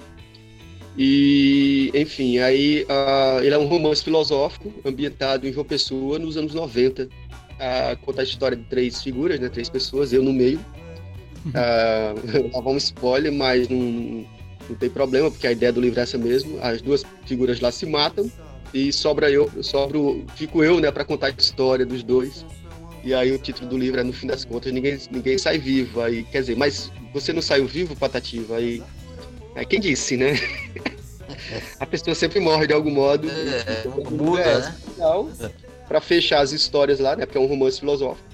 E, 0.97 1.91
enfim, 1.93 2.37
aí 2.37 2.85
ah, 2.87 3.39
ele 3.41 3.53
é 3.53 3.57
um 3.57 3.65
romance 3.65 4.03
filosófico 4.03 4.73
ambientado 4.85 5.47
em 5.47 5.51
João 5.51 5.65
Pessoa 5.65 6.17
nos 6.19 6.37
anos 6.37 6.53
90. 6.53 7.09
Ah, 7.59 7.97
conta 8.01 8.21
a 8.21 8.23
história 8.23 8.55
de 8.55 8.63
três 8.63 9.01
figuras, 9.01 9.39
né, 9.39 9.49
três 9.49 9.69
pessoas, 9.69 10.13
eu 10.13 10.23
no 10.23 10.31
meio. 10.31 10.59
Ah, 11.53 12.13
vou 12.51 12.61
dar 12.63 12.69
um 12.71 12.77
spoiler, 12.77 13.31
mas 13.31 13.69
não, 13.69 14.25
não 14.69 14.75
tem 14.79 14.89
problema, 14.89 15.29
porque 15.29 15.45
a 15.47 15.51
ideia 15.51 15.71
do 15.71 15.79
livro 15.79 15.99
é 15.99 16.03
essa 16.03 16.17
mesmo. 16.17 16.57
As 16.61 16.81
duas 16.81 17.03
figuras 17.25 17.59
lá 17.59 17.71
se 17.71 17.85
matam 17.85 18.29
e 18.73 18.91
sobra 18.91 19.29
eu, 19.29 19.49
sobro, 19.61 20.25
fico 20.35 20.63
eu, 20.63 20.79
né, 20.79 20.91
para 20.91 21.05
contar 21.05 21.27
a 21.27 21.29
história 21.29 21.85
dos 21.85 22.03
dois. 22.03 22.45
E 23.03 23.13
aí 23.13 23.31
o 23.31 23.37
título 23.37 23.69
do 23.69 23.77
livro 23.77 23.99
é 23.99 24.03
no 24.03 24.11
fim 24.11 24.25
das 24.25 24.43
contas 24.43 24.73
ninguém 24.73 24.97
ninguém 25.11 25.37
sai 25.37 25.59
vivo. 25.59 26.01
Aí 26.01 26.23
quer 26.23 26.41
dizer, 26.41 26.57
mas 26.57 26.91
você 27.13 27.31
não 27.31 27.41
saiu 27.41 27.67
vivo, 27.67 27.95
Patativa? 27.95 28.57
Aí, 28.57 28.81
aí 29.55 29.65
quem 29.65 29.79
disse, 29.79 30.17
né? 30.17 30.33
a 31.79 31.85
pessoa 31.85 32.15
sempre 32.15 32.39
morre 32.39 32.67
de 32.67 32.73
algum 32.73 32.91
modo. 32.91 33.29
É, 33.29 33.81
Então, 33.85 34.17
muda, 34.17 34.41
é, 34.41 34.59
né? 34.59 34.75
Final, 34.95 35.29
para 35.87 36.01
fechar 36.01 36.39
as 36.39 36.51
histórias 36.51 36.99
lá, 36.99 37.15
né, 37.15 37.25
porque 37.25 37.37
é 37.37 37.41
um 37.41 37.45
romance 37.45 37.79
filosófico. 37.79 38.27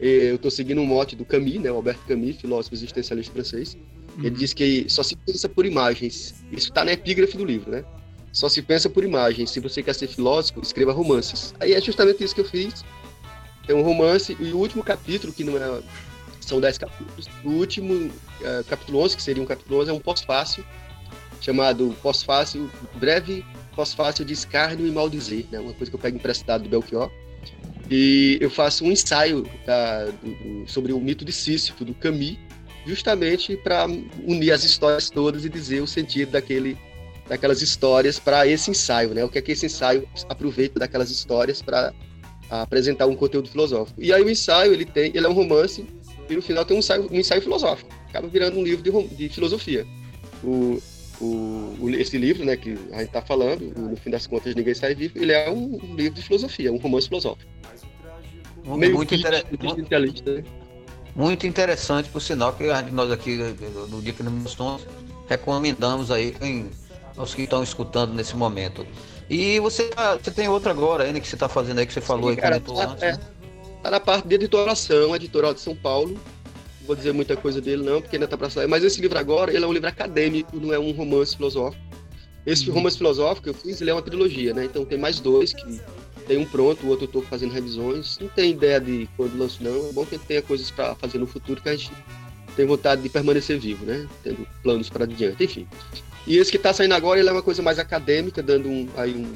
Eu 0.00 0.36
estou 0.36 0.50
seguindo 0.50 0.80
um 0.80 0.86
mote 0.86 1.16
do 1.16 1.24
Camus, 1.24 1.54
né, 1.54 1.70
o 1.72 1.76
Albert 1.76 1.98
Camus, 2.06 2.36
filósofo 2.36 2.74
existencialista 2.74 3.32
francês. 3.32 3.76
Ele 4.18 4.30
diz 4.30 4.52
que 4.52 4.86
só 4.88 5.02
se 5.02 5.16
pensa 5.16 5.48
por 5.48 5.64
imagens. 5.64 6.34
Isso 6.50 6.68
está 6.68 6.84
na 6.84 6.92
epígrafe 6.92 7.36
do 7.36 7.44
livro, 7.44 7.70
né? 7.70 7.84
Só 8.32 8.48
se 8.48 8.60
pensa 8.62 8.90
por 8.90 9.04
imagens. 9.04 9.50
Se 9.50 9.60
você 9.60 9.82
quer 9.82 9.94
ser 9.94 10.08
filósofo, 10.08 10.60
escreva 10.60 10.92
romances. 10.92 11.54
Aí 11.60 11.72
é 11.72 11.80
justamente 11.80 12.22
isso 12.22 12.34
que 12.34 12.40
eu 12.40 12.44
fiz. 12.44 12.84
Tem 13.66 13.76
um 13.76 13.82
romance 13.82 14.36
e 14.38 14.52
o 14.52 14.56
último 14.56 14.82
capítulo, 14.82 15.32
que 15.32 15.44
não 15.44 15.56
é. 15.56 15.82
São 16.40 16.60
dez 16.60 16.78
capítulos. 16.78 17.26
O 17.44 17.50
último, 17.50 18.10
eh, 18.42 18.64
capítulo 18.68 19.00
11, 19.00 19.16
que 19.16 19.22
seria 19.22 19.42
um 19.42 19.46
capítulo 19.46 19.80
11, 19.82 19.90
é 19.90 19.92
um 19.92 20.00
pós-fácil, 20.00 20.64
chamado 21.40 21.94
Pós-fácil, 22.02 22.70
breve 22.94 23.44
pós-fácil 23.76 24.24
de 24.24 24.32
escárnio 24.32 24.86
e 24.86 24.90
maldizer, 24.90 25.44
né? 25.52 25.60
Uma 25.60 25.74
coisa 25.74 25.90
que 25.90 25.94
eu 25.94 26.00
pego 26.00 26.16
emprestado 26.16 26.62
do 26.62 26.68
Belchior. 26.68 27.10
E 27.90 28.36
eu 28.40 28.50
faço 28.50 28.84
um 28.84 28.92
ensaio 28.92 29.46
da- 29.64 30.06
do- 30.06 30.12
do- 30.62 30.64
sobre 30.70 30.92
o 30.92 31.00
mito 31.00 31.24
de 31.24 31.32
Sísifo, 31.32 31.84
do 31.84 31.94
Camus, 31.94 32.36
justamente 32.86 33.56
para 33.56 33.86
unir 34.26 34.52
as 34.52 34.64
histórias 34.64 35.08
todas 35.10 35.44
e 35.44 35.48
dizer 35.48 35.82
o 35.82 35.86
sentido 35.86 36.32
daquele, 36.32 36.76
daquelas 37.28 37.62
histórias 37.62 38.18
para 38.18 38.46
esse 38.46 38.70
ensaio, 38.70 39.14
né? 39.14 39.24
O 39.24 39.28
que 39.28 39.38
é 39.38 39.42
que 39.42 39.52
esse 39.52 39.66
ensaio 39.66 40.08
aproveita 40.28 40.78
daquelas 40.78 41.10
histórias 41.10 41.62
para 41.62 41.92
apresentar 42.50 43.06
um 43.06 43.14
conteúdo 43.14 43.48
filosófico. 43.48 44.00
E 44.02 44.12
aí 44.12 44.22
o 44.22 44.30
ensaio 44.30 44.72
ele 44.72 44.84
tem, 44.86 45.10
ele 45.14 45.26
é 45.26 45.28
um 45.28 45.34
romance 45.34 45.84
e 46.28 46.34
no 46.34 46.42
final 46.42 46.64
tem 46.64 46.76
um 46.76 46.80
ensaio, 46.80 47.08
um 47.10 47.16
ensaio 47.16 47.42
filosófico. 47.42 47.90
Acaba 48.08 48.26
virando 48.28 48.58
um 48.58 48.64
livro 48.64 48.82
de, 48.82 49.16
de 49.16 49.28
filosofia. 49.28 49.86
O, 50.42 50.80
o, 51.20 51.90
esse 51.90 52.16
livro, 52.16 52.44
né, 52.44 52.56
que 52.56 52.70
a 52.92 52.98
gente 52.98 53.08
está 53.08 53.20
falando, 53.20 53.60
no 53.76 53.96
fim 53.96 54.08
das 54.10 54.26
contas 54.26 54.54
ninguém 54.54 54.74
sai 54.74 54.94
vivo, 54.94 55.18
ele 55.18 55.32
é 55.32 55.50
um 55.50 55.78
livro 55.94 56.14
de 56.14 56.22
filosofia, 56.22 56.72
um 56.72 56.78
romance 56.78 57.08
filosófico. 57.08 57.50
Meio 58.76 58.94
muito, 58.94 59.14
inter- 59.14 59.32
né? 59.32 60.44
muito 61.14 61.46
interessante, 61.46 62.08
por 62.10 62.20
sinal, 62.20 62.52
que 62.52 62.64
nós 62.92 63.10
aqui 63.10 63.36
no 63.88 64.00
Dia 64.02 64.12
que 64.12 64.22
nos 64.22 64.54
Tons 64.54 64.86
recomendamos 65.28 66.10
aí 66.10 66.32
quem, 66.32 66.70
os 67.16 67.34
que 67.34 67.42
estão 67.42 67.62
escutando 67.62 68.14
nesse 68.14 68.36
momento. 68.36 68.86
E 69.28 69.58
você, 69.60 69.84
tá- 69.88 70.16
você 70.16 70.30
tem 70.30 70.48
outra 70.48 70.70
agora 70.70 71.04
ainda 71.04 71.20
que 71.20 71.28
você 71.28 71.34
está 71.36 71.48
fazendo 71.48 71.78
aí, 71.78 71.86
que 71.86 71.92
você 71.92 72.00
falou 72.00 72.30
aí, 72.30 72.36
cara, 72.36 72.60
comentou 72.60 72.76
tá, 72.86 72.92
antes, 72.92 73.02
é, 73.02 73.12
né? 73.12 73.18
tá 73.82 73.90
na 73.90 74.00
parte 74.00 74.26
de 74.26 74.34
editoração, 74.34 75.14
editorial 75.14 75.52
de 75.52 75.60
São 75.60 75.74
Paulo. 75.76 76.12
Não 76.80 76.86
vou 76.86 76.96
dizer 76.96 77.12
muita 77.12 77.36
coisa 77.36 77.60
dele 77.60 77.82
não, 77.82 78.00
porque 78.00 78.16
ainda 78.16 78.26
tá 78.26 78.36
para 78.38 78.48
sair. 78.48 78.66
Mas 78.66 78.82
esse 78.82 79.00
livro 79.00 79.18
agora, 79.18 79.52
ele 79.52 79.64
é 79.64 79.68
um 79.68 79.72
livro 79.72 79.88
acadêmico, 79.88 80.56
não 80.58 80.72
é 80.72 80.78
um 80.78 80.92
romance 80.92 81.36
filosófico. 81.36 81.82
Esse 82.46 82.66
Uhum. 82.70 82.76
romance 82.76 82.96
filosófico 82.96 83.42
que 83.44 83.50
eu 83.50 83.54
fiz, 83.54 83.78
ele 83.82 83.90
é 83.90 83.92
uma 83.92 84.00
trilogia, 84.00 84.54
né? 84.54 84.64
Então 84.64 84.82
tem 84.86 84.96
mais 84.96 85.20
dois, 85.20 85.52
que 85.52 85.80
tem 86.28 86.38
um 86.38 86.44
pronto, 86.44 86.86
o 86.86 86.90
outro 86.90 87.06
eu 87.06 87.08
tô 87.08 87.22
fazendo 87.22 87.52
revisões. 87.52 88.18
Não 88.20 88.28
tem 88.28 88.50
ideia 88.50 88.78
de 88.78 89.08
quando 89.16 89.36
lanço 89.36 89.64
não, 89.64 89.88
é 89.88 89.92
bom 89.92 90.04
que 90.04 90.14
gente 90.14 90.26
tenha 90.26 90.42
coisas 90.42 90.70
para 90.70 90.94
fazer 90.94 91.18
no 91.18 91.26
futuro 91.26 91.60
que 91.60 91.68
a 91.68 91.74
gente 91.74 91.90
tem 92.54 92.66
vontade 92.66 93.02
de 93.02 93.08
permanecer 93.08 93.58
vivo, 93.58 93.86
né? 93.86 94.06
Tendo 94.22 94.46
planos 94.62 94.90
para 94.90 95.04
adiante, 95.04 95.42
enfim. 95.42 95.66
E 96.26 96.36
esse 96.36 96.52
que 96.52 96.58
tá 96.58 96.72
saindo 96.72 96.94
agora, 96.94 97.18
ele 97.18 97.28
é 97.28 97.32
uma 97.32 97.42
coisa 97.42 97.62
mais 97.62 97.78
acadêmica, 97.78 98.42
dando 98.42 98.68
um, 98.68 98.88
aí 98.96 99.14
um, 99.14 99.32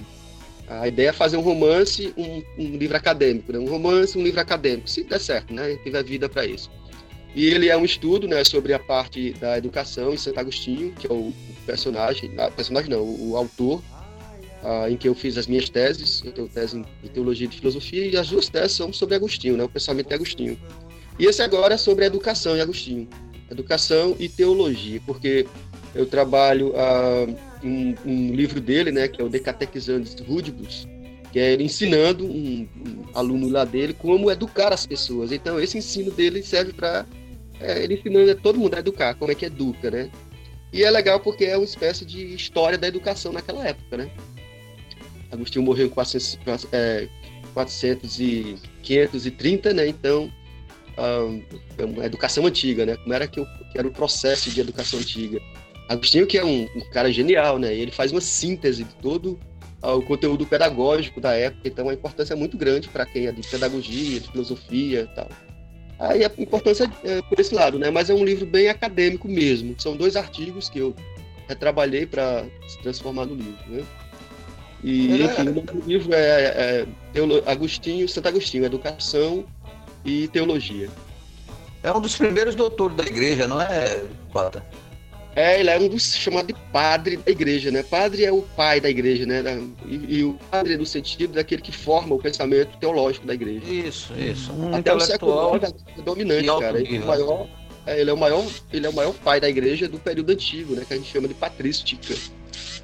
a 0.69 0.87
ideia 0.87 1.09
é 1.09 1.13
fazer 1.13 1.37
um 1.37 1.41
romance, 1.41 2.13
um, 2.17 2.43
um 2.59 2.77
livro 2.77 2.97
acadêmico, 2.97 3.53
né? 3.53 3.59
Um 3.59 3.69
romance, 3.69 4.19
um 4.19 4.23
livro 4.23 4.41
acadêmico, 4.41 4.89
se 4.89 5.03
der 5.03 5.19
certo, 5.19 5.55
né? 5.55 5.77
Tiver 5.83 6.05
vida 6.05 6.29
para 6.29 6.45
isso. 6.45 6.71
E 7.35 7.47
ele 7.47 7.69
é 7.69 7.77
um 7.77 7.85
estudo, 7.85 8.29
né, 8.29 8.45
sobre 8.45 8.75
a 8.75 8.79
parte 8.79 9.33
da 9.35 9.57
educação 9.57 10.13
em 10.13 10.19
Santo 10.19 10.39
Agostinho, 10.39 10.93
que 10.93 11.07
é 11.07 11.11
o 11.11 11.33
personagem, 11.65 12.31
ah, 12.39 12.51
personagem 12.51 12.91
não, 12.91 13.03
o 13.03 13.37
autor, 13.37 13.83
ah, 14.63 14.91
em 14.91 14.97
que 14.97 15.09
eu 15.09 15.15
fiz 15.15 15.37
as 15.37 15.47
minhas 15.47 15.69
teses. 15.69 16.23
Eu 16.25 16.33
tenho 16.33 16.49
tese 16.49 16.79
em 16.79 17.09
teologia 17.09 17.47
e 17.47 17.55
filosofia 17.55 18.07
e 18.07 18.17
as 18.17 18.29
duas 18.29 18.49
teses 18.49 18.73
são 18.73 18.93
sobre 18.93 19.15
Agostinho, 19.15 19.57
né? 19.57 19.65
O 19.65 19.69
pensamento 19.69 20.09
de 20.09 20.15
Agostinho. 20.15 20.59
E 21.19 21.27
esse 21.27 21.43
agora 21.43 21.75
é 21.75 21.77
sobre 21.77 22.05
educação 22.05 22.57
em 22.57 22.61
Agostinho, 22.61 23.09
educação 23.51 24.17
e 24.19 24.29
teologia, 24.29 25.01
porque 25.07 25.47
eu 25.95 26.07
trabalho 26.07 26.73
ah, 26.75 27.27
um, 27.63 27.95
um 28.05 28.35
livro 28.35 28.61
dele, 28.61 28.91
né, 28.91 29.09
que 29.09 29.21
é 29.21 29.25
o 29.25 29.29
De 29.29 29.39
Catequizantes 29.39 30.17
Rudibus, 30.27 30.87
que 31.31 31.39
é 31.39 31.53
ele 31.53 31.65
ensinando 31.65 32.25
um, 32.25 32.69
um 32.87 33.05
aluno 33.15 33.49
lá 33.49 33.65
dele 33.65 33.93
como 33.93 34.31
educar 34.31 34.73
as 34.73 34.87
pessoas. 34.87 35.33
Então, 35.33 35.61
esse 35.61 35.77
ensino 35.79 36.11
dele 36.11 36.43
serve 36.43 36.73
para 36.73 37.07
ele 37.61 37.95
ensinando 37.95 38.35
todo 38.37 38.59
mundo 38.59 38.75
a 38.75 38.79
educar, 38.79 39.15
como 39.15 39.31
é 39.31 39.35
que 39.35 39.45
educa, 39.45 39.91
né? 39.91 40.11
E 40.73 40.83
é 40.83 40.91
legal 40.91 41.21
porque 41.21 41.45
é 41.45 41.57
uma 41.57 41.65
espécie 41.65 42.05
de 42.05 42.35
história 42.35 42.79
da 42.79 42.89
educação 42.89 43.33
naquela 43.33 43.67
época, 43.67 43.99
né? 43.99 44.11
Agostinho 45.33 45.65
morreu 45.65 45.87
em 45.87 45.89
400, 45.89 46.39
é, 46.73 47.09
400 47.55 48.21
e 48.21 48.57
530, 48.83 49.73
né? 49.73 49.89
Então, 49.89 50.31
ah, 50.97 51.27
é 51.79 51.85
uma 51.85 52.05
educação 52.05 52.47
antiga, 52.47 52.85
né? 52.87 52.97
Como 52.97 53.13
era 53.15 53.27
que, 53.27 53.41
o- 53.41 53.47
que 53.73 53.79
era 53.79 53.89
o 53.89 53.91
processo 53.91 54.51
de 54.51 54.61
educação 54.61 54.99
antiga. 55.01 55.41
Agostinho 55.89 56.27
que 56.27 56.39
é 56.39 56.45
um, 56.45 56.65
um 56.77 56.81
cara 56.93 57.11
genial, 57.13 57.59
né? 57.59 57.75
Ele 57.75 57.91
faz 57.91 58.13
uma 58.13 58.21
síntese 58.21 58.85
de 58.85 58.95
todo 58.97 59.39
ah, 59.83 59.95
o 59.95 60.03
conteúdo 60.03 60.47
pedagógico 60.47 61.21
da 61.21 61.33
época, 61.35 61.67
então 61.67 61.89
a 61.89 61.95
importância 61.95 62.35
é 62.35 62.37
muito 62.37 62.57
grande 62.57 62.89
para 62.89 63.05
quem 63.05 63.27
é 63.27 63.33
de 63.33 63.43
pedagogia, 63.49 64.21
de 64.21 64.31
filosofia 64.31 65.09
e 65.11 65.15
tal. 65.15 65.29
Aí 65.99 66.25
a 66.25 66.31
importância 66.39 66.91
é 67.05 67.21
por 67.23 67.39
esse 67.41 67.55
lado, 67.55 67.79
né? 67.79 67.91
Mas 67.91 68.09
é 68.11 68.15
um 68.15 68.25
livro 68.25 68.45
bem 68.47 68.69
acadêmico 68.69 69.29
mesmo. 69.29 69.75
São 69.79 69.97
dois 69.97 70.15
artigos 70.17 70.69
que 70.69 70.79
eu 70.79 70.95
retrabalhei 71.49 72.07
para 72.07 72.45
se 72.69 72.79
transformar 72.83 73.27
no 73.27 73.35
livro, 73.35 73.59
né? 73.69 73.83
E, 74.83 75.23
é- 75.23 75.25
enfim, 75.27 75.43
o 75.43 75.45
nome 75.55 75.61
do 75.63 75.89
livro 75.89 76.13
é, 76.15 76.43
é 76.45 76.87
Teolo- 77.13 77.43
Agostinho, 77.47 78.09
Santo 78.09 78.29
Agostinho, 78.29 78.65
Educação 78.65 79.45
e 80.05 80.27
Teologia. 80.29 80.89
É 81.83 81.93
um 81.93 82.01
dos 82.01 82.17
primeiros 82.17 82.55
doutores 82.55 82.97
da 82.97 83.05
igreja, 83.05 83.47
não 83.49 83.61
é, 83.61 84.03
Pata? 84.33 84.65
É, 85.35 85.59
ele 85.61 85.71
é 85.71 85.79
um 85.79 85.89
dos 85.89 86.15
chamados 86.15 86.49
de 86.49 86.55
padre 86.71 87.17
da 87.17 87.31
igreja, 87.31 87.71
né? 87.71 87.83
Padre 87.83 88.23
é 88.25 88.31
o 88.31 88.43
pai 88.43 88.81
da 88.83 88.91
igreja, 88.91 89.25
né? 89.25 89.43
E, 89.87 90.19
e 90.19 90.25
o 90.25 90.35
padre 90.51 90.77
no 90.77 90.85
sentido 90.85 91.33
daquele 91.33 91.63
que 91.63 91.73
forma 91.73 92.15
o 92.15 92.19
pensamento 92.19 92.77
teológico 92.79 93.27
da 93.27 93.33
igreja. 93.33 93.65
Isso, 93.67 94.13
isso. 94.19 94.53
Um 94.53 94.75
Até 94.75 94.95
o 94.95 95.01
século 95.01 95.57
IX 95.57 95.75
é 95.99 96.03
dominante, 96.03 96.45
cara. 96.61 96.79
Ele 96.79 96.97
é, 96.97 97.01
o 97.01 97.07
maior, 97.07 97.47
é, 97.87 98.01
ele 98.01 98.11
é 98.11 98.13
o 98.13 98.17
maior, 98.19 98.45
ele 98.71 98.87
é 98.87 98.91
o 98.91 98.93
maior 98.93 99.15
pai 99.15 99.41
da 99.41 99.49
igreja 99.49 99.89
do 99.89 99.99
período 99.99 100.31
antigo, 100.33 100.75
né? 100.75 100.85
Que 100.87 100.93
a 100.93 100.97
gente 100.99 101.11
chama 101.11 101.27
de 101.27 101.35
patrística. 101.35 102.15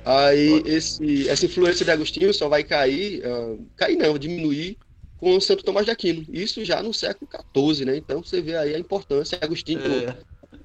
Aí 0.05 0.63
esse, 0.67 1.29
essa 1.29 1.47
influência 1.47 1.85
de 1.85 1.91
Agostinho 1.91 2.33
só 2.33 2.49
vai 2.49 2.65
cair, 2.65 3.23
uh, 3.27 3.67
cair 3.77 3.97
não, 3.97 4.19
diminuir 4.19 4.77
com 5.19 5.37
o 5.37 5.41
Santo 5.41 5.65
Tomás 5.65 5.85
de 5.85 5.93
Aquino. 5.93 6.25
Isso 6.33 6.65
já 6.65 6.83
no 6.83 6.95
século 6.95 7.29
XIV, 7.55 7.85
né? 7.85 7.97
Então 7.97 8.23
você 8.23 8.41
vê 8.41 8.57
aí 8.57 8.75
a 8.75 8.79
importância. 8.79 9.39
Agostinho, 9.41 9.81
é. 9.81 10.17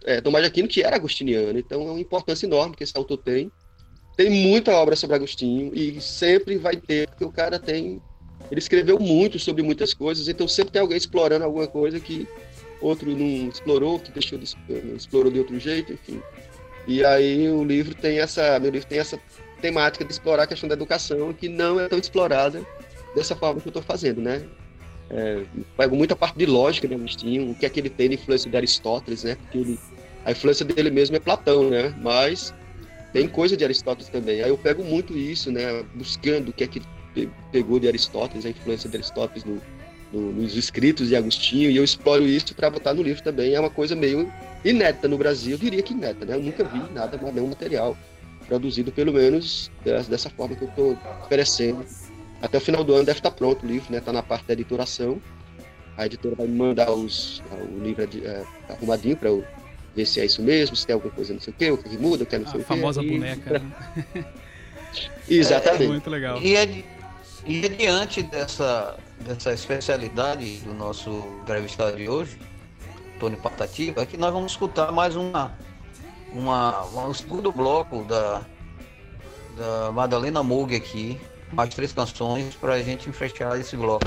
É, 0.06 0.22
Tomás 0.22 0.44
de 0.44 0.48
Aquino, 0.48 0.68
que 0.68 0.82
era 0.82 0.96
agostiniano, 0.96 1.58
então 1.58 1.82
é 1.82 1.92
uma 1.92 2.00
importância 2.00 2.46
enorme 2.46 2.76
que 2.76 2.84
esse 2.84 2.96
autor 2.96 3.18
tem. 3.18 3.52
Tem 4.16 4.30
muita 4.30 4.72
obra 4.74 4.96
sobre 4.96 5.16
Agostinho 5.16 5.74
e 5.74 6.00
sempre 6.00 6.58
vai 6.58 6.76
ter, 6.76 7.10
porque 7.10 7.26
o 7.26 7.32
cara 7.32 7.58
tem. 7.58 8.02
Ele 8.52 8.60
escreveu 8.60 9.00
muito 9.00 9.40
sobre 9.40 9.64
muitas 9.64 9.94
coisas, 9.94 10.28
então 10.28 10.48
sempre 10.48 10.74
tem 10.74 10.82
alguém 10.82 10.98
explorando 10.98 11.46
alguma 11.46 11.68
coisa 11.68 12.00
que 12.00 12.28
outro 12.80 13.10
não 13.16 13.50
explorou, 13.50 14.00
que 14.00 14.12
deixou 14.12 14.38
de, 14.38 14.46
explorou 14.96 15.32
de 15.32 15.40
outro 15.40 15.58
jeito, 15.60 15.94
enfim. 15.94 16.22
E 16.88 17.04
aí 17.06 17.50
o 17.50 17.64
livro 17.64 17.96
tem 17.96 18.20
essa, 18.20 18.60
meu 18.60 18.72
livro 18.72 18.88
tem 18.88 19.00
essa 19.00 19.20
temática 19.62 20.04
de 20.04 20.12
explorar 20.12 20.44
a 20.44 20.48
questão 20.48 20.68
da 20.68 20.76
educação 20.76 21.32
que 21.34 21.48
não 21.48 21.80
é 21.80 21.88
tão 21.88 21.98
explorada 21.98 22.62
dessa 23.16 23.36
forma 23.36 23.62
que 23.62 23.68
eu 23.68 23.70
estou 23.70 23.84
fazendo, 23.84 24.22
né? 24.22 24.44
É, 25.10 25.44
pego 25.78 25.96
muita 25.96 26.16
parte 26.16 26.38
de 26.38 26.46
lógica 26.46 26.88
de 26.88 26.96
Agostinho, 26.96 27.52
o 27.52 27.56
que 27.56 27.66
é 27.66 27.70
que 27.70 27.80
ele 27.80 27.90
tem 27.90 28.10
de 28.10 28.16
influência 28.16 28.50
de 28.50 28.58
Aristóteles, 28.58 29.24
né? 29.24 29.36
Porque 29.36 29.58
ele, 29.58 29.80
a 30.26 30.32
influência 30.32 30.66
dele 30.66 30.90
mesmo 30.90 31.16
é 31.16 31.20
Platão, 31.20 31.70
né? 31.70 31.94
Mas 32.02 32.54
tem 33.14 33.28
coisa 33.28 33.56
de 33.56 33.64
Aristóteles 33.64 34.10
também. 34.10 34.42
Aí 34.42 34.50
eu 34.50 34.58
pego 34.58 34.84
muito 34.84 35.18
isso, 35.18 35.52
né? 35.52 35.84
Buscando 35.94 36.50
o 36.50 36.54
que 36.54 36.64
é 36.64 36.68
que 36.68 36.82
pegou 37.52 37.80
de 37.80 37.88
Aristóteles, 37.88 38.46
a 38.46 38.50
influência 38.50 38.90
de 38.90 38.98
Aristóteles 38.98 39.46
no, 39.46 39.62
no, 40.12 40.32
nos 40.32 40.58
escritos 40.58 41.10
de 41.10 41.16
Agostinho, 41.16 41.70
e 41.70 41.78
eu 41.78 41.84
exploro 41.84 42.28
isso 42.28 42.56
para 42.56 42.70
botar 42.70 42.94
no 42.94 43.04
livro 43.04 43.22
também. 43.22 43.54
É 43.54 43.60
uma 43.60 43.70
coisa 43.70 43.96
meio 43.96 44.32
inédita 44.64 45.08
no 45.08 45.18
Brasil, 45.18 45.54
eu 45.54 45.58
diria 45.58 45.82
que 45.82 45.94
inédita, 45.94 46.26
né? 46.26 46.36
Eu 46.36 46.42
nunca 46.42 46.64
vi 46.64 46.80
nada, 46.94 47.20
nenhum 47.32 47.48
material 47.48 47.98
produzido, 48.48 48.92
pelo 48.92 49.14
menos 49.14 49.72
dessa 50.10 50.30
forma 50.30 50.56
que 50.56 50.64
eu 50.64 50.70
estou 50.70 50.98
oferecendo 51.24 51.86
até 52.44 52.58
o 52.58 52.62
final 52.62 52.84
do 52.84 52.94
ano 52.94 53.06
deve 53.06 53.20
estar 53.20 53.32
pronto 53.32 53.64
o 53.64 53.66
livro, 53.66 53.90
né? 53.90 54.00
Está 54.00 54.12
na 54.12 54.22
parte 54.22 54.46
da 54.46 54.52
editoração. 54.52 55.22
A 55.96 56.06
editora 56.06 56.36
vai 56.36 56.46
me 56.46 56.58
mandar 56.58 56.92
os, 56.92 57.42
o 57.72 57.82
livro 57.82 58.04
é, 58.04 58.44
arrumadinho 58.68 59.16
para 59.16 59.30
eu 59.30 59.46
ver 59.96 60.06
se 60.06 60.20
é 60.20 60.26
isso 60.26 60.42
mesmo, 60.42 60.76
se 60.76 60.86
tem 60.86 60.94
alguma 60.94 61.14
coisa 61.14 61.34
não 61.34 61.40
sei 61.40 61.54
o 61.54 61.56
quê, 61.56 61.72
o 61.72 61.78
que 61.78 61.98
muda, 61.98 62.24
o 62.24 62.26
que 62.26 62.36
é 62.36 62.40
não 62.40 62.48
sei 62.48 62.60
a 62.60 62.64
o 62.64 62.66
quê. 62.66 62.74
A 62.74 62.76
famosa 62.76 63.02
boneca. 63.02 63.60
Né? 63.60 64.26
Exatamente. 65.30 65.84
É, 65.84 65.88
muito 65.88 66.10
legal. 66.10 66.42
E, 66.42 66.58
é, 66.58 66.84
e 67.46 67.66
é 67.66 67.70
diante 67.70 68.22
dessa, 68.24 68.98
dessa 69.22 69.54
especialidade 69.54 70.58
do 70.58 70.74
nosso 70.74 71.24
entrevistado 71.44 71.96
de 71.96 72.10
hoje, 72.10 72.38
Tony 73.20 73.36
Patativa, 73.36 74.02
é 74.02 74.06
que 74.06 74.18
nós 74.18 74.34
vamos 74.34 74.52
escutar 74.52 74.92
mais 74.92 75.16
uma, 75.16 75.52
uma, 76.32 76.84
um 77.08 77.14
segundo 77.14 77.52
bloco 77.52 78.04
da, 78.04 78.42
da 79.58 79.92
Madalena 79.92 80.44
Moog 80.44 80.76
aqui, 80.76 81.20
mais 81.52 81.74
três 81.74 81.94
canções 81.94 82.56
para 82.56 82.74
a 82.74 82.82
gente 82.82 83.12
fechar 83.12 83.60
esse 83.60 83.78
bloco. 83.78 84.06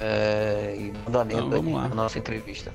É, 0.00 0.76
e 0.78 0.92
andamento 1.08 1.46
então, 1.46 1.50
vamos 1.50 1.74
lá. 1.74 1.88
da 1.88 1.94
nossa 1.94 2.18
entrevista. 2.18 2.72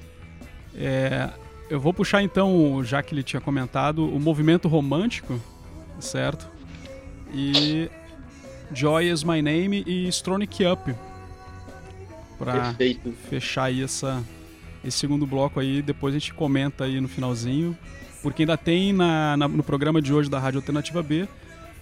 É, 0.76 1.30
eu 1.70 1.80
vou 1.80 1.94
puxar 1.94 2.22
então, 2.22 2.84
já 2.84 3.02
que 3.02 3.16
ele 3.16 3.24
tinha 3.24 3.42
comentado, 3.42 4.06
o 4.06 4.20
movimento 4.20 4.68
romântico, 4.68 5.40
certo? 6.00 6.50
E 7.34 7.90
Joy 8.74 9.10
is 9.10 9.24
My 9.24 9.42
Name 9.42 9.84
e 9.88 10.08
Stronic 10.10 10.66
Up. 10.66 10.94
Pra 12.38 12.76
fechar 13.30 13.66
aí 13.66 13.82
essa, 13.82 14.22
esse 14.86 14.98
segundo 14.98 15.26
bloco 15.26 15.60
aí, 15.60 15.82
depois 15.82 16.14
a 16.14 16.20
gente 16.20 16.34
comenta 16.34 16.84
aí 16.84 17.02
no 17.02 17.08
finalzinho. 17.08 17.78
Porque 18.22 18.44
ainda 18.44 18.58
tem 18.58 18.92
na, 18.92 19.38
na 19.38 19.48
no 19.48 19.64
programa 19.64 20.02
de 20.02 20.14
hoje 20.14 20.30
da 20.30 20.40
Rádio 20.40 20.60
Alternativa 20.60 21.04
B 21.04 21.28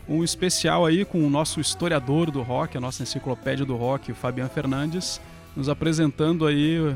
um 0.07 0.23
especial 0.23 0.85
aí 0.85 1.05
com 1.05 1.25
o 1.25 1.29
nosso 1.29 1.61
historiador 1.61 2.29
do 2.29 2.41
rock, 2.41 2.77
a 2.77 2.81
nossa 2.81 3.03
enciclopédia 3.03 3.65
do 3.65 3.75
rock, 3.75 4.11
o 4.11 4.15
Fabiano 4.15 4.49
Fernandes, 4.49 5.21
nos 5.55 5.69
apresentando 5.69 6.45
aí. 6.45 6.95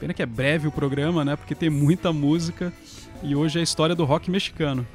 Pena 0.00 0.12
que 0.12 0.22
é 0.22 0.26
breve 0.26 0.68
o 0.68 0.72
programa, 0.72 1.24
né? 1.24 1.36
Porque 1.36 1.54
tem 1.54 1.70
muita 1.70 2.12
música 2.12 2.72
e 3.22 3.34
hoje 3.34 3.58
é 3.58 3.60
a 3.60 3.64
história 3.64 3.94
do 3.94 4.04
rock 4.04 4.30
mexicano. 4.30 4.86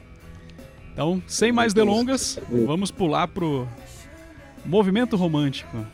Então, 0.94 1.22
sem 1.26 1.52
mais 1.52 1.74
delongas, 1.74 2.40
vamos 2.50 2.92
pular 2.92 3.28
pro 3.28 3.68
movimento 4.66 5.16
romântico. 5.16 5.86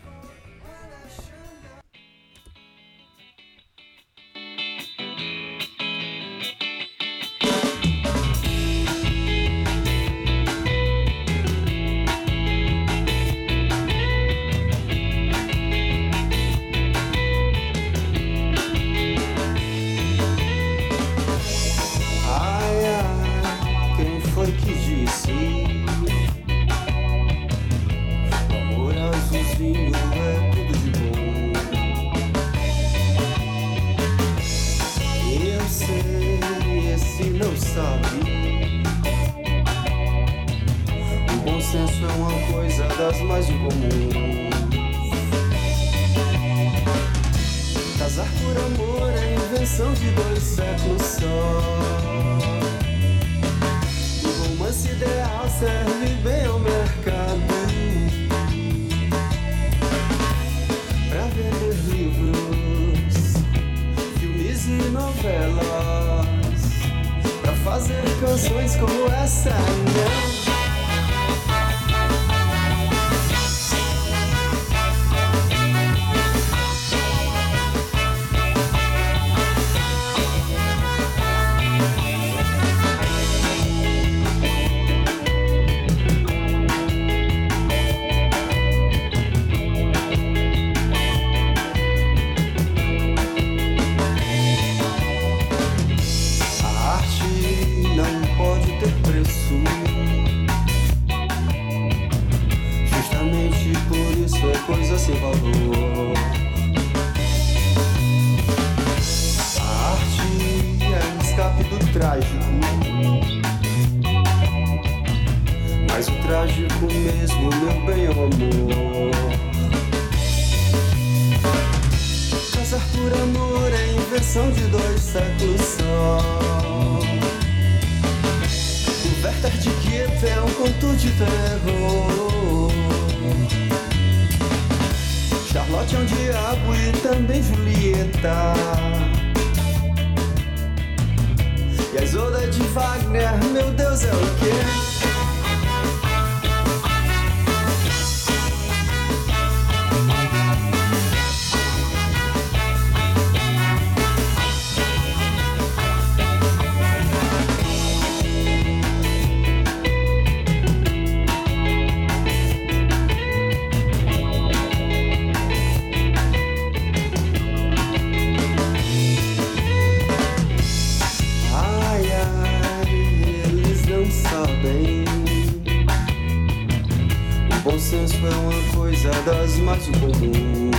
distância 177.98 178.20
foi 178.20 178.30
uma 178.30 178.76
coisa 178.76 179.10
das 179.26 179.58
mais 179.58 179.86
comuns. 179.88 180.76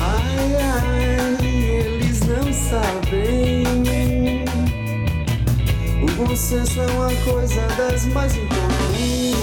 Ai, 0.00 0.56
ai, 0.60 1.46
eles 1.46 2.20
não 2.20 2.52
sabem. 2.52 3.64
O 6.02 6.06
bom 6.12 6.36
senso 6.36 6.80
é 6.80 6.86
uma 6.86 7.14
coisa 7.24 7.66
das 7.76 8.04
mais 8.06 8.36
incomuns. 8.36 9.37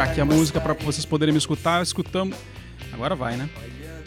Baixar 0.00 0.04
aqui 0.04 0.20
a 0.20 0.24
música 0.24 0.60
para 0.60 0.72
vocês 0.72 1.04
poderem 1.04 1.32
me 1.32 1.38
escutar. 1.38 1.82
Escutamos. 1.82 2.36
Agora 2.92 3.14
vai, 3.14 3.36
né? 3.36 3.48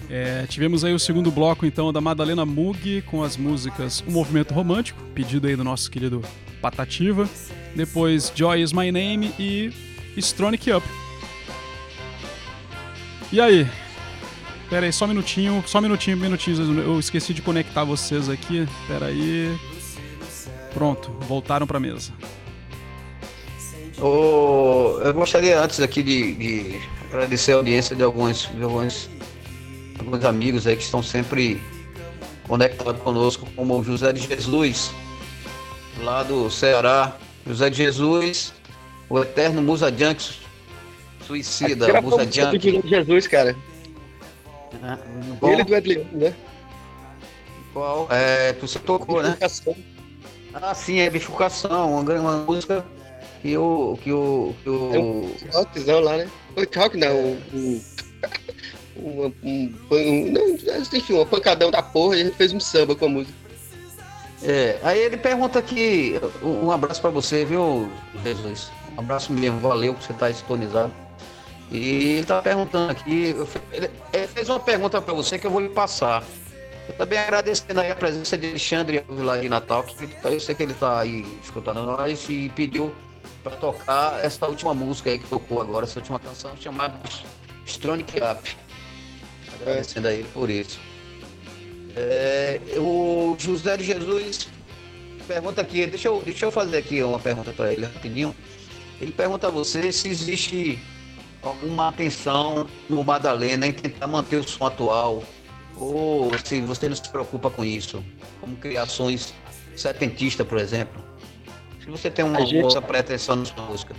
É, 0.09 0.45
tivemos 0.47 0.83
aí 0.83 0.93
o 0.93 0.99
segundo 0.99 1.31
bloco, 1.31 1.65
então, 1.65 1.93
da 1.93 2.01
Madalena 2.01 2.45
Mug 2.45 3.01
com 3.03 3.23
as 3.23 3.37
músicas 3.37 4.03
O 4.05 4.11
Movimento 4.11 4.53
Romântico, 4.53 5.01
pedido 5.13 5.47
aí 5.47 5.55
do 5.55 5.63
nosso 5.63 5.89
querido 5.89 6.21
Patativa. 6.61 7.29
Depois 7.75 8.31
Joy 8.35 8.61
is 8.61 8.73
My 8.73 8.91
Name 8.91 9.33
e 9.39 9.71
Stronic 10.17 10.71
Up. 10.71 10.87
E 13.31 13.39
aí? 13.39 13.67
Pera 14.69 14.85
aí, 14.85 14.93
só 14.93 15.05
um 15.05 15.09
minutinho, 15.09 15.63
só 15.67 15.79
um 15.79 15.81
minutinho, 15.81 16.17
minutinho. 16.17 16.79
Eu 16.81 16.99
esqueci 16.99 17.33
de 17.33 17.41
conectar 17.41 17.83
vocês 17.83 18.29
aqui. 18.29 18.67
Pera 18.87 19.07
aí. 19.07 19.55
Pronto, 20.73 21.11
voltaram 21.27 21.67
pra 21.67 21.79
mesa. 21.79 22.11
Ô, 24.04 24.99
eu 25.01 25.14
gostaria 25.14 25.58
antes 25.58 25.80
aqui 25.80 26.04
de, 26.04 26.34
de 26.36 26.82
agradecer 27.06 27.54
a 27.54 27.56
audiência 27.56 27.95
de 27.95 28.04
alguns, 28.04 28.49
de 28.54 28.62
alguns, 28.62 29.10
alguns 29.97 30.26
amigos 30.26 30.68
aí 30.68 30.76
que 30.76 30.84
estão 30.84 31.01
sempre 31.01 31.62
conectados 32.45 33.01
conosco, 33.01 33.47
como 33.56 33.80
o 33.80 33.82
José 33.84 34.12
de 34.12 34.28
Jesus, 34.28 34.91
lá 36.01 36.22
do 36.22 36.51
Ceará. 36.51 37.16
José 37.47 37.70
de 37.70 37.78
Jesus, 37.78 38.54
o 39.10 39.20
eterno 39.20 39.62
Musa 39.62 39.89
Junks, 39.89 40.39
suicida, 41.26 42.01
Musa 42.01 42.30
Junk. 42.30 42.58
de 42.58 42.82
Jesus, 42.86 43.28
cara. 43.28 43.56
né? 44.82 44.99
Ele 45.43 45.62
e 45.62 45.64
do 45.64 45.76
Edleon, 45.76 46.04
né? 46.12 46.34
Qual? 47.72 48.08
É, 48.10 48.51
você 48.54 48.80
tocou, 48.80 49.24
né? 49.24 49.38
Ah, 50.54 50.74
sim, 50.74 50.99
é 50.99 51.10
bifurcação, 51.10 51.99
uma, 51.99 52.14
uma 52.14 52.38
música 52.38 52.86
que 53.43 53.57
o. 53.57 53.97
Que 54.01 54.11
o, 54.11 54.55
que 54.63 54.69
o 54.69 54.95
É 54.95 54.99
um 54.99 55.35
rockzão 55.51 55.99
lá, 55.99 56.17
né? 56.17 56.29
Foi 56.55 56.67
rock 56.75 56.97
não, 56.97 57.15
um, 57.15 57.41
um, 57.53 57.81
um, 58.95 59.33
um, 59.43 59.75
um- 59.91 60.31
não, 60.31 60.47
enfim, 60.93 61.13
um 61.13 61.25
pancadão 61.25 61.69
da 61.69 61.83
porra 61.83 62.15
e 62.15 62.23
gente 62.23 62.37
fez 62.37 62.53
um 62.53 62.59
samba 62.59 62.95
com 62.95 63.05
a 63.05 63.09
música. 63.09 63.37
É, 64.41 64.79
aí 64.81 64.99
ele 64.99 65.17
pergunta 65.17 65.59
aqui, 65.59 66.19
um 66.41 66.71
abraço 66.71 67.01
pra 67.01 67.09
você, 67.09 67.45
viu, 67.45 67.89
Jesus? 68.23 68.71
Um 68.95 68.99
abraço 68.99 69.31
mesmo, 69.33 69.59
valeu 69.59 69.93
por 69.93 70.03
você 70.03 70.13
estar 70.13 70.33
sintonizado. 70.33 70.91
E 71.71 72.17
ele 72.17 72.25
tá 72.25 72.41
perguntando 72.41 72.91
aqui, 72.91 73.35
ele, 73.71 73.89
ele 74.11 74.27
fez 74.27 74.47
uma 74.49 74.59
pergunta 74.59 75.01
pra 75.01 75.13
você 75.13 75.39
que 75.39 75.47
eu 75.47 75.51
vou 75.51 75.61
lhe 75.61 75.69
passar. 75.69 76.23
Eu 76.87 76.93
também 76.95 77.17
agradecendo 77.17 77.79
aí 77.79 77.89
a 77.91 77.95
presença 77.95 78.37
de 78.37 78.47
Alexandre 78.47 79.03
lá 79.09 79.37
de 79.37 79.47
Natal, 79.49 79.83
que 79.83 80.07
eu 80.25 80.39
sei 80.39 80.53
que 80.53 80.63
ele 80.63 80.73
tá 80.73 80.99
aí 80.99 81.25
escutando 81.41 81.81
nós 81.83 82.25
e 82.29 82.51
pediu 82.53 82.93
pra 83.43 83.55
tocar 83.57 84.23
essa 84.23 84.47
última 84.47 84.73
música 84.73 85.09
aí 85.09 85.19
que 85.19 85.27
tocou 85.27 85.61
agora, 85.61 85.85
essa 85.85 85.99
última 85.99 86.19
canção 86.19 86.55
chamada 86.57 86.97
Stronic 87.65 88.17
Up. 88.17 88.57
Agradecendo 89.61 90.07
a 90.07 90.13
ele 90.13 90.27
por 90.33 90.49
isso. 90.49 90.79
É, 91.95 92.59
o 92.77 93.35
José 93.37 93.77
de 93.77 93.83
Jesus 93.83 94.47
pergunta 95.27 95.61
aqui, 95.61 95.85
deixa 95.85 96.07
eu, 96.07 96.21
deixa 96.23 96.45
eu 96.45 96.51
fazer 96.51 96.77
aqui 96.77 97.01
uma 97.01 97.19
pergunta 97.19 97.51
para 97.53 97.71
ele 97.71 97.85
rapidinho. 97.85 98.35
Ele 98.99 99.11
pergunta 99.11 99.47
a 99.47 99.49
você 99.49 99.91
se 99.91 100.07
existe 100.07 100.79
alguma 101.41 101.89
atenção 101.89 102.67
no 102.89 103.03
Madalena 103.03 103.67
em 103.67 103.73
tentar 103.73 104.07
manter 104.07 104.37
o 104.37 104.47
som 104.47 104.65
atual, 104.65 105.23
ou 105.75 106.31
se 106.43 106.61
você 106.61 106.87
não 106.87 106.95
se 106.95 107.09
preocupa 107.09 107.49
com 107.49 107.65
isso, 107.65 108.03
como 108.39 108.55
criações 108.55 109.33
setentistas, 109.75 110.47
por 110.47 110.57
exemplo. 110.57 111.03
Se 111.84 111.89
você 111.89 112.09
tem 112.09 112.23
uma 112.23 112.45
gente- 112.45 112.63
outra 112.63 112.81
pretensão 112.81 113.36
na 113.36 113.45
sua 113.45 113.63
música. 113.65 113.95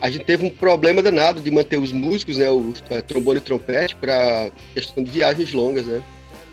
a 0.00 0.10
gente 0.10 0.24
teve 0.24 0.44
um 0.44 0.50
problema 0.50 1.02
danado 1.02 1.40
de 1.40 1.50
manter 1.50 1.78
os 1.78 1.90
músicos, 1.90 2.36
né, 2.36 2.50
o 2.50 2.72
trombone 3.06 3.38
e 3.38 3.40
trompete, 3.40 3.96
para 3.96 4.50
questão 4.74 5.02
de 5.02 5.10
viagens 5.10 5.52
longas, 5.52 5.86
né? 5.86 6.02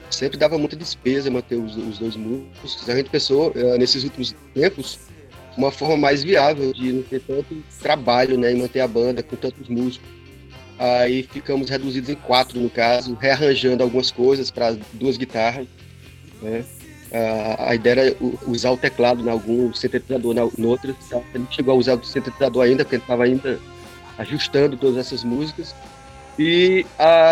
Sempre 0.09 0.37
dava 0.37 0.57
muita 0.57 0.75
despesa 0.75 1.29
manter 1.29 1.55
os, 1.55 1.75
os 1.75 1.97
dois 1.97 2.15
músicos. 2.15 2.87
A 2.87 2.95
gente 2.95 3.09
pensou, 3.09 3.51
uh, 3.51 3.77
nesses 3.77 4.03
últimos 4.03 4.33
tempos, 4.53 4.99
uma 5.57 5.71
forma 5.71 5.97
mais 5.97 6.23
viável 6.23 6.71
de 6.71 6.93
não 6.93 7.03
ter 7.03 7.19
tanto 7.21 7.63
trabalho, 7.81 8.37
né, 8.37 8.51
em 8.53 8.57
manter 8.57 8.79
a 8.79 8.87
banda 8.87 9.21
com 9.21 9.35
tantos 9.35 9.67
músicos. 9.67 10.07
Aí 10.79 11.23
ficamos 11.23 11.69
reduzidos 11.69 12.09
em 12.09 12.15
quatro, 12.15 12.59
no 12.59 12.69
caso, 12.69 13.13
rearranjando 13.19 13.83
algumas 13.83 14.09
coisas 14.11 14.49
para 14.49 14.75
duas 14.93 15.17
guitarras, 15.17 15.67
né? 16.41 16.63
A 17.59 17.75
ideia 17.75 18.07
era 18.07 18.15
usar 18.47 18.71
o 18.71 18.77
teclado 18.77 19.23
em 19.23 19.29
algum 19.29 19.71
sintetizador, 19.73 20.33
no 20.57 20.67
outro. 20.67 20.95
A 21.11 21.37
gente 21.37 21.55
chegou 21.55 21.75
a 21.75 21.77
usar 21.77 21.95
o 21.95 22.03
sintetizador 22.03 22.63
ainda, 22.63 22.83
porque 22.83 22.95
a 22.95 22.99
gente 22.99 23.05
estava 23.05 23.23
ainda 23.23 23.59
ajustando 24.17 24.75
todas 24.75 24.97
essas 24.97 25.23
músicas. 25.23 25.75
E 26.37 26.85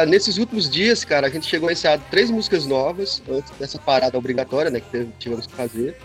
nesses 0.07 0.37
últimos 0.37 0.69
dias, 0.69 1.03
cara, 1.03 1.25
a 1.25 1.29
gente 1.29 1.47
chegou 1.47 1.69
a 1.69 1.71
ensaiar 1.71 1.99
três 2.11 2.29
músicas 2.29 2.67
novas 2.67 3.21
antes 3.29 3.51
dessa 3.57 3.79
parada 3.79 4.15
obrigatória, 4.17 4.69
né, 4.69 4.79
que 4.79 5.07
tivemos 5.17 5.47
que 5.47 5.53
fazer. 5.53 5.97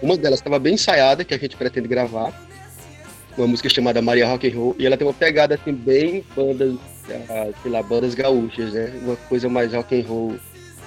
Uma 0.00 0.16
delas 0.16 0.38
estava 0.38 0.58
bem 0.58 0.74
ensaiada, 0.74 1.24
que 1.24 1.34
a 1.34 1.38
gente 1.38 1.56
pretende 1.56 1.88
gravar, 1.88 2.32
uma 3.36 3.48
música 3.48 3.68
chamada 3.68 4.00
Maria 4.00 4.28
Rock 4.28 4.48
and 4.48 4.56
Roll, 4.56 4.76
e 4.78 4.86
ela 4.86 4.96
tem 4.96 5.04
uma 5.04 5.12
pegada 5.12 5.56
assim 5.56 5.72
bem 5.72 6.24
bandas, 6.36 6.76
ah, 7.28 7.50
sei 7.60 7.70
lá, 7.72 7.82
bandas 7.82 8.14
gaúchas, 8.14 8.72
né, 8.72 8.92
uma 9.02 9.16
coisa 9.16 9.48
mais 9.48 9.72
rock 9.72 10.00
and 10.00 10.06
roll, 10.06 10.36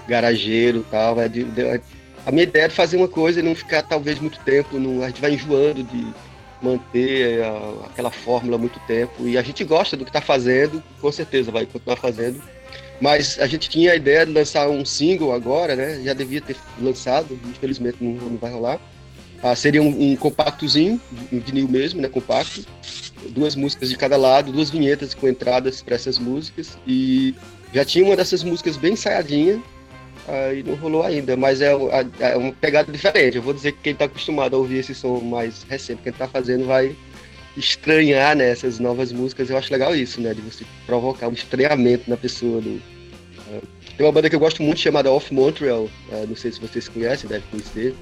garageiro, 0.08 0.86
tal. 0.90 1.20
É 1.20 1.28
de, 1.28 1.44
de, 1.44 1.82
a 2.28 2.32
minha 2.32 2.44
ideia 2.44 2.66
é 2.66 2.70
fazer 2.70 2.98
uma 2.98 3.08
coisa 3.08 3.40
e 3.40 3.44
não 3.44 3.56
ficar 3.56 3.82
talvez 3.84 4.20
muito 4.20 4.38
tempo, 4.40 4.78
não, 4.78 5.02
a 5.02 5.08
gente 5.08 5.22
vai 5.22 5.34
enjoando 5.34 5.82
de 5.82 6.14
manter 6.62 7.42
a, 7.42 7.86
aquela 7.86 8.12
fórmula 8.12 8.58
muito 8.58 8.78
tempo 8.82 9.26
e 9.26 9.38
a 9.38 9.42
gente 9.42 9.64
gosta 9.64 9.96
do 9.96 10.04
que 10.04 10.10
está 10.10 10.20
fazendo, 10.20 10.84
com 11.00 11.10
certeza 11.10 11.52
vai 11.52 11.66
continuar 11.66 11.96
fazendo. 11.96 12.42
Mas 13.00 13.40
a 13.40 13.48
gente 13.48 13.70
tinha 13.70 13.94
a 13.94 13.96
ideia 13.96 14.26
de 14.26 14.34
lançar 14.34 14.68
um 14.68 14.84
single 14.84 15.32
agora, 15.32 15.74
né? 15.74 16.02
Já 16.04 16.14
devia 16.14 16.42
ter 16.42 16.58
lançado, 16.82 17.40
infelizmente 17.46 18.00
não, 18.02 18.12
não 18.12 18.38
vai 18.38 18.52
rolar. 18.52 18.78
Ah, 19.42 19.56
seria 19.56 19.82
um, 19.82 20.12
um 20.12 20.16
compactozinho, 20.18 21.00
um 21.32 21.40
vinil 21.40 21.70
mesmo, 21.70 22.02
né? 22.02 22.10
Compacto. 22.10 22.66
Duas 23.30 23.56
músicas 23.56 23.90
de 23.90 23.96
cada 23.96 24.18
lado, 24.18 24.52
duas 24.52 24.70
vinhetas 24.70 25.14
com 25.14 25.30
entradas 25.30 25.82
para 25.82 25.96
essas 25.96 26.20
músicas. 26.20 26.78
E 26.86 27.34
já 27.74 27.86
tinha 27.86 28.04
uma 28.04 28.18
dessas 28.18 28.44
músicas 28.44 28.76
bem 28.76 28.94
ensaiadinha, 28.94 29.64
aí 30.28 30.64
não 30.64 30.76
rolou 30.76 31.04
ainda, 31.04 31.38
mas 31.38 31.62
é, 31.62 31.72
é, 32.20 32.36
uma 32.36 32.52
pegada 32.54 32.92
diferente. 32.92 33.38
Eu 33.38 33.44
vou 33.44 33.54
dizer 33.54 33.72
que 33.72 33.80
quem 33.80 33.94
está 33.94 34.06
acostumado 34.06 34.56
a 34.56 34.60
ouvir 34.60 34.80
esse 34.80 34.94
som 34.94 35.20
mais 35.20 35.64
recente 35.64 36.02
que 36.02 36.10
a 36.10 36.12
gente 36.12 36.22
está 36.22 36.28
fazendo 36.28 36.66
vai 36.66 36.96
estranhar 37.56 38.36
nessas 38.36 38.80
né, 38.80 38.88
novas 38.88 39.12
músicas. 39.12 39.50
Eu 39.50 39.58
acho 39.58 39.72
legal 39.72 39.96
isso, 39.96 40.22
né? 40.22 40.34
De 40.34 40.42
você 40.42 40.66
provocar 40.86 41.28
um 41.28 41.34
estranhamento 41.34 42.10
na 42.10 42.18
pessoa. 42.18 42.62
Do, 42.62 42.70
uh, 42.70 43.62
tem 43.98 44.06
uma 44.06 44.12
banda 44.12 44.30
que 44.30 44.36
eu 44.36 44.40
gosto 44.40 44.62
muito 44.62 44.80
chamada 44.80 45.12
Off 45.12 45.34
Montreal, 45.34 45.86
uh, 45.86 46.28
não 46.28 46.36
sei 46.36 46.52
se 46.52 46.60
vocês 46.60 46.88
conhecem, 46.88 47.30
deve 47.30 47.46
conhecer. 47.50 47.96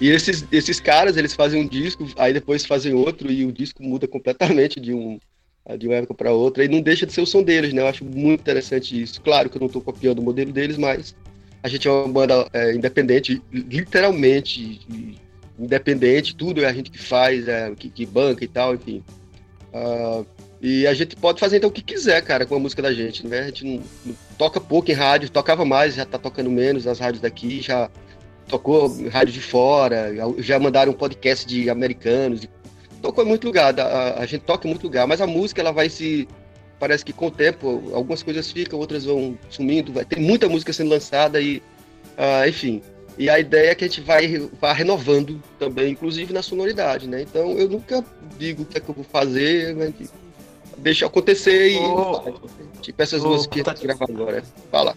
E 0.00 0.10
esses, 0.10 0.44
esses 0.50 0.80
caras, 0.80 1.16
eles 1.16 1.34
fazem 1.34 1.62
um 1.62 1.66
disco, 1.66 2.06
aí 2.16 2.32
depois 2.32 2.66
fazem 2.66 2.92
outro, 2.92 3.30
e 3.30 3.44
o 3.44 3.52
disco 3.52 3.82
muda 3.82 4.06
completamente 4.06 4.80
de 4.80 4.92
um, 4.92 5.18
de 5.78 5.86
uma 5.86 5.96
época 5.96 6.14
para 6.14 6.32
outra, 6.32 6.64
e 6.64 6.68
não 6.68 6.80
deixa 6.80 7.06
de 7.06 7.12
ser 7.12 7.20
o 7.20 7.26
som 7.26 7.42
deles, 7.42 7.72
né? 7.72 7.82
Eu 7.82 7.86
acho 7.86 8.04
muito 8.04 8.40
interessante 8.40 9.00
isso. 9.00 9.20
Claro 9.20 9.48
que 9.48 9.56
eu 9.56 9.60
não 9.60 9.68
estou 9.68 9.80
copiando 9.80 10.18
o 10.18 10.22
modelo 10.22 10.52
deles, 10.52 10.76
mas 10.76 11.14
a 11.62 11.68
gente 11.68 11.86
é 11.86 11.90
uma 11.90 12.08
banda 12.08 12.48
é, 12.52 12.74
independente, 12.74 13.40
literalmente 13.52 14.80
independente, 15.58 16.34
tudo 16.34 16.62
é 16.62 16.66
a 16.66 16.72
gente 16.72 16.90
que 16.90 16.98
faz, 16.98 17.46
é, 17.46 17.72
que, 17.76 17.88
que 17.88 18.04
banca 18.04 18.44
e 18.44 18.48
tal, 18.48 18.74
enfim. 18.74 19.02
Uh, 19.72 20.26
e 20.60 20.86
a 20.86 20.94
gente 20.94 21.16
pode 21.16 21.40
fazer 21.40 21.56
então 21.56 21.70
o 21.70 21.72
que 21.72 21.82
quiser, 21.82 22.22
cara, 22.22 22.46
com 22.46 22.54
a 22.54 22.58
música 22.58 22.82
da 22.82 22.92
gente, 22.92 23.26
né? 23.26 23.40
A 23.40 23.46
gente 23.46 23.64
não, 23.64 23.82
não 24.04 24.16
toca 24.36 24.60
pouco 24.60 24.90
em 24.90 24.94
rádio, 24.94 25.30
tocava 25.30 25.64
mais, 25.64 25.94
já 25.94 26.04
tá 26.04 26.18
tocando 26.18 26.50
menos 26.50 26.84
nas 26.84 26.98
rádios 26.98 27.20
daqui, 27.20 27.60
já 27.60 27.90
tocou 28.48 28.88
rádio 29.08 29.32
de 29.32 29.40
fora, 29.40 30.12
já 30.38 30.58
mandaram 30.58 30.92
um 30.92 30.94
podcast 30.94 31.46
de 31.46 31.70
americanos, 31.70 32.40
de 32.40 32.50
tocou 33.02 33.24
em 33.24 33.28
muito 33.28 33.46
lugar, 33.46 33.78
a, 33.78 34.20
a, 34.20 34.26
gente 34.26 34.42
toca 34.42 34.66
em 34.66 34.70
muito 34.70 34.84
lugar, 34.84 35.06
mas 35.06 35.20
a 35.20 35.26
música 35.26 35.60
ela 35.60 35.72
vai 35.72 35.88
se 35.88 36.28
parece 36.78 37.04
que 37.04 37.12
com 37.12 37.26
o 37.26 37.30
tempo 37.30 37.90
algumas 37.94 38.22
coisas 38.22 38.50
ficam, 38.50 38.78
outras 38.78 39.04
vão 39.04 39.38
sumindo, 39.50 39.92
vai 39.92 40.04
ter 40.04 40.18
muita 40.18 40.48
música 40.48 40.72
sendo 40.72 40.90
lançada 40.90 41.40
e 41.40 41.58
uh, 42.16 42.48
enfim. 42.48 42.82
E 43.18 43.28
a 43.28 43.38
ideia 43.38 43.70
é 43.70 43.74
que 43.74 43.84
a 43.84 43.88
gente 43.88 44.00
vai, 44.00 44.48
vai 44.58 44.74
renovando 44.74 45.40
também, 45.58 45.92
inclusive 45.92 46.32
na 46.32 46.42
sonoridade, 46.42 47.06
né? 47.06 47.22
Então 47.22 47.58
eu 47.58 47.68
nunca 47.68 48.04
digo 48.38 48.62
o 48.62 48.66
que 48.66 48.78
é 48.78 48.80
que 48.80 48.88
eu 48.88 48.94
vou 48.94 49.04
fazer, 49.04 49.76
mas 49.76 49.92
deixa 50.78 51.06
acontecer 51.06 51.72
e 51.72 52.80
tipo 52.80 53.00
essas 53.02 53.22
oh, 53.22 53.28
duas 53.28 53.46
que 53.46 53.62
gente 53.62 53.82
gravar 53.82 54.06
agora. 54.08 54.42
Fala. 54.70 54.96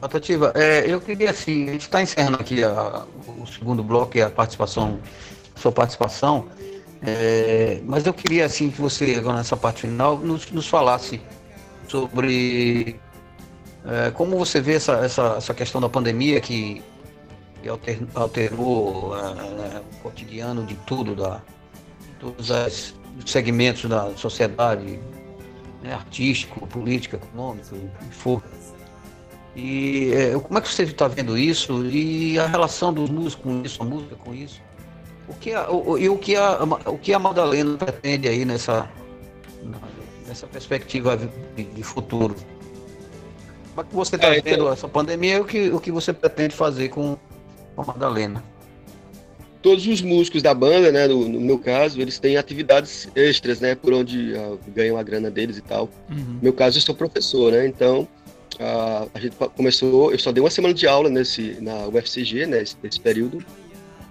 Patativa, 0.00 0.52
é, 0.54 0.90
eu 0.90 1.00
queria 1.00 1.30
assim, 1.30 1.68
a 1.68 1.72
gente 1.72 1.82
está 1.82 2.00
encerrando 2.00 2.38
aqui 2.40 2.64
a, 2.64 3.04
o 3.38 3.46
segundo 3.46 3.82
bloco 3.82 4.16
e 4.16 4.22
a 4.22 4.30
participação, 4.30 4.98
sua 5.56 5.72
participação. 5.72 6.48
É, 7.06 7.80
mas 7.84 8.06
eu 8.06 8.14
queria 8.14 8.46
assim 8.46 8.70
que 8.70 8.80
você, 8.80 9.14
agora 9.16 9.36
nessa 9.36 9.56
parte 9.56 9.82
final, 9.82 10.16
nos, 10.18 10.50
nos 10.50 10.66
falasse 10.66 11.20
sobre 11.86 12.98
é, 13.84 14.10
como 14.10 14.38
você 14.38 14.60
vê 14.60 14.74
essa, 14.74 14.94
essa, 15.04 15.34
essa 15.36 15.52
questão 15.52 15.80
da 15.80 15.88
pandemia 15.88 16.40
que, 16.40 16.82
que 17.62 17.68
alter, 17.68 17.98
alterou 18.14 19.14
é, 19.18 19.80
o 19.80 20.02
cotidiano 20.02 20.64
de 20.64 20.74
tudo, 20.86 21.14
da, 21.14 21.42
todos 22.18 22.48
os 22.48 22.94
segmentos 23.26 23.84
da 23.84 24.16
sociedade, 24.16 24.98
né, 25.82 25.92
artístico, 25.92 26.66
político, 26.66 27.16
econômico, 27.16 27.76
for. 28.10 28.42
E 29.54 30.10
é, 30.14 30.38
como 30.38 30.58
é 30.58 30.62
que 30.62 30.68
você 30.68 30.84
está 30.84 31.06
vendo 31.06 31.36
isso 31.36 31.84
e 31.84 32.38
a 32.38 32.46
relação 32.46 32.94
dos 32.94 33.10
músicos 33.10 33.44
com 33.44 33.62
isso, 33.62 33.82
a 33.82 33.84
música 33.84 34.16
com 34.16 34.34
isso? 34.34 34.62
O 35.28 35.34
que 35.34 35.52
a, 35.52 35.70
o, 35.70 35.98
e 35.98 36.08
o 36.08 36.18
que 36.18 36.36
a, 36.36 36.58
o 36.86 36.98
que 36.98 37.14
a 37.14 37.18
Madalena 37.18 37.76
pretende 37.78 38.28
aí 38.28 38.44
nessa, 38.44 38.88
nessa 40.26 40.46
perspectiva 40.46 41.16
de, 41.56 41.64
de 41.64 41.82
futuro? 41.82 42.34
Como 43.74 43.86
é 43.86 43.90
que 43.90 43.94
você 43.94 44.16
está 44.16 44.28
é, 44.28 44.40
vendo 44.40 44.48
então... 44.48 44.72
essa 44.72 44.88
pandemia 44.88 45.36
e 45.36 45.40
o 45.40 45.44
que, 45.44 45.70
o 45.70 45.80
que 45.80 45.90
você 45.90 46.12
pretende 46.12 46.54
fazer 46.54 46.90
com 46.90 47.16
a 47.76 47.84
Madalena? 47.84 48.44
Todos 49.62 49.86
os 49.86 50.02
músicos 50.02 50.42
da 50.42 50.52
banda, 50.52 50.92
né, 50.92 51.08
no, 51.08 51.26
no 51.26 51.40
meu 51.40 51.58
caso, 51.58 51.98
eles 51.98 52.18
têm 52.18 52.36
atividades 52.36 53.08
extras, 53.16 53.60
né, 53.60 53.74
por 53.74 53.94
onde 53.94 54.34
uh, 54.34 54.58
ganham 54.68 54.98
a 54.98 55.02
grana 55.02 55.30
deles 55.30 55.56
e 55.56 55.62
tal. 55.62 55.88
Uhum. 56.10 56.34
No 56.34 56.42
meu 56.42 56.52
caso, 56.52 56.76
eu 56.76 56.82
sou 56.82 56.94
professor, 56.94 57.50
né, 57.50 57.66
então 57.66 58.06
uh, 58.60 59.10
a 59.14 59.18
gente 59.18 59.34
começou, 59.56 60.12
eu 60.12 60.18
só 60.18 60.30
dei 60.30 60.42
uma 60.42 60.50
semana 60.50 60.74
de 60.74 60.86
aula 60.86 61.08
nesse, 61.08 61.56
na 61.62 61.86
UFCG, 61.86 62.44
né, 62.44 62.62
nesse 62.82 63.00
período, 63.00 63.42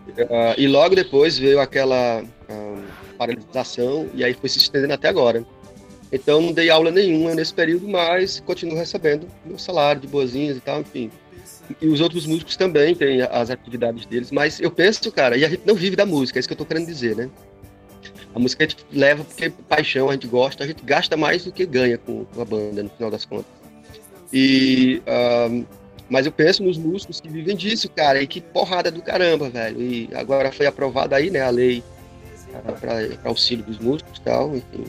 Uh, 0.07 0.53
e 0.57 0.67
logo 0.67 0.95
depois 0.95 1.37
veio 1.37 1.59
aquela 1.59 2.21
uh, 2.21 2.83
paralisação 3.17 4.09
e 4.13 4.23
aí 4.23 4.33
foi 4.33 4.49
se 4.49 4.57
estendendo 4.57 4.93
até 4.93 5.07
agora. 5.07 5.45
Então 6.11 6.41
não 6.41 6.51
dei 6.51 6.69
aula 6.69 6.91
nenhuma 6.91 7.33
nesse 7.33 7.53
período, 7.53 7.87
mas 7.87 8.39
continuo 8.41 8.77
recebendo 8.77 9.27
meu 9.45 9.57
salário 9.57 10.01
de 10.01 10.07
boazinhas 10.07 10.57
e 10.57 10.59
tal, 10.59 10.81
enfim. 10.81 11.09
E 11.81 11.87
os 11.87 12.01
outros 12.01 12.25
músicos 12.25 12.55
também 12.55 12.93
têm 12.93 13.21
as 13.21 13.49
atividades 13.49 14.05
deles, 14.05 14.31
mas 14.31 14.59
eu 14.59 14.69
penso, 14.69 15.11
cara, 15.11 15.37
e 15.37 15.45
a 15.45 15.49
gente 15.49 15.63
não 15.65 15.73
vive 15.73 15.95
da 15.95 16.05
música, 16.05 16.37
é 16.37 16.39
isso 16.39 16.47
que 16.47 16.53
eu 16.53 16.57
tô 16.57 16.65
querendo 16.65 16.85
dizer, 16.85 17.15
né? 17.15 17.29
A 18.35 18.39
música 18.39 18.65
a 18.65 18.67
gente 18.67 18.85
leva 18.91 19.23
porque 19.23 19.45
é 19.45 19.49
paixão, 19.69 20.09
a 20.09 20.13
gente 20.13 20.27
gosta, 20.27 20.63
a 20.63 20.67
gente 20.67 20.83
gasta 20.83 21.15
mais 21.15 21.45
do 21.45 21.51
que 21.51 21.65
ganha 21.65 21.97
com 21.97 22.25
a 22.37 22.45
banda, 22.45 22.83
no 22.83 22.89
final 22.89 23.09
das 23.09 23.25
contas. 23.25 23.51
E 24.31 25.01
uh, 25.07 25.65
mas 26.09 26.25
eu 26.25 26.31
penso 26.31 26.63
nos 26.63 26.77
músicos 26.77 27.19
que 27.19 27.29
vivem 27.29 27.55
disso, 27.55 27.89
cara, 27.89 28.21
e 28.21 28.27
que 28.27 28.41
porrada 28.41 28.91
do 28.91 29.01
caramba, 29.01 29.49
velho. 29.49 29.81
E 29.81 30.09
agora 30.13 30.51
foi 30.51 30.65
aprovada 30.65 31.15
aí, 31.15 31.29
né, 31.29 31.41
a 31.41 31.49
lei 31.49 31.83
para 32.79 33.29
auxílio 33.29 33.65
dos 33.65 33.79
músicos 33.79 34.17
e 34.17 34.21
tal, 34.21 34.55
enfim. 34.55 34.85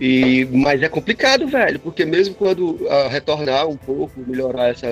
E, 0.00 0.46
mas 0.46 0.82
é 0.82 0.88
complicado, 0.88 1.46
velho, 1.46 1.78
porque 1.78 2.06
mesmo 2.06 2.34
quando 2.34 2.70
uh, 2.70 3.08
retornar 3.10 3.68
um 3.68 3.76
pouco, 3.76 4.18
melhorar 4.26 4.70
essa 4.70 4.86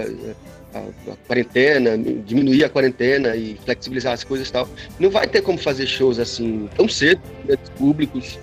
a, 0.75 0.79
a, 1.11 1.17
quarentena, 1.27 1.97
diminuir 1.97 2.65
a 2.65 2.69
quarentena 2.69 3.35
e 3.35 3.59
flexibilizar 3.65 4.13
as 4.13 4.23
coisas 4.23 4.49
e 4.49 4.53
tal, 4.53 4.69
não 5.01 5.09
vai 5.09 5.27
ter 5.27 5.41
como 5.41 5.57
fazer 5.57 5.87
shows 5.87 6.19
assim 6.19 6.69
tão 6.77 6.87
cedo, 6.87 7.23
né, 7.47 7.57
públicos. 7.79 8.39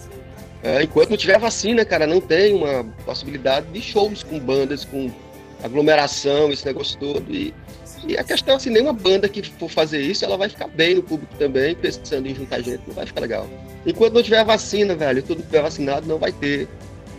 Uh, 0.63 0.81
enquanto 0.81 1.11
não 1.11 1.17
tiver 1.17 1.37
vacina, 1.37 1.85
cara, 1.85 2.07
não 2.07 2.19
tem 2.19 2.55
uma 2.55 2.83
possibilidade 3.05 3.67
de 3.67 3.79
shows 3.79 4.23
com 4.23 4.39
bandas, 4.39 4.83
com 4.83 5.11
aglomeração, 5.66 6.51
esse 6.51 6.66
negócio 6.66 6.97
todo. 6.99 7.32
E, 7.32 7.53
e 8.07 8.18
a 8.18 8.24
questão 8.24 8.53
é 8.53 8.57
assim, 8.57 8.70
nenhuma 8.70 8.93
banda 8.93 9.28
que 9.28 9.41
for 9.43 9.70
fazer 9.70 10.01
isso, 10.01 10.24
ela 10.24 10.38
vai 10.38 10.49
ficar 10.49 10.68
bem 10.68 10.95
no 10.95 11.03
público 11.03 11.34
também, 11.38 11.76
pensando 11.76 12.28
em 12.28 12.36
juntar 12.36 12.61
gente, 12.61 12.84
não 12.88 12.93
vai 12.93 13.05
ficar 13.05 13.22
legal. 13.22 13.47
Enquanto 13.86 14.13
não 14.13 14.24
tiver 14.24 14.43
vacina, 14.43 14.95
velho, 14.95 15.22
todo 15.22 15.38
mundo 15.38 15.45
tiver 15.45 15.61
vacinado, 15.61 16.07
não 16.07 16.18
vai 16.18 16.32
ter 16.32 16.68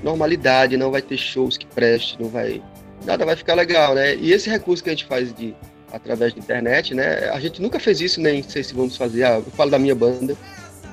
normalidade, 0.03 0.77
não 0.77 0.91
vai 0.91 1.03
ter 1.03 1.17
shows 1.17 1.57
que 1.57 1.67
preste, 1.67 2.21
não 2.21 2.29
vai. 2.29 2.63
Nada 3.05 3.25
vai 3.25 3.37
ficar 3.37 3.55
legal, 3.55 3.95
né? 3.95 4.17
E 4.17 4.33
esse 4.33 4.49
recurso 4.51 4.83
que 4.83 4.91
a 4.91 4.93
gente 4.93 5.05
faz 5.05 5.33
de 5.35 5.55
através 5.93 6.33
da 6.35 6.41
internet, 6.41 6.95
né? 6.95 7.31
A 7.31 7.41
gente 7.41 7.63
nunca 7.63 7.79
fez 7.79 8.01
isso, 8.01 8.21
nem 8.21 8.43
sei 8.43 8.63
se 8.63 8.75
vamos 8.75 8.97
fazer. 8.97 9.25
Ah, 9.25 9.43
eu 9.45 9.53
falo 9.53 9.71
da 9.71 9.79
minha 9.79 9.95
banda. 9.95 10.37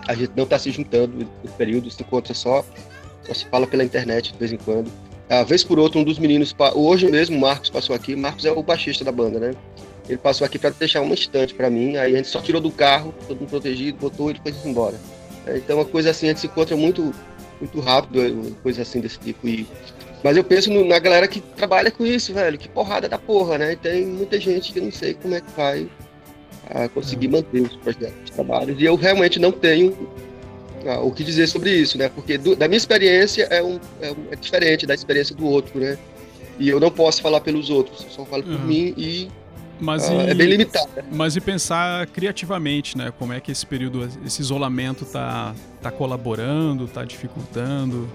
A 0.07 0.13
gente 0.13 0.33
não 0.35 0.43
está 0.43 0.59
se 0.59 0.69
juntando 0.69 1.17
no 1.43 1.51
período, 1.53 1.89
se 1.89 2.01
encontra 2.01 2.33
só, 2.33 2.63
só 3.23 3.33
se 3.33 3.45
fala 3.45 3.65
pela 3.65 3.83
internet 3.83 4.33
de 4.33 4.37
vez 4.37 4.51
em 4.51 4.57
quando. 4.57 4.91
A 5.29 5.43
vez 5.43 5.63
por 5.63 5.79
outra, 5.79 5.99
um 5.99 6.03
dos 6.03 6.19
meninos, 6.19 6.55
hoje 6.75 7.09
mesmo, 7.09 7.37
o 7.37 7.39
Marcos 7.41 7.69
passou 7.69 7.95
aqui. 7.95 8.15
Marcos 8.15 8.45
é 8.45 8.51
o 8.51 8.61
baixista 8.61 9.03
da 9.03 9.11
banda, 9.11 9.39
né? 9.39 9.53
Ele 10.07 10.17
passou 10.17 10.45
aqui 10.45 10.59
para 10.59 10.69
deixar 10.71 11.01
uma 11.01 11.13
estante 11.13 11.53
para 11.53 11.69
mim. 11.69 11.95
Aí 11.95 12.13
a 12.13 12.17
gente 12.17 12.27
só 12.27 12.41
tirou 12.41 12.61
do 12.61 12.71
carro, 12.71 13.13
todo 13.27 13.39
mundo 13.39 13.49
protegido, 13.49 13.97
botou 13.97 14.31
e 14.31 14.35
foi 14.35 14.53
embora. 14.65 14.99
É, 15.45 15.57
então, 15.57 15.77
uma 15.77 15.85
coisa 15.85 16.09
assim, 16.09 16.27
a 16.27 16.29
gente 16.29 16.41
se 16.41 16.47
encontra 16.47 16.75
muito, 16.75 17.13
muito 17.59 17.79
rápido, 17.79 18.55
coisa 18.61 18.81
assim 18.81 18.99
desse 18.99 19.19
tipo. 19.19 19.47
E... 19.47 19.65
Mas 20.23 20.35
eu 20.37 20.43
penso 20.43 20.71
no, 20.71 20.85
na 20.85 20.99
galera 20.99 21.27
que 21.27 21.39
trabalha 21.39 21.89
com 21.89 22.05
isso, 22.05 22.33
velho. 22.33 22.57
Que 22.57 22.67
porrada 22.67 23.07
da 23.07 23.17
porra, 23.17 23.57
né? 23.57 23.73
E 23.73 23.75
tem 23.75 24.05
muita 24.05 24.39
gente 24.39 24.73
que 24.73 24.81
não 24.81 24.91
sei 24.91 25.13
como 25.13 25.35
é 25.35 25.41
que 25.41 25.51
vai 25.55 25.89
a 26.69 26.87
conseguir 26.89 27.27
manter 27.27 27.61
os 27.61 27.75
projetos 27.77 28.25
de 28.25 28.31
trabalho. 28.31 28.75
E 28.77 28.85
eu 28.85 28.95
realmente 28.95 29.39
não 29.39 29.51
tenho 29.51 30.09
ah, 30.85 30.99
o 30.99 31.11
que 31.11 31.23
dizer 31.23 31.47
sobre 31.47 31.75
isso, 31.75 31.97
né? 31.97 32.09
Porque 32.09 32.37
do, 32.37 32.55
da 32.55 32.67
minha 32.67 32.77
experiência 32.77 33.43
é, 33.43 33.61
um, 33.61 33.79
é, 34.01 34.11
um, 34.11 34.15
é, 34.31 34.35
diferente 34.35 34.85
da 34.85 34.93
experiência 34.93 35.35
do 35.35 35.45
outro, 35.45 35.79
né? 35.79 35.97
E 36.59 36.69
eu 36.69 36.79
não 36.79 36.91
posso 36.91 37.21
falar 37.21 37.41
pelos 37.41 37.69
outros, 37.69 38.05
só 38.09 38.25
falo 38.25 38.43
por 38.43 38.53
uhum. 38.53 38.65
mim 38.65 38.93
e 38.95 39.27
mas 39.79 40.09
ah, 40.09 40.13
e, 40.13 40.29
é 40.29 40.33
bem 40.33 40.47
limitado. 40.47 40.87
Né? 40.95 41.03
Mas 41.11 41.35
e 41.35 41.41
pensar 41.41 42.07
criativamente, 42.07 42.97
né? 42.97 43.11
Como 43.17 43.33
é 43.33 43.39
que 43.39 43.51
esse 43.51 43.65
período, 43.65 44.07
esse 44.25 44.41
isolamento 44.41 45.03
tá, 45.03 45.53
tá 45.81 45.91
colaborando, 45.91 46.87
tá 46.87 47.03
dificultando 47.03 48.09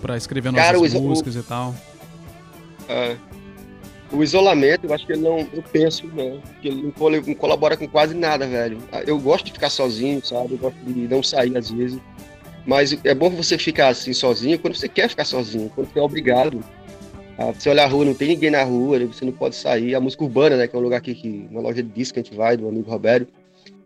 para 0.00 0.16
escrever 0.16 0.50
novas 0.50 0.66
Cara, 0.66 1.00
músicas 1.00 1.36
o, 1.36 1.38
e 1.38 1.42
tal? 1.42 1.74
É, 2.88 3.16
o 4.12 4.22
isolamento, 4.22 4.86
eu 4.86 4.94
acho 4.94 5.06
que 5.06 5.12
ele 5.12 5.22
não. 5.22 5.40
Eu 5.52 5.62
penso, 5.62 6.06
né? 6.08 6.40
Que 6.62 6.68
ele 6.68 6.92
não 7.26 7.34
colabora 7.34 7.76
com 7.76 7.88
quase 7.88 8.14
nada, 8.14 8.46
velho. 8.46 8.78
Eu 9.06 9.18
gosto 9.18 9.46
de 9.46 9.52
ficar 9.52 9.70
sozinho, 9.70 10.24
sabe? 10.24 10.52
Eu 10.54 10.58
gosto 10.58 10.76
de 10.84 11.08
não 11.08 11.22
sair 11.22 11.56
às 11.56 11.70
vezes. 11.70 12.00
Mas 12.64 12.98
é 13.04 13.14
bom 13.14 13.30
você 13.30 13.56
ficar 13.56 13.88
assim 13.88 14.12
sozinho 14.12 14.58
quando 14.58 14.74
você 14.74 14.88
quer 14.88 15.08
ficar 15.08 15.24
sozinho, 15.24 15.70
quando 15.74 15.92
você 15.92 15.98
é 15.98 16.02
obrigado. 16.02 16.64
Você 17.54 17.68
olhar 17.68 17.84
a 17.84 17.88
rua, 17.88 18.04
não 18.04 18.14
tem 18.14 18.28
ninguém 18.28 18.50
na 18.50 18.62
rua, 18.62 18.98
você 19.06 19.24
não 19.24 19.32
pode 19.32 19.56
sair. 19.56 19.94
A 19.94 20.00
música 20.00 20.24
urbana, 20.24 20.56
né? 20.56 20.66
Que 20.66 20.74
é 20.74 20.78
um 20.78 20.82
lugar 20.82 20.96
aqui, 20.96 21.14
que, 21.14 21.46
uma 21.50 21.60
loja 21.60 21.82
de 21.82 21.90
disco 21.90 22.14
que 22.14 22.20
a 22.20 22.22
gente 22.22 22.34
vai, 22.34 22.56
do 22.56 22.68
amigo 22.68 22.90
Roberto. 22.90 23.32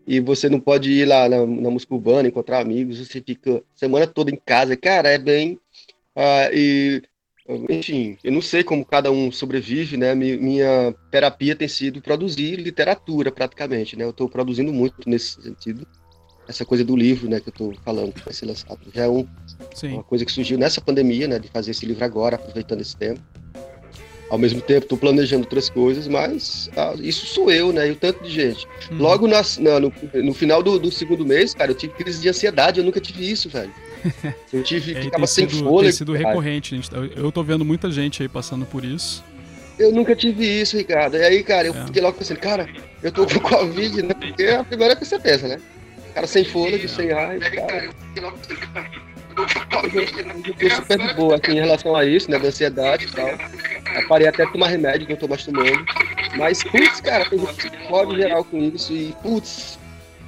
E 0.07 0.19
você 0.19 0.49
não 0.49 0.59
pode 0.59 0.89
ir 0.89 1.05
lá 1.05 1.27
na, 1.27 1.45
na 1.45 1.69
música 1.69 1.93
urbana, 1.93 2.27
encontrar 2.27 2.59
amigos, 2.59 2.97
você 2.97 3.21
fica 3.21 3.61
semana 3.75 4.07
toda 4.07 4.31
em 4.31 4.39
casa. 4.43 4.75
Cara, 4.75 5.09
é 5.09 5.17
bem. 5.17 5.59
Uh, 6.15 6.53
e 6.53 7.03
enfim, 7.69 8.17
eu 8.23 8.31
não 8.31 8.41
sei 8.41 8.63
como 8.63 8.85
cada 8.85 9.11
um 9.11 9.31
sobrevive, 9.31 9.97
né? 9.97 10.13
Minha 10.13 10.93
terapia 11.09 11.55
tem 11.55 11.67
sido 11.67 12.01
produzir 12.01 12.55
literatura, 12.57 13.31
praticamente, 13.31 13.95
né? 13.97 14.03
Eu 14.03 14.11
estou 14.11 14.29
produzindo 14.29 14.71
muito 14.71 15.09
nesse 15.09 15.41
sentido. 15.41 15.85
Essa 16.47 16.65
coisa 16.65 16.83
do 16.83 16.95
livro, 16.95 17.29
né, 17.29 17.39
que 17.39 17.47
eu 17.47 17.51
estou 17.51 17.73
falando, 17.85 18.11
que 18.13 18.25
vai 18.25 18.33
ser 18.33 18.45
lançado. 18.45 18.79
Já 18.93 19.03
é 19.03 19.07
um, 19.07 19.25
uma 19.83 20.03
coisa 20.03 20.25
que 20.25 20.31
surgiu 20.31 20.57
nessa 20.57 20.81
pandemia, 20.81 21.27
né, 21.27 21.39
de 21.39 21.47
fazer 21.47 21.71
esse 21.71 21.85
livro 21.85 22.03
agora, 22.03 22.35
aproveitando 22.35 22.81
esse 22.81 22.95
tempo. 22.97 23.21
Ao 24.29 24.37
mesmo 24.37 24.59
tempo, 24.59 24.83
estou 24.83 24.97
planejando 24.97 25.43
outras 25.43 25.69
coisas, 25.69 26.07
mas 26.07 26.69
ah, 26.75 26.93
isso 26.99 27.25
sou 27.25 27.51
eu, 27.51 27.71
né? 27.71 27.87
E 27.89 27.91
o 27.91 27.95
tanto 27.95 28.23
de 28.23 28.29
gente. 28.29 28.65
Uhum. 28.89 28.97
Logo 28.97 29.27
nas, 29.27 29.57
na, 29.57 29.79
no, 29.79 29.93
no, 30.13 30.33
final 30.33 30.63
do, 30.63 30.79
do 30.79 30.91
segundo 30.91 31.25
mês, 31.25 31.53
cara, 31.53 31.71
eu 31.71 31.75
tive 31.75 31.93
crise 31.93 32.21
de 32.21 32.29
ansiedade, 32.29 32.79
eu 32.79 32.85
nunca 32.85 32.99
tive 32.99 33.29
isso, 33.29 33.49
velho. 33.49 33.71
Eu 34.51 34.63
tive, 34.63 34.97
é, 34.97 35.01
ficava 35.03 35.27
sem 35.27 35.47
sido, 35.49 35.63
fôlego. 35.63 35.83
Tem 35.83 35.91
sido 35.91 36.13
recorrente, 36.13 36.75
gente, 36.75 36.89
eu 37.15 37.31
tô 37.31 37.43
vendo 37.43 37.63
muita 37.63 37.89
gente 37.91 38.21
aí 38.21 38.29
passando 38.29 38.65
por 38.65 38.83
isso. 38.83 39.23
Eu 39.79 39.91
nunca 39.91 40.15
tive 40.15 40.45
isso, 40.45 40.77
Ricardo. 40.77 41.17
E 41.17 41.23
aí, 41.23 41.43
cara, 41.43 41.67
eu 41.67 41.73
é. 41.73 41.85
fiquei 41.85 42.01
logo 42.01 42.17
pensando, 42.17 42.39
cara, 42.39 42.69
eu 43.01 43.11
tô 43.11 43.25
com 43.25 43.39
Covid, 43.39 44.03
né? 44.03 44.13
Porque 44.13 44.43
é 44.43 44.57
a 44.57 44.63
primeira 44.63 44.95
que 44.95 45.05
você 45.05 45.17
pensa, 45.17 45.47
né? 45.47 45.59
Cara 46.13 46.27
sem 46.27 46.43
fôlego, 46.43 46.87
sem 46.87 47.11
ar, 47.11 47.39
cara. 47.39 47.89
Eu 48.15 48.31
tô 50.53 50.75
super 50.75 50.97
de 50.97 51.13
boa 51.13 51.37
aqui 51.37 51.51
em 51.51 51.59
relação 51.61 51.95
a 51.95 52.05
isso, 52.05 52.29
né? 52.29 52.37
Da 52.37 52.49
ansiedade 52.49 53.05
e 53.05 53.11
tal. 53.11 53.27
Eu 53.27 54.07
parei 54.07 54.27
até 54.27 54.45
de 54.45 54.51
tomar 54.51 54.67
remédio 54.67 55.07
que 55.07 55.13
eu 55.13 55.17
tô 55.17 55.27
mais 55.27 55.43
tomando. 55.45 55.85
Mas, 56.37 56.63
putz, 56.63 57.01
cara, 57.01 57.29
tem 57.29 57.39
gente 57.39 57.69
que 57.69 57.87
pode 57.87 58.15
geral 58.17 58.43
com 58.43 58.57
isso. 58.57 58.93
E, 58.93 59.15
putz, 59.23 59.79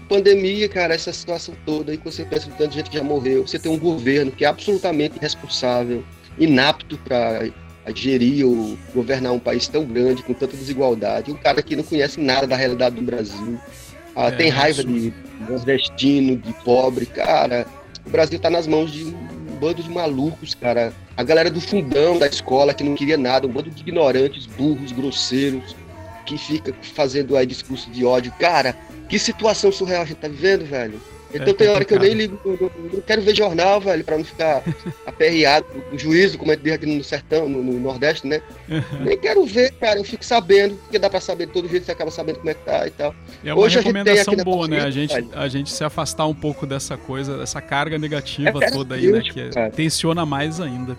pandemia, 0.04 0.68
cara, 0.70 0.94
essa 0.94 1.12
situação 1.12 1.56
toda 1.66 1.92
aí 1.92 1.98
que 1.98 2.06
você 2.06 2.24
pensa 2.26 2.50
de 2.50 2.58
tanta 2.58 2.72
gente 2.72 2.90
que 2.90 2.98
já 2.98 3.04
morreu, 3.04 3.48
você 3.48 3.58
tem 3.58 3.72
um 3.72 3.80
governo 3.80 4.32
que 4.32 4.46
é 4.46 4.48
absolutamente 4.48 5.18
irresponsável, 5.18 6.04
inapto 6.38 6.98
para 7.00 7.50
gerir 7.94 8.46
ou 8.46 8.78
governar 8.94 9.34
um 9.34 9.40
país 9.40 9.68
tão 9.68 9.86
grande, 9.86 10.24
com 10.24 10.34
tanta 10.34 10.56
desigualdade, 10.56 11.32
um 11.32 11.36
cara 11.36 11.62
que 11.62 11.76
não 11.76 11.84
conhece 11.84 12.20
nada 12.20 12.48
da 12.48 12.56
realidade 12.56 12.96
do 12.96 13.02
Brasil, 13.02 13.60
ah, 14.16 14.28
é, 14.28 14.32
tem 14.32 14.50
raiva 14.50 14.84
de 14.84 15.14
nordestino, 15.50 16.38
de 16.38 16.54
pobre, 16.64 17.06
cara, 17.06 17.66
o 18.06 18.10
Brasil 18.10 18.40
tá 18.40 18.50
nas 18.50 18.68
mãos 18.68 18.92
de 18.92 19.06
um 19.06 19.58
bando 19.60 19.82
de 19.82 19.90
malucos, 19.90 20.54
cara, 20.54 20.94
a 21.16 21.24
galera 21.24 21.50
do 21.50 21.62
fundão 21.62 22.18
da 22.18 22.28
escola 22.28 22.74
que 22.74 22.84
não 22.84 22.96
queria 22.96 23.18
nada, 23.18 23.48
um 23.48 23.52
bando 23.52 23.70
de 23.70 23.82
ignorantes, 23.82 24.46
burros, 24.46 24.92
grosseiros, 24.92 25.76
que 26.26 26.38
fica 26.38 26.74
fazendo 26.96 27.36
aí 27.36 27.46
discurso 27.46 27.90
de 27.92 28.06
ódio, 28.06 28.32
cara, 28.40 28.76
que 29.14 29.20
situação 29.20 29.72
surreal 29.72 30.02
a 30.02 30.06
gente 30.06 30.18
tá 30.18 30.28
vivendo, 30.28 30.66
velho. 30.66 31.00
Então 31.32 31.50
é 31.50 31.54
tem 31.54 31.68
hora 31.68 31.86
que 31.86 31.94
eu 31.94 32.00
nem 32.00 32.14
ligo, 32.14 32.40
eu 32.44 32.72
não 32.94 33.02
quero 33.02 33.22
ver 33.22 33.36
jornal, 33.36 33.80
velho, 33.80 34.04
pra 34.04 34.18
não 34.18 34.26
ficar 34.26 34.64
aperreado 35.06 35.68
do 35.92 35.98
juízo, 36.00 36.38
como 36.38 36.52
é 36.52 36.58
que 36.58 36.64
diz 36.64 36.74
aqui 36.74 36.86
no 36.88 37.04
sertão, 37.04 37.48
no, 37.48 37.62
no 37.62 37.80
Nordeste, 37.80 38.26
né? 38.26 38.42
nem 39.02 39.16
quero 39.18 39.46
ver, 39.46 39.72
cara, 39.74 40.00
eu 40.00 40.04
fico 40.04 40.26
sabendo, 40.26 40.76
porque 40.78 40.98
dá 40.98 41.12
pra 41.12 41.22
saber 41.22 41.48
todo 41.48 41.70
jeito, 41.70 41.86
você 41.86 41.92
acaba 41.92 42.10
sabendo 42.10 42.38
como 42.38 42.50
é 42.50 42.54
que 42.56 42.66
tá 42.66 42.88
e 42.88 42.92
tal. 42.92 43.14
É 43.44 43.54
uma 43.54 43.64
Hoje 43.64 43.78
recomendação 43.78 44.36
boa, 44.38 44.68
né? 44.68 44.82
A 44.82 44.90
gente, 44.90 45.14
a 45.34 45.48
gente 45.48 45.72
se 45.72 45.84
afastar 45.84 46.26
um 46.26 46.36
pouco 46.36 46.66
dessa 46.66 46.98
coisa, 46.98 47.38
dessa 47.38 47.62
carga 47.62 48.00
negativa 48.00 48.64
é 48.64 48.72
toda 48.72 48.96
aí, 48.96 49.12
né? 49.12 49.22
Que 49.22 49.50
cara. 49.50 49.70
tensiona 49.70 50.26
mais 50.26 50.60
ainda. 50.60 50.98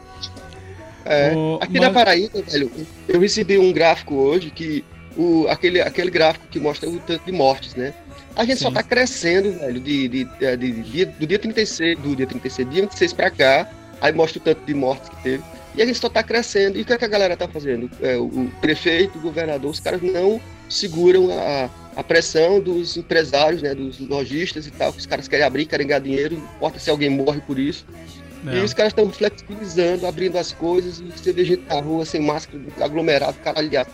É, 1.04 1.32
o, 1.34 1.58
aqui 1.60 1.74
mas... 1.74 1.82
na 1.82 1.90
Paraíba, 1.90 2.42
velho, 2.42 2.70
eu 3.08 3.20
recebi 3.20 3.58
um 3.58 3.72
gráfico 3.72 4.14
hoje 4.14 4.50
que 4.50 4.84
o, 5.16 5.46
aquele, 5.48 5.80
aquele 5.80 6.10
gráfico 6.10 6.46
que 6.50 6.58
mostra 6.58 6.88
o 6.88 6.98
tanto 6.98 7.24
de 7.24 7.32
mortes, 7.32 7.74
né? 7.74 7.94
A 8.36 8.44
gente 8.44 8.58
Sim. 8.58 8.64
só 8.64 8.70
tá 8.70 8.82
crescendo, 8.82 9.52
velho, 9.52 9.80
de, 9.80 10.08
de, 10.08 10.24
de, 10.24 10.56
de, 10.56 10.82
de 10.82 11.04
do 11.04 11.26
dia 11.26 11.38
36, 11.38 11.98
do 11.98 12.16
dia 12.16 12.26
36, 12.26 12.70
dia 12.70 12.82
26 12.82 13.12
pra 13.12 13.30
cá, 13.30 13.68
aí 14.00 14.12
mostra 14.12 14.38
o 14.38 14.42
tanto 14.42 14.64
de 14.64 14.74
mortes 14.74 15.08
que 15.08 15.22
teve. 15.22 15.44
E 15.76 15.82
a 15.82 15.86
gente 15.86 15.98
só 15.98 16.08
tá 16.08 16.22
crescendo. 16.22 16.78
E 16.78 16.82
o 16.82 16.84
que, 16.84 16.92
é 16.92 16.98
que 16.98 17.04
a 17.04 17.08
galera 17.08 17.36
tá 17.36 17.48
fazendo? 17.48 17.90
É, 18.00 18.16
o, 18.16 18.24
o 18.24 18.52
prefeito, 18.60 19.18
o 19.18 19.20
governador, 19.20 19.70
os 19.70 19.80
caras 19.80 20.00
não 20.02 20.40
seguram 20.68 21.28
a, 21.30 21.68
a 21.96 22.02
pressão 22.02 22.60
dos 22.60 22.96
empresários, 22.96 23.62
né, 23.62 23.74
dos 23.74 23.98
lojistas 24.00 24.66
e 24.66 24.70
tal, 24.70 24.92
que 24.92 24.98
os 24.98 25.06
caras 25.06 25.28
querem 25.28 25.44
abrir, 25.44 25.66
querem 25.66 25.86
ganhar 25.86 26.00
dinheiro, 26.00 26.36
não 26.36 26.44
importa 26.44 26.78
se 26.78 26.90
alguém 26.90 27.10
morre 27.10 27.40
por 27.40 27.58
isso. 27.58 27.84
É. 28.46 28.58
E 28.58 28.60
os 28.60 28.74
caras 28.74 28.92
estão 28.92 29.10
flexibilizando, 29.10 30.06
abrindo 30.06 30.36
as 30.36 30.52
coisas, 30.52 31.00
e 31.00 31.04
você 31.04 31.32
vê 31.32 31.44
gente 31.44 31.62
na 31.68 31.80
rua 31.80 32.04
sem 32.04 32.20
máscara, 32.20 32.60
aglomerado, 32.80 33.36
caralhado. 33.42 33.90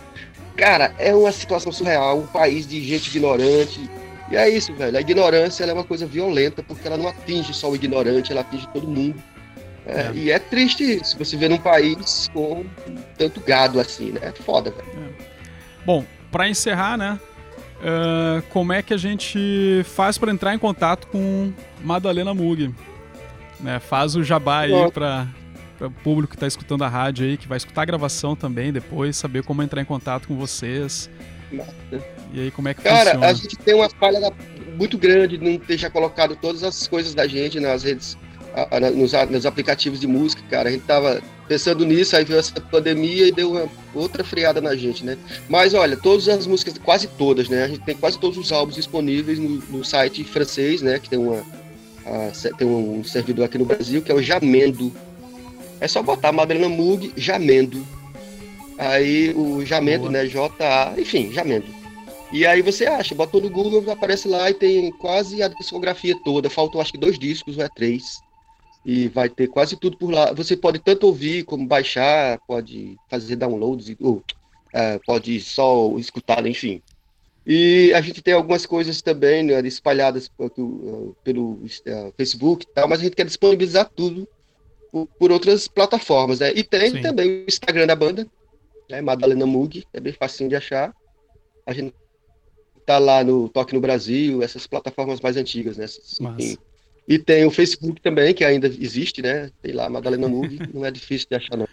Cara, 0.57 0.93
é 0.97 1.15
uma 1.15 1.31
situação 1.31 1.71
surreal, 1.71 2.19
um 2.19 2.27
país 2.27 2.67
de 2.67 2.81
gente 2.83 3.07
ignorante. 3.07 3.89
E 4.31 4.35
é 4.37 4.49
isso, 4.49 4.73
velho. 4.73 4.97
A 4.97 5.01
ignorância 5.01 5.65
é 5.65 5.73
uma 5.73 5.83
coisa 5.83 6.05
violenta, 6.05 6.63
porque 6.63 6.87
ela 6.87 6.97
não 6.97 7.07
atinge 7.07 7.53
só 7.53 7.69
o 7.69 7.75
ignorante, 7.75 8.31
ela 8.31 8.41
atinge 8.41 8.67
todo 8.73 8.87
mundo. 8.87 9.21
É, 9.85 10.01
é. 10.01 10.11
E 10.13 10.31
é 10.31 10.39
triste 10.39 10.83
isso, 10.83 11.17
você 11.17 11.35
vê 11.35 11.49
num 11.49 11.57
país 11.57 12.29
com 12.33 12.65
tanto 13.17 13.41
gado 13.41 13.79
assim, 13.79 14.11
né? 14.11 14.19
É 14.23 14.31
foda, 14.31 14.71
velho. 14.71 14.87
É. 14.87 15.23
Bom, 15.85 16.05
para 16.31 16.47
encerrar, 16.47 16.97
né? 16.97 17.19
Uh, 17.81 18.41
como 18.49 18.71
é 18.71 18.81
que 18.81 18.93
a 18.93 18.97
gente 18.97 19.81
faz 19.95 20.17
para 20.17 20.31
entrar 20.31 20.53
em 20.53 20.59
contato 20.59 21.07
com 21.07 21.51
Madalena 21.83 22.33
Mug? 22.33 22.73
Né, 23.59 23.79
faz 23.79 24.15
o 24.15 24.23
jabá 24.23 24.61
aí 24.61 24.91
para 24.91 25.27
o 25.79 25.89
público 25.89 26.31
que 26.31 26.35
está 26.35 26.47
escutando 26.47 26.83
a 26.83 26.87
rádio 26.87 27.25
aí, 27.25 27.37
que 27.37 27.47
vai 27.47 27.57
escutar 27.57 27.81
a 27.81 27.85
gravação 27.85 28.35
também 28.35 28.71
depois, 28.71 29.17
saber 29.17 29.43
como 29.43 29.61
entrar 29.61 29.81
em 29.81 29.85
contato 29.85 30.27
com 30.27 30.35
vocês. 30.35 31.09
E 32.33 32.41
aí, 32.41 32.51
como 32.51 32.67
é 32.69 32.73
que 32.73 32.81
Cara, 32.81 33.11
funciona? 33.11 33.27
a 33.27 33.33
gente 33.33 33.57
tem 33.57 33.73
uma 33.73 33.89
falha 33.89 34.31
muito 34.77 34.97
grande 34.97 35.37
de 35.37 35.43
não 35.43 35.57
ter 35.57 35.77
já 35.77 35.89
colocado 35.89 36.35
todas 36.35 36.63
as 36.63 36.87
coisas 36.87 37.13
da 37.13 37.27
gente 37.27 37.59
nas 37.59 37.83
redes, 37.83 38.17
nos, 38.95 39.11
nos 39.29 39.45
aplicativos 39.45 39.99
de 39.99 40.07
música, 40.07 40.41
cara. 40.49 40.69
A 40.69 40.71
gente 40.71 40.85
tava 40.85 41.21
pensando 41.47 41.85
nisso, 41.85 42.15
aí 42.15 42.23
veio 42.23 42.39
essa 42.39 42.53
pandemia 42.59 43.27
e 43.27 43.31
deu 43.31 43.51
uma 43.51 43.69
outra 43.93 44.23
freada 44.23 44.61
na 44.61 44.75
gente, 44.75 45.05
né? 45.05 45.17
Mas 45.49 45.73
olha, 45.73 45.97
todas 45.97 46.29
as 46.29 46.47
músicas, 46.47 46.77
quase 46.77 47.07
todas, 47.07 47.49
né? 47.49 47.63
A 47.63 47.67
gente 47.67 47.81
tem 47.81 47.95
quase 47.95 48.17
todos 48.17 48.37
os 48.37 48.51
álbuns 48.51 48.75
disponíveis 48.75 49.37
no, 49.37 49.49
no 49.69 49.83
site 49.83 50.23
francês, 50.23 50.81
né? 50.81 50.99
Que 50.99 51.09
tem 51.09 51.19
uma. 51.19 51.43
A, 52.05 52.31
tem 52.57 52.67
um 52.67 53.03
servidor 53.03 53.45
aqui 53.45 53.57
no 53.57 53.65
Brasil 53.65 54.01
que 54.01 54.11
é 54.11 54.15
o 54.15 54.21
Jamendo 54.21 54.91
é 55.81 55.87
só 55.87 56.03
botar 56.03 56.31
Madalena 56.31 56.69
Mug, 56.69 57.11
Jamendo. 57.17 57.85
Aí 58.77 59.33
o 59.35 59.65
Jamendo, 59.65 60.01
Boa. 60.01 60.11
né? 60.11 60.25
J-A, 60.27 60.93
enfim, 60.97 61.31
Jamendo. 61.33 61.65
E 62.31 62.45
aí 62.45 62.61
você 62.61 62.85
acha, 62.85 63.13
botou 63.13 63.41
no 63.41 63.49
Google, 63.49 63.91
aparece 63.91 64.27
lá 64.27 64.49
e 64.49 64.53
tem 64.53 64.89
quase 64.91 65.43
a 65.43 65.49
discografia 65.49 66.15
toda. 66.23 66.49
Faltam 66.49 66.79
acho 66.79 66.93
que 66.93 66.97
dois 66.97 67.19
discos, 67.19 67.57
ou 67.57 67.63
é 67.63 67.69
três. 67.69 68.21
E 68.85 69.09
vai 69.09 69.29
ter 69.29 69.47
quase 69.47 69.75
tudo 69.75 69.97
por 69.97 70.11
lá. 70.11 70.31
Você 70.33 70.55
pode 70.55 70.79
tanto 70.79 71.07
ouvir 71.07 71.43
como 71.43 71.67
baixar, 71.67 72.39
pode 72.47 72.97
fazer 73.09 73.35
downloads, 73.35 73.95
ou 73.99 74.23
é, 74.73 74.97
pode 75.05 75.41
só 75.41 75.93
escutar, 75.97 76.45
enfim. 76.47 76.81
E 77.45 77.91
a 77.93 78.01
gente 78.01 78.21
tem 78.21 78.33
algumas 78.33 78.65
coisas 78.65 79.01
também 79.01 79.43
né, 79.43 79.59
espalhadas 79.61 80.29
pelo, 80.29 81.15
pelo 81.23 81.51
uh, 81.53 82.13
Facebook 82.15 82.65
e 82.65 82.73
tal, 82.73 82.87
mas 82.87 82.99
a 82.99 83.03
gente 83.03 83.15
quer 83.15 83.25
disponibilizar 83.25 83.89
tudo 83.93 84.27
por, 84.91 85.07
por 85.19 85.31
outras 85.31 85.67
plataformas, 85.67 86.39
né? 86.39 86.53
E 86.55 86.63
tem 86.63 86.91
Sim. 86.91 87.01
também 87.01 87.43
o 87.43 87.45
Instagram 87.47 87.87
da 87.87 87.95
banda, 87.95 88.27
né? 88.89 89.01
Madalena 89.01 89.45
Mug, 89.45 89.83
é 89.91 89.99
bem 89.99 90.13
facinho 90.13 90.49
de 90.49 90.55
achar. 90.55 90.93
A 91.65 91.73
gente 91.73 91.93
tá 92.85 92.97
lá 92.97 93.23
no 93.23 93.49
Toque 93.49 93.73
no 93.73 93.81
Brasil, 93.81 94.41
essas 94.41 94.67
plataformas 94.67 95.21
mais 95.21 95.37
antigas, 95.37 95.77
né? 95.77 95.85
E 97.07 97.17
tem 97.19 97.45
o 97.45 97.51
Facebook 97.51 98.01
também, 98.01 98.33
que 98.33 98.43
ainda 98.43 98.67
existe, 98.67 99.21
né? 99.21 99.51
Tem 99.61 99.73
lá, 99.73 99.89
Madalena 99.89 100.27
Mug, 100.27 100.59
não 100.73 100.85
é 100.85 100.91
difícil 100.91 101.27
de 101.29 101.35
achar, 101.35 101.57
não. 101.57 101.67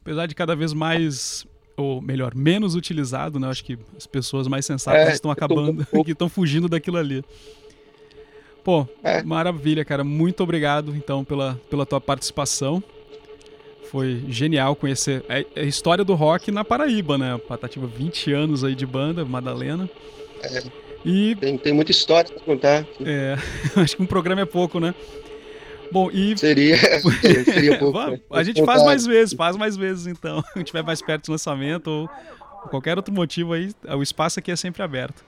Apesar 0.00 0.26
de 0.26 0.34
cada 0.34 0.54
vez 0.54 0.72
mais 0.72 1.46
ou 1.76 2.02
melhor, 2.02 2.34
menos 2.34 2.74
utilizado, 2.74 3.38
né? 3.38 3.48
Acho 3.48 3.64
que 3.64 3.78
as 3.96 4.06
pessoas 4.06 4.48
mais 4.48 4.66
sensatas 4.66 5.08
é, 5.08 5.12
estão 5.12 5.30
acabando, 5.30 5.86
tô... 5.90 6.04
que 6.04 6.10
estão 6.10 6.28
fugindo 6.28 6.68
daquilo 6.68 6.96
ali. 6.96 7.24
Pô, 8.64 8.86
é. 9.02 9.22
maravilha, 9.22 9.84
cara. 9.84 10.02
Muito 10.02 10.42
obrigado, 10.42 10.94
então, 10.94 11.24
pela, 11.24 11.58
pela 11.70 11.86
tua 11.86 12.00
participação. 12.00 12.82
Foi 13.90 14.24
genial 14.28 14.76
conhecer 14.76 15.24
a, 15.28 15.60
a 15.60 15.64
história 15.64 16.04
do 16.04 16.14
rock 16.14 16.50
na 16.50 16.64
Paraíba, 16.64 17.16
né? 17.16 17.38
Patativa, 17.38 17.86
20 17.86 18.32
anos 18.32 18.64
aí 18.64 18.74
de 18.74 18.84
banda, 18.84 19.24
Madalena. 19.24 19.88
É. 20.42 20.62
E... 21.04 21.36
Tem, 21.36 21.56
tem 21.56 21.72
muita 21.72 21.90
história 21.90 22.30
pra 22.30 22.40
contar. 22.42 22.86
É, 23.04 23.36
acho 23.80 23.96
que 23.96 24.02
um 24.02 24.06
programa 24.06 24.42
é 24.42 24.44
pouco, 24.44 24.80
né? 24.80 24.94
Bom, 25.90 26.10
e. 26.10 26.36
Seria, 26.36 26.76
seria 27.44 27.78
pouco. 27.78 27.98
Né? 27.98 28.20
a 28.30 28.42
gente 28.42 28.64
faz 28.64 28.82
mais 28.82 29.06
vezes, 29.06 29.34
faz 29.34 29.56
mais 29.56 29.76
vezes 29.76 30.06
então. 30.06 30.44
A 30.54 30.58
gente 30.58 30.72
vai 30.72 30.82
mais 30.82 31.00
perto 31.00 31.26
do 31.26 31.32
lançamento 31.32 31.88
ou 31.88 32.10
qualquer 32.68 32.96
outro 32.96 33.14
motivo 33.14 33.52
aí, 33.52 33.72
o 33.96 34.02
espaço 34.02 34.38
aqui 34.38 34.50
é 34.50 34.56
sempre 34.56 34.82
aberto. 34.82 35.24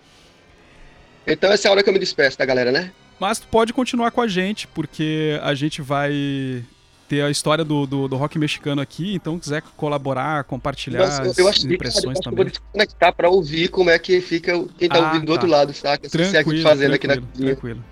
Então 1.27 1.51
essa 1.51 1.67
é 1.67 1.69
a 1.69 1.73
hora 1.73 1.83
que 1.83 1.89
eu 1.89 1.93
me 1.93 1.99
despeço 1.99 2.37
da 2.39 2.45
galera, 2.45 2.73
né? 2.73 2.93
Mas 3.19 3.39
tu 3.39 3.47
pode 3.49 3.73
continuar 3.73 4.11
com 4.11 4.21
a 4.21 4.29
gente, 4.29 4.67
porque 4.67 5.39
a 5.43 5.55
gente 5.55 5.83
vai 5.83 6.65
ter 7.11 7.23
a 7.23 7.29
história 7.31 7.65
do, 7.65 7.89
do, 7.89 8.07
do 8.07 8.17
rock 8.17 8.39
mexicano 8.39 8.81
aqui, 8.81 9.17
então 9.17 9.37
quiser 9.37 9.63
colaborar, 9.77 10.45
compartilhar 10.45 11.01
Mas, 11.01 11.37
eu, 11.37 11.45
eu 11.45 11.49
acho 11.49 11.67
impressões 11.67 12.19
que, 12.19 12.23
cara, 12.23 12.23
também. 12.23 12.31
Eu 12.31 12.37
vou 12.37 12.45
desconectar 12.45 13.13
para 13.13 13.29
ouvir 13.29 13.67
como 13.67 13.91
é 13.91 13.99
que 13.99 14.21
fica 14.21 14.53
quem 14.79 14.89
tá 14.89 14.95
ah, 14.95 15.07
ouvindo 15.09 15.27
do 15.27 15.33
outro 15.33 15.51
tá. 15.51 15.57
lado, 15.57 15.75
saca? 15.75 16.09
Tranquilo, 16.09 16.57
Se 16.57 16.61
é 16.61 16.63
fazendo 16.63 16.95
aqui 16.95 17.09
na 17.09 17.17
Tranquilo. 17.17 17.85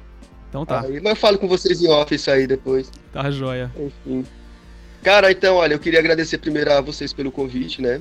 Então 0.49 0.65
tá. 0.65 0.83
Aí, 0.83 1.01
mas 1.01 1.11
eu 1.11 1.17
falo 1.17 1.37
com 1.37 1.49
vocês 1.49 1.83
em 1.83 1.89
off 1.89 2.15
isso 2.15 2.31
aí 2.31 2.47
depois. 2.47 2.93
Tá 3.13 3.29
joia. 3.29 3.73
Enfim. 3.77 4.25
Cara, 5.03 5.33
então, 5.33 5.57
olha, 5.57 5.75
eu 5.75 5.81
queria 5.81 5.99
agradecer 5.99 6.39
primeiro 6.39 6.73
a 6.73 6.81
vocês 6.81 7.13
pelo 7.13 7.33
convite, 7.33 7.83
né? 7.83 8.01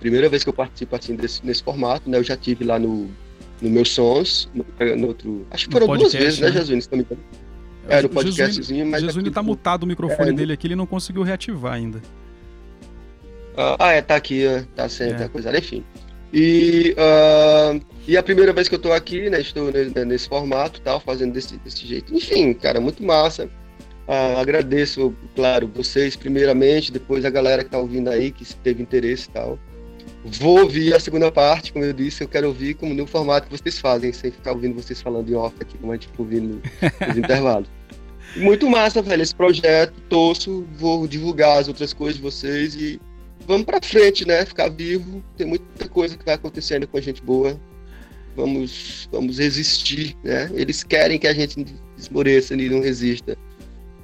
Primeira 0.00 0.28
vez 0.28 0.42
que 0.42 0.48
eu 0.48 0.54
participo 0.54 0.96
assim 0.96 1.14
desse, 1.14 1.46
nesse 1.46 1.62
formato, 1.62 2.10
né? 2.10 2.18
Eu 2.18 2.24
já 2.24 2.36
tive 2.36 2.64
lá 2.64 2.76
no, 2.76 3.08
no 3.62 3.70
meus 3.70 3.90
sons, 3.92 4.50
no, 4.52 4.66
no 4.96 5.06
outro. 5.06 5.46
Acho 5.52 5.68
que 5.68 5.72
foram 5.72 5.86
podcast, 5.86 6.16
duas 6.16 6.24
vezes, 6.24 6.40
né, 6.40 6.48
né 6.48 6.52
Jesuíno? 6.54 6.82
É, 7.88 8.02
no 8.02 8.08
podcastzinho, 8.08 8.86
mas. 8.86 9.00
Jesus 9.00 9.18
ainda 9.18 9.30
tá 9.30 9.42
mutado 9.42 9.84
o 9.84 9.86
microfone 9.86 10.30
é, 10.30 10.32
dele 10.32 10.52
aqui, 10.52 10.66
ele 10.66 10.76
não 10.76 10.86
conseguiu 10.86 11.22
reativar 11.22 11.74
ainda. 11.74 12.00
Ah, 13.78 13.92
é, 13.92 14.00
tá 14.00 14.16
aqui, 14.16 14.44
tá 14.74 14.88
sempre, 14.88 15.14
é. 15.14 15.18
tá 15.18 15.28
coisa. 15.28 15.56
Enfim. 15.56 15.84
E, 16.32 16.94
uh, 16.96 17.80
e 18.06 18.16
a 18.16 18.22
primeira 18.22 18.52
vez 18.52 18.68
que 18.68 18.74
eu 18.74 18.78
tô 18.78 18.92
aqui, 18.92 19.28
né? 19.28 19.40
Estou 19.40 19.70
nesse 20.06 20.28
formato 20.28 20.80
tal, 20.80 21.00
fazendo 21.00 21.32
desse, 21.32 21.56
desse 21.58 21.86
jeito. 21.86 22.14
Enfim, 22.14 22.54
cara, 22.54 22.80
muito 22.80 23.02
massa. 23.02 23.46
Uh, 24.06 24.38
agradeço, 24.38 25.14
claro, 25.34 25.70
vocês 25.74 26.16
primeiramente, 26.16 26.90
depois 26.90 27.24
a 27.24 27.30
galera 27.30 27.62
que 27.62 27.70
tá 27.70 27.78
ouvindo 27.78 28.08
aí, 28.08 28.30
que 28.30 28.44
teve 28.56 28.82
interesse 28.82 29.28
e 29.28 29.32
tal. 29.32 29.58
Vou 30.24 30.60
ouvir 30.60 30.94
a 30.94 31.00
segunda 31.00 31.32
parte, 31.32 31.72
como 31.72 31.84
eu 31.84 31.92
disse, 31.92 32.22
eu 32.22 32.28
quero 32.28 32.48
ouvir 32.48 32.74
como 32.74 32.92
no 32.92 33.06
formato 33.06 33.48
que 33.48 33.56
vocês 33.56 33.78
fazem, 33.78 34.12
sem 34.12 34.30
ficar 34.30 34.52
ouvindo 34.52 34.74
vocês 34.74 35.00
falando 35.00 35.30
em 35.30 35.34
off 35.34 35.56
aqui, 35.58 35.78
como 35.78 35.92
a 35.92 35.94
gente 35.94 36.08
fica 36.08 36.22
ouvindo 36.22 36.62
nos 37.06 37.16
intervalos. 37.16 37.68
Muito 38.36 38.68
massa, 38.68 39.00
velho, 39.00 39.22
esse 39.22 39.34
projeto, 39.34 39.94
torço, 40.08 40.66
vou 40.76 41.08
divulgar 41.08 41.58
as 41.58 41.68
outras 41.68 41.92
coisas 41.92 42.16
de 42.16 42.22
vocês 42.22 42.74
e 42.74 43.00
vamos 43.46 43.64
para 43.64 43.80
frente, 43.80 44.26
né? 44.26 44.44
Ficar 44.44 44.68
vivo. 44.68 45.24
Tem 45.36 45.46
muita 45.46 45.88
coisa 45.88 46.16
que 46.16 46.24
vai 46.24 46.34
acontecendo 46.34 46.86
com 46.86 46.98
a 46.98 47.00
gente 47.00 47.22
boa. 47.22 47.58
Vamos, 48.36 49.08
vamos 49.10 49.38
resistir, 49.38 50.16
né? 50.22 50.50
Eles 50.54 50.84
querem 50.84 51.18
que 51.18 51.26
a 51.26 51.34
gente 51.34 51.66
esmoreça 51.96 52.54
e 52.54 52.68
não 52.68 52.80
resista. 52.80 53.36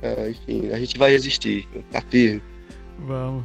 Ah, 0.02 0.28
enfim, 0.28 0.70
a 0.70 0.78
gente 0.78 0.98
vai 0.98 1.12
resistir, 1.12 1.68
tá 1.92 2.00
firme. 2.00 2.42
Vamos. 3.06 3.44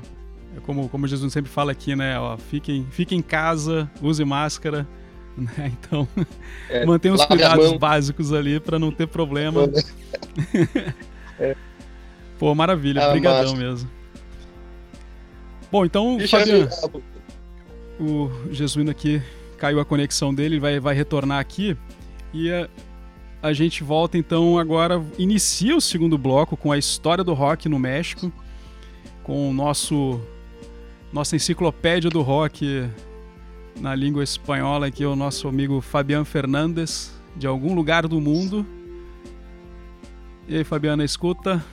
É 0.55 0.59
como, 0.61 0.89
como 0.89 1.07
Jesus 1.07 1.31
sempre 1.31 1.49
fala 1.49 1.71
aqui, 1.71 1.95
né? 1.95 2.19
Ó, 2.19 2.37
fiquem, 2.37 2.85
fiquem 2.91 3.19
em 3.19 3.21
casa, 3.21 3.89
use 4.01 4.23
máscara. 4.23 4.87
Né? 5.37 5.71
Então, 5.79 6.05
é, 6.69 6.85
mantenha 6.85 7.13
os 7.13 7.25
cuidados 7.25 7.71
básicos 7.77 8.33
ali 8.33 8.59
para 8.59 8.77
não 8.77 8.91
ter 8.91 9.07
problema. 9.07 9.61
é. 11.39 11.55
Pô, 12.37 12.53
maravilha, 12.53 13.07
obrigadão 13.07 13.55
mesmo. 13.55 13.89
Bom, 15.71 15.85
então, 15.85 16.17
Fabiano, 16.27 16.67
o 17.97 18.29
Jesuíno 18.51 18.91
aqui 18.91 19.21
caiu 19.57 19.79
a 19.79 19.85
conexão 19.85 20.33
dele, 20.33 20.59
vai, 20.59 20.81
vai 20.81 20.93
retornar 20.93 21.39
aqui 21.39 21.77
e 22.33 22.51
a, 22.51 22.67
a 23.41 23.53
gente 23.53 23.83
volta 23.83 24.17
então 24.17 24.57
agora, 24.57 25.01
inicia 25.17 25.75
o 25.75 25.81
segundo 25.81 26.17
bloco 26.17 26.57
com 26.57 26.71
a 26.71 26.77
história 26.77 27.23
do 27.23 27.33
rock 27.33 27.69
no 27.69 27.79
México, 27.79 28.31
com 29.23 29.49
o 29.49 29.53
nosso 29.53 30.19
nossa 31.11 31.35
enciclopédia 31.35 32.09
do 32.09 32.21
rock 32.21 32.89
na 33.79 33.95
língua 33.95 34.23
espanhola 34.23 34.87
aqui, 34.87 35.05
o 35.05 35.15
nosso 35.15 35.47
amigo 35.47 35.81
Fabiano 35.81 36.25
Fernandes, 36.25 37.11
de 37.35 37.47
algum 37.47 37.73
lugar 37.73 38.07
do 38.07 38.19
mundo. 38.21 38.65
E 40.47 40.57
aí, 40.57 40.63
Fabiana, 40.63 41.03
escuta? 41.03 41.63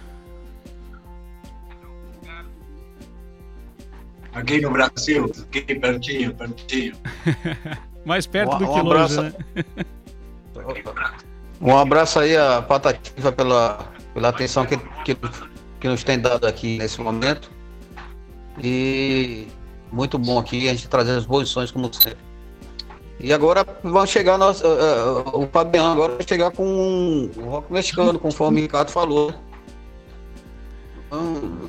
Aqui 4.32 4.60
no 4.60 4.70
Brasil, 4.70 5.24
aqui 5.24 5.74
pertinho, 5.74 6.34
pertinho. 6.34 6.96
Mais 8.04 8.26
perto 8.26 8.54
um, 8.54 8.58
do 8.58 8.64
que 8.64 8.80
um 8.80 8.82
longe, 8.82 9.20
né? 9.20 9.32
Um 11.60 11.76
abraço 11.76 12.20
aí 12.20 12.36
a 12.36 12.62
Patativa 12.62 13.32
pela, 13.32 13.92
pela 14.14 14.28
atenção 14.28 14.64
que, 14.64 14.76
que, 15.04 15.16
que 15.80 15.88
nos 15.88 16.04
tem 16.04 16.18
dado 16.20 16.46
aqui 16.46 16.78
nesse 16.78 17.00
momento. 17.00 17.50
E 18.62 19.46
muito 19.92 20.18
bom 20.18 20.38
aqui 20.38 20.68
a 20.68 20.72
gente 20.74 20.88
trazer 20.88 21.12
as 21.12 21.26
posições 21.26 21.70
como 21.70 21.92
sempre. 21.92 22.28
E 23.20 23.32
agora 23.32 23.66
vamos 23.82 24.10
chegar 24.10 24.38
nosso, 24.38 24.64
uh, 24.64 25.28
uh, 25.28 25.42
o 25.42 25.48
Fabiano 25.48 25.92
agora 25.92 26.14
vai 26.14 26.26
chegar 26.26 26.52
com 26.52 26.64
um 26.64 27.30
rock 27.44 27.72
mexicano, 27.72 28.18
conforme 28.18 28.60
o 28.60 28.62
Ricardo 28.62 28.90
falou. 28.90 29.34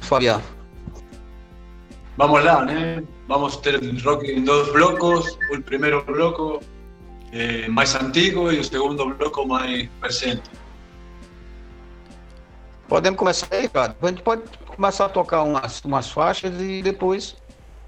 Fabiano. 0.02 0.44
vamos 2.18 2.44
lá, 2.44 2.66
¿no? 2.66 3.08
Vamos 3.28 3.60
el 3.66 4.04
rock 4.04 4.26
en 4.26 4.44
dos 4.44 4.72
blocos, 4.74 5.38
el 5.52 5.64
primer 5.64 5.96
bloco 6.04 6.60
eh, 7.32 7.68
más 7.70 7.96
antiguo 7.96 8.52
y 8.52 8.58
el 8.58 8.66
segundo 8.66 9.06
bloco 9.06 9.46
más 9.46 9.70
presente. 10.02 10.50
Podemos 12.90 13.20
começar 13.20 13.48
aí, 13.52 13.70
cara. 13.70 13.96
A 14.02 14.08
gente 14.08 14.24
pode 14.24 14.42
começar 14.76 15.06
a 15.06 15.10
tocar 15.10 15.44
umas, 15.44 15.80
umas 15.86 16.10
faixas 16.10 16.60
e 16.60 16.82
depois 16.82 17.38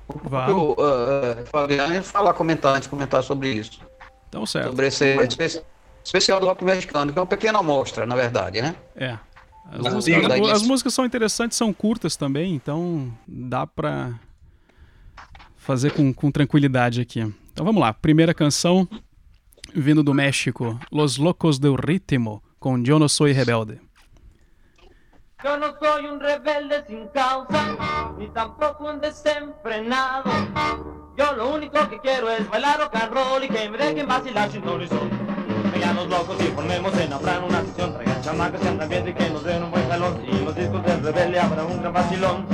o 0.08 0.74
uh, 0.74 1.46
Fabiano 1.52 2.04
falar, 2.04 2.34
comentar, 2.36 2.76
antes 2.76 2.88
comentar 2.88 3.24
sobre 3.24 3.52
isso. 3.52 3.82
Então, 4.30 4.46
certo. 4.46 4.70
Sobre 4.70 4.88
esse 4.88 5.06
espe 5.24 5.64
especial 6.04 6.40
do 6.40 6.46
rock 6.46 6.64
mexicano, 6.64 7.12
que 7.12 7.18
é 7.18 7.22
uma 7.22 7.28
pequena 7.28 7.60
amostra, 7.60 8.06
na 8.06 8.16
verdade, 8.16 8.62
né? 8.62 8.76
É. 8.96 9.18
As, 9.72 9.94
músicas, 9.94 10.52
as 10.52 10.62
músicas 10.64 10.94
são 10.94 11.06
interessantes, 11.06 11.58
são 11.58 11.74
curtas 11.74 12.16
também, 12.16 12.54
então 12.54 13.12
dá 13.28 13.66
pra 13.66 14.14
fazer 15.56 15.92
com, 15.92 16.14
com 16.14 16.32
tranquilidade 16.32 17.02
aqui. 17.02 17.22
Então 17.54 17.66
vamos 17.66 17.82
lá, 17.82 17.94
primeira 17.94 18.34
canção 18.34 18.88
vindo 19.74 20.04
do 20.04 20.14
México, 20.14 20.80
Los 20.92 21.18
Locos 21.18 21.60
del 21.60 21.76
Ritmo, 21.76 22.44
com 22.60 22.78
Yo 22.80 23.00
No 23.00 23.08
Soy 23.08 23.32
Rebelde. 23.32 23.80
Yo 25.44 25.58
no 25.58 25.74
soy 25.80 26.06
un 26.06 26.20
rebelde 26.20 26.84
sin 26.86 27.08
causa, 27.08 27.76
ni 28.20 28.28
tampoco 28.28 28.86
un 28.86 29.02
desenfrenado. 29.02 30.30
Yo 31.18 31.34
lo 31.34 31.50
único 31.50 31.90
que 31.90 32.00
quiero 32.00 32.30
es 32.30 32.48
bailar 32.48 32.80
rock 32.80 32.96
and 32.96 33.12
roll 33.12 33.44
y 33.44 33.50
que 33.50 33.68
me 33.68 33.78
dejen 33.80 34.08
vacilar 34.08 34.52
sin 34.52 34.68
horizonte. 34.68 35.16
Vengan 35.74 35.96
los 35.96 36.08
locos 36.10 36.38
y 36.42 36.44
formemos 36.44 36.96
en 37.00 37.12
Afran 37.12 37.44
una 37.44 37.62
sesión. 37.62 37.92
Traigan 37.96 38.22
chamacas 38.22 38.62
que 38.62 38.68
andan 38.68 38.88
bien 38.88 39.08
y 39.08 39.14
que 39.16 39.30
nos 39.32 39.44
den 39.44 39.64
un 39.64 39.72
buen 39.72 39.90
jalón. 39.90 40.24
Y 40.28 40.46
los 40.46 40.56
discos 40.56 40.84
del 40.84 41.04
rebelde 41.04 41.40
habrá 41.40 41.64
un 41.64 41.82
gran 41.82 41.94
vacilón. 41.94 42.46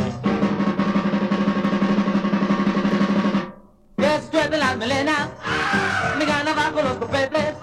Que 3.98 4.06
se 4.06 4.32
suelten 4.32 4.60
las 4.62 4.78
melenas, 4.78 5.30
me 6.18 6.26
gana 6.26 6.54
bajo 6.54 6.82
los 6.82 6.94
copetes. 6.94 7.56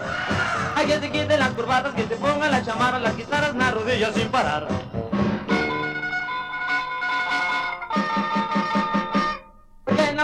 Hay 0.76 0.86
que 0.86 1.00
se 1.00 1.10
quiten 1.10 1.40
las 1.40 1.50
curvatas, 1.52 1.94
que 1.94 2.02
se 2.02 2.16
pongan 2.16 2.50
las 2.50 2.66
chamarras, 2.66 3.00
las 3.00 3.16
guitarras, 3.16 3.54
las 3.54 3.72
rodillas 3.72 4.12
sin 4.14 4.28
parar. 4.28 4.68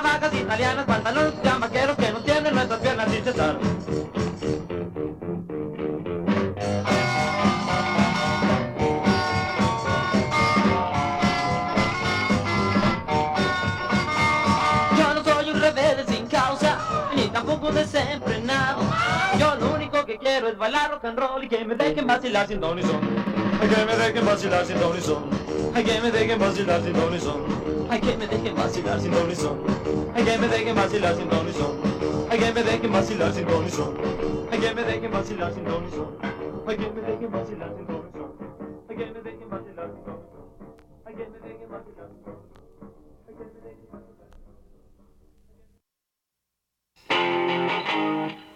Vacas 0.03 0.32
italianas, 0.34 0.86
pantalón, 0.86 1.34
chamaqueros 1.42 1.96
que 1.96 2.11
no 2.11 2.20
tienen 2.20 2.55
nuestras 2.55 2.80
piernas 2.80 3.11
sin 3.11 3.22
cesar. 3.22 3.59
Yo 14.98 15.14
no 15.14 15.22
soy 15.22 15.51
un 15.51 15.61
rebelde 15.61 16.05
sin 16.09 16.26
causa, 16.28 16.78
ni 17.14 17.28
tampoco 17.28 17.70
de 17.70 17.80
decente 17.80 18.30
Yo 20.11 20.16
lo 20.16 20.18
único 20.18 20.18
que 20.18 20.18
quiero 20.18 20.48
es 20.48 20.58
bailar 20.58 20.90
rock 20.90 21.04
and 21.04 21.18
roll 21.18 21.44
y 21.44 21.48
que 21.48 21.64
me 21.64 21.76
dejen 21.76 22.06
vacilar 22.06 22.48
sin 22.48 22.61
don 22.61 22.78
y 22.78 22.82
son. 22.82 23.00
Ay, 23.61 23.68
que 23.68 23.84
me 23.84 23.96
dejen 23.96 24.26
vacilar 24.26 24.66
sin 24.66 24.80
don 24.80 24.96
y 24.96 25.00
son. 25.00 25.30
Ay, 25.72 25.84
que 25.84 26.00
me 26.00 26.11
dejen 26.11 26.38
vacilar 26.38 26.82
sin 26.82 26.92
don 26.92 27.14
y 27.14 27.20
son. 27.20 27.44
Ay, 27.90 28.00
que 28.00 28.16
me 28.16 28.26
dejen 28.26 28.56
vacilar 28.56 29.00
sin 29.00 29.11
don 29.11 29.30
y 29.30 29.34
son. 29.36 29.61
Ay, 30.16 30.24
que 30.24 30.38
me 30.38 30.48
dejen 30.48 30.74
vacilar 30.74 31.14
sin 31.16 31.28
don 31.28 31.48
y 31.48 31.52
son. 31.52 31.80
Ay, 32.28 32.38
que 32.38 32.52
me 32.52 32.62
dejen 32.62 32.92
vacilar 32.92 33.32
sin 33.32 33.46
don 33.46 33.64
y 33.64 33.70
son. 33.70 33.96
Ay, 34.50 34.58
que 34.58 34.74
me 34.74 34.82
dejen 34.82 35.12
vacilar 35.12 35.54
sin 35.54 35.64
don 35.64 35.86
y 35.86 35.90
son. 35.90 36.18
Ay, 36.66 36.76
que 36.76 36.90
me 36.90 37.02
dejen 37.02 37.30
vacilar 37.40 37.74
sin 37.74 37.84
don 37.84 38.06
y 38.06 38.11
son. 38.11 38.48
Ay, 38.98 39.06
que 39.06 39.16
me 39.16 39.30
dejen 39.30 39.61
vacilar 39.61 39.86
sin 39.86 39.94
don 39.94 39.94
y 39.94 40.02
son. 40.02 40.30
Ay, 41.06 41.14
que 41.14 41.26
me 41.26 41.38
dejen 41.38 41.70
vacilar 41.70 42.08
sin 42.08 42.24
don 42.24 42.38
y 42.40 42.56
son. 42.58 42.80
Ay, 47.08 48.34
que 48.36 48.49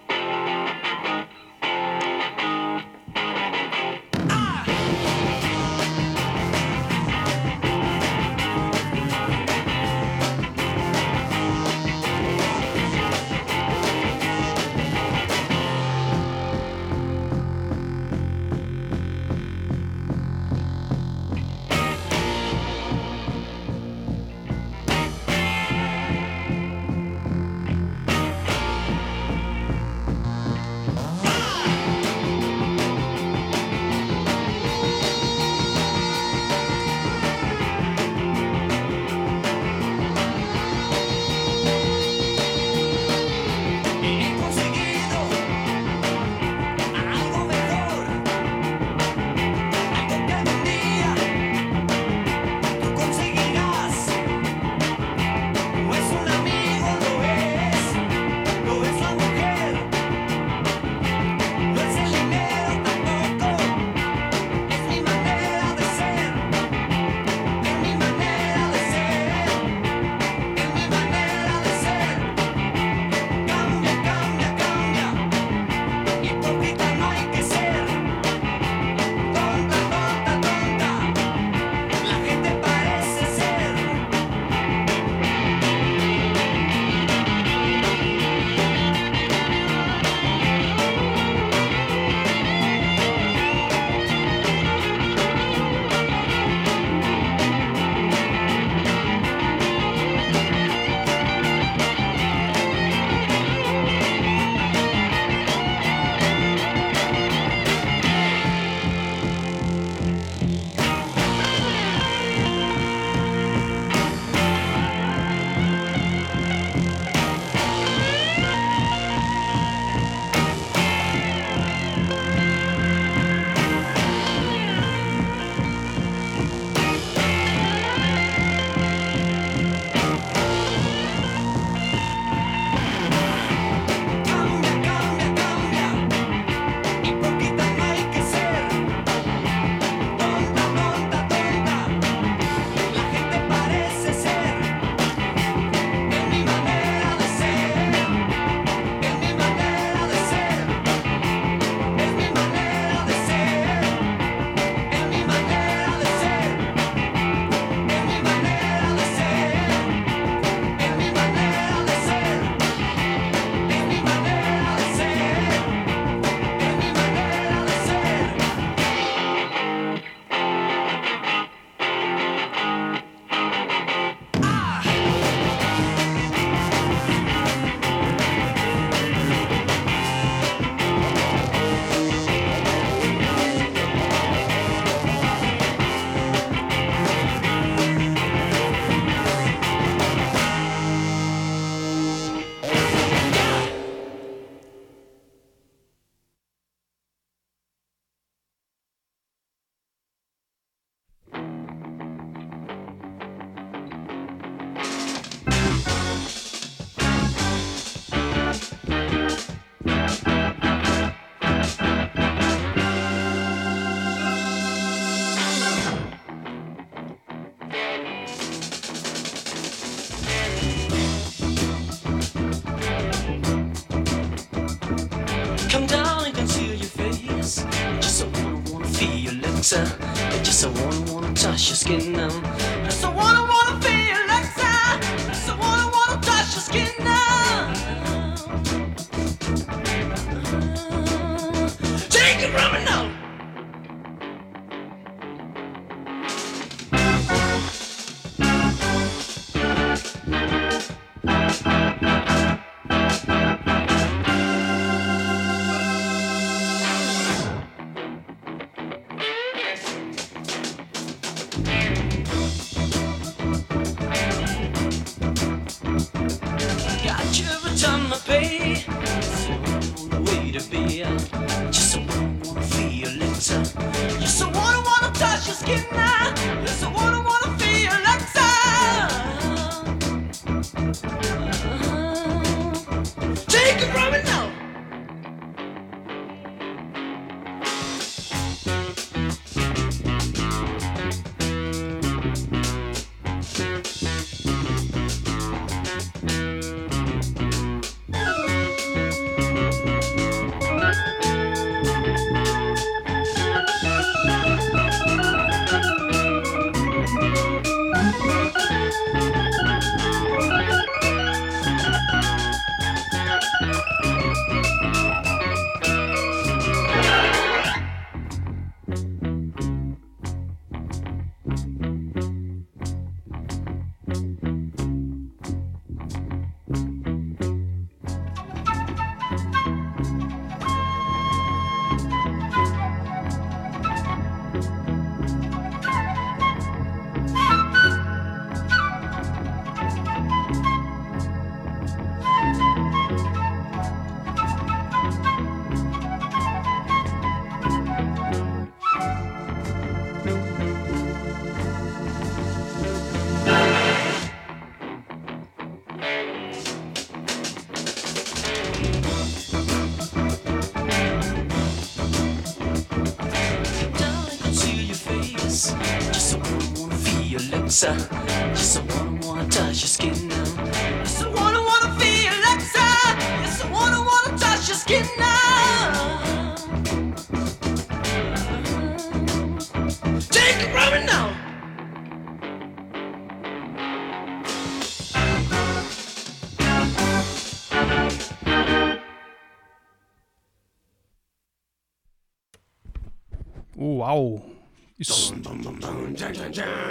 Uau! 394.14 394.40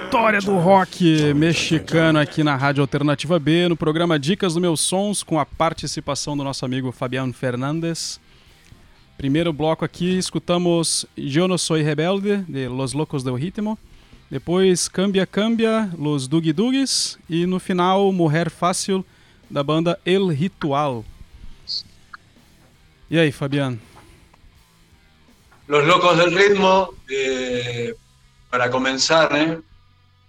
História 0.10 0.42
do 0.42 0.58
rock 0.58 1.34
mexicano 1.34 2.20
aqui 2.20 2.44
na 2.44 2.58
Rádio 2.58 2.82
Alternativa 2.82 3.40
B, 3.40 3.70
no 3.70 3.78
programa 3.78 4.20
Dicas 4.20 4.56
do 4.56 4.60
Meus 4.60 4.82
Sons, 4.82 5.24
com 5.24 5.40
a 5.40 5.46
participação 5.46 6.36
do 6.36 6.44
nosso 6.44 6.66
amigo 6.66 6.92
Fabiano 6.92 7.32
Fernandes. 7.32 8.20
Primeiro 9.16 9.54
bloco 9.54 9.86
aqui, 9.86 10.18
escutamos 10.18 11.06
Eu 11.16 11.48
No 11.48 11.58
Soy 11.58 11.82
Rebelde, 11.82 12.40
de 12.40 12.68
Los 12.68 12.92
Locos 12.92 13.24
del 13.24 13.36
Ritmo. 13.36 13.80
Depois 14.30 14.90
Cambia 14.90 15.26
Cambia, 15.26 15.90
Los 15.98 16.28
Dugi 16.28 16.52
Dugis. 16.52 17.18
E 17.30 17.46
no 17.46 17.58
final, 17.58 18.12
Mulher 18.12 18.50
Fácil, 18.50 19.06
da 19.50 19.64
banda 19.64 19.98
El 20.06 20.28
Ritual. 20.28 21.06
E 23.10 23.18
aí, 23.18 23.32
Fabiano? 23.32 23.80
Los 25.74 25.88
Locos 25.88 26.16
del 26.20 26.36
Ritmo, 26.36 26.94
eh, 27.10 27.96
para 28.52 28.70
comenzar, 28.70 29.36
¿eh? 29.36 29.60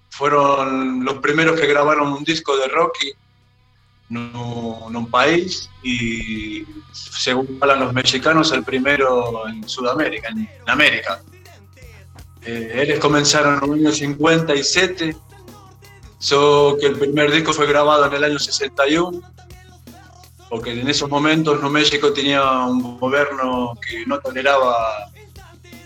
fueron 0.09 1.05
los 1.05 1.19
primeros 1.19 1.61
que 1.61 1.67
grabaron 1.67 2.15
un 2.15 2.25
disco 2.25 2.57
de 2.57 2.67
Rocky 2.69 3.13
en 4.09 4.97
un 4.97 5.11
país 5.11 5.69
y, 5.83 6.65
según 6.95 7.59
hablan 7.61 7.81
los 7.81 7.93
mexicanos, 7.93 8.53
el 8.53 8.65
primero 8.65 9.47
en 9.47 9.69
Sudamérica, 9.69 10.29
en, 10.29 10.49
América. 10.67 11.21
Eh, 12.41 12.81
ellos 12.83 12.99
comenzaron 12.99 13.63
en 13.65 13.81
el 13.81 13.87
año 13.89 13.93
57, 13.93 15.15
so 16.21 16.79
que 16.81 16.87
el 16.87 16.99
primer 16.99 17.31
disco 17.31 17.53
fue 17.53 17.67
grabado 17.67 18.07
en 18.07 18.15
el 18.15 18.25
año 18.25 18.39
61, 18.39 19.21
porque 20.49 20.73
en 20.81 20.89
esos 20.89 21.11
momentos 21.11 21.57
Nuevo 21.57 21.69
México 21.69 22.15
tenía 22.15 22.51
un 22.61 22.99
gobierno 22.99 23.75
que 23.87 24.07
no 24.07 24.19
toleraba 24.21 25.13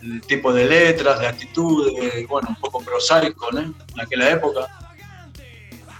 el 0.02 0.20
tipo 0.22 0.52
de 0.52 0.64
letras, 0.64 1.20
de 1.20 1.26
actitudes, 1.26 2.26
bueno, 2.28 2.48
un 2.50 2.56
poco 2.56 2.80
prosaico 2.80 3.50
¿no? 3.52 3.60
en 3.60 3.74
aquella 4.00 4.30
época. 4.30 4.66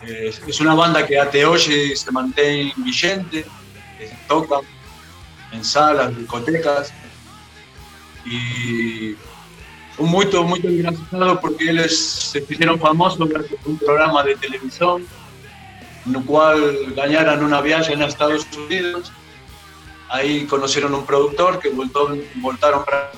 Eh, 0.02 0.32
es 0.46 0.60
una 0.60 0.74
banda 0.74 1.06
que 1.06 1.18
até 1.18 1.44
hoy 1.44 1.58
se 1.58 2.10
mantiene 2.12 2.72
vigente, 2.76 3.44
eh, 3.98 4.16
en 5.52 5.64
salas, 5.64 6.16
discotecas 6.16 6.92
y 8.24 9.16
un 9.96 10.10
muy, 10.10 10.26
muy 10.26 10.60
engraçado 10.60 11.40
porque 11.40 11.70
ellos 11.70 11.96
se 11.96 12.38
hicieron 12.38 12.78
famosos 12.78 13.28
gracias 13.28 13.58
a 13.64 13.68
un 13.68 13.78
programa 13.78 14.22
de 14.22 14.36
televisión 14.36 15.06
en 16.06 16.14
el 16.14 16.24
cual 16.24 16.94
ganaron 16.94 17.44
una 17.44 17.60
viaje 17.60 17.92
en 17.92 18.02
Estados 18.02 18.46
Unidos. 18.56 19.12
Ahí 20.08 20.46
conocieron 20.46 20.94
un 20.94 21.04
productor 21.04 21.58
que 21.58 21.68
voltó, 21.68 22.16
voltaron 22.36 22.84
para 22.84 23.10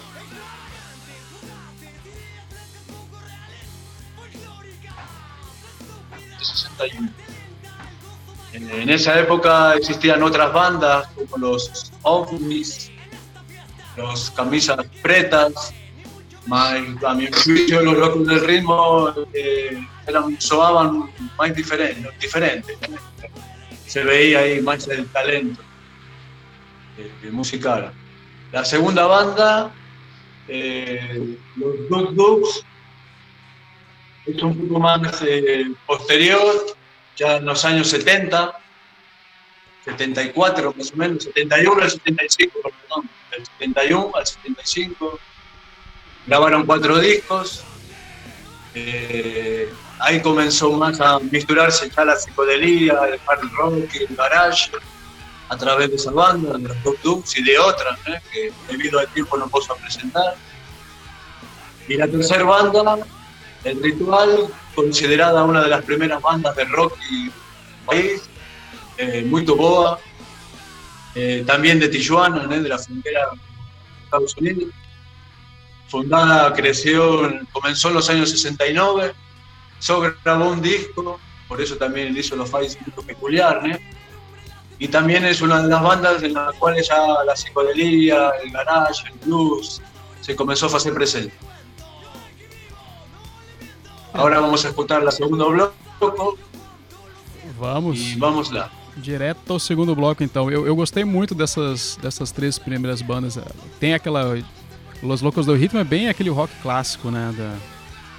61. 6.45 7.11
En, 8.53 8.91
esa 8.91 9.19
época 9.19 9.75
existían 9.77 10.23
otras 10.23 10.53
bandas 10.53 11.09
como 11.15 11.37
los 11.39 11.93
ovnis, 12.03 12.91
los 13.97 14.31
camisas 14.31 14.79
pretas, 15.03 15.73
mas, 16.47 16.83
a 17.07 17.15
mi 17.15 17.29
juicio 17.29 17.81
los 17.83 17.97
locos 17.97 18.27
del 18.27 18.41
ritmo 18.41 19.15
eh, 19.33 19.87
eran, 20.07 20.41
soaban 20.41 21.11
más 21.39 21.55
diferentes, 21.55 22.19
diferentes. 22.19 22.77
Se 23.87 24.03
veía 24.03 24.41
ahí 24.41 24.61
más 24.61 24.89
el 24.89 25.07
talento 25.09 25.63
eh, 26.99 27.31
musical. 27.31 27.93
La 28.53 28.65
segunda 28.65 29.07
banda, 29.07 29.73
eh, 30.49 31.37
los 31.57 31.89
Duk 31.89 32.11
Duks, 32.15 32.65
es 34.27 34.43
un 34.43 34.69
poco 34.69 34.81
más 34.81 35.23
eh, 35.23 35.67
posterior, 35.87 36.77
ya 37.17 37.37
en 37.37 37.45
los 37.45 37.65
años 37.65 37.89
70, 37.89 38.59
74 39.85 40.75
más 40.77 40.93
o 40.93 40.97
menos, 40.97 41.25
71 41.25 41.83
al 41.83 41.91
75, 41.91 42.59
perdón, 42.63 43.11
del 43.31 43.47
71 43.47 44.11
al 44.15 44.27
75. 44.27 45.19
Grabaron 46.27 46.67
cuatro 46.67 46.99
discos. 46.99 47.65
eh, 48.75 49.73
ahí 49.99 50.21
comenzó 50.23 50.73
más 50.73 51.01
a 51.01 51.19
mezclarse 51.19 51.91
ya 51.91 52.05
la 52.05 52.17
psicodelia, 52.17 52.99
el 53.07 53.21
hard 53.27 53.53
rock, 53.53 53.95
el 53.95 54.17
garage, 54.17 54.71
a 55.49 55.57
través 55.57 55.91
de 55.91 55.97
esa 55.97 56.13
banda, 56.13 56.57
de 56.57 56.69
los 56.69 56.83
Duk 56.85 57.01
Duks 57.03 57.37
y 57.37 57.43
de 57.43 57.59
otras, 57.59 57.99
¿eh? 58.07 58.21
que 58.33 58.53
debido 58.69 59.01
al 59.01 59.09
tiempo 59.09 59.37
no 59.37 59.49
puedo 59.49 59.75
presentar. 59.77 60.37
Y 61.89 61.97
la 61.97 62.07
tercera 62.07 62.45
banda, 62.45 62.99
El 63.65 63.83
Ritual, 63.83 64.47
considerada 64.75 65.45
una 65.45 65.63
de 65.63 65.69
las 65.69 65.85
primeras 65.85 66.23
bandas 66.23 66.57
de 66.57 66.65
rock 66.65 66.97
y 67.11 67.31
país, 67.87 68.23
eh, 68.97 69.23
muy 69.27 69.45
boa, 69.45 69.99
eh, 71.15 71.45
también 71.47 71.79
de 71.79 71.89
Tijuana, 71.89 72.47
de 72.63 72.69
la 72.69 72.79
frontera 72.79 73.21
de 73.31 74.05
Estados 74.05 74.37
Unidos. 74.37 74.73
Fundada, 75.89 76.53
creció, 76.53 77.27
en- 77.29 77.47
comenzó 77.53 77.89
en 77.89 77.95
los 77.95 78.09
años 78.09 78.31
69, 78.31 79.13
solo 79.79 80.15
grabó 80.25 80.51
un 80.51 80.63
disco, 80.63 81.19
por 81.49 81.61
eso 81.61 81.77
también 81.77 82.17
hizo 82.17 82.37
los 82.37 82.49
muy 82.97 83.05
peculiar, 83.05 83.61
y 84.79 84.89
también 84.89 85.25
es 85.25 85.41
una 85.43 85.61
de 85.63 85.69
las 85.69 85.83
bandas 85.83 86.23
en 86.23 86.33
las 86.35 86.55
cuales 86.55 86.89
ya 86.89 87.25
la 87.27 87.35
psicodelia, 87.37 88.31
el 88.43 88.51
garage, 88.53 89.09
el 89.09 89.19
blues 89.27 89.83
se 90.21 90.37
comenzó 90.37 90.67
a 90.73 90.77
hacer 90.77 90.95
presente. 90.95 91.35
Ahora 94.13 94.41
vamos 94.41 94.65
a 94.65 94.69
escuchar 94.69 95.03
la 95.03 95.11
segundo 95.11 95.51
bloco 95.51 96.39
Vamos. 97.59 97.99
y 97.99 98.17
vamos 98.17 98.51
lá. 98.51 98.71
Direto 98.97 99.53
ao 99.53 99.59
segundo 99.59 99.95
bloco, 99.95 100.23
então. 100.25 100.51
Eu, 100.51 100.67
eu 100.67 100.75
gostei 100.75 101.05
muito 101.05 101.35
dessas, 101.35 101.99
dessas 102.01 102.31
três 102.33 102.59
primeiras 102.59 103.03
bandas. 103.03 103.39
Tem 103.79 103.95
aquela. 103.95 104.39
Los 105.03 105.23
Locos 105.23 105.47
do 105.47 105.55
Ritmo 105.55 105.79
é 105.79 105.85
bem 105.85 106.09
aquele 106.09 106.29
rock 106.31 106.53
clássico, 106.63 107.11
né? 107.11 107.33
Da 107.37 107.55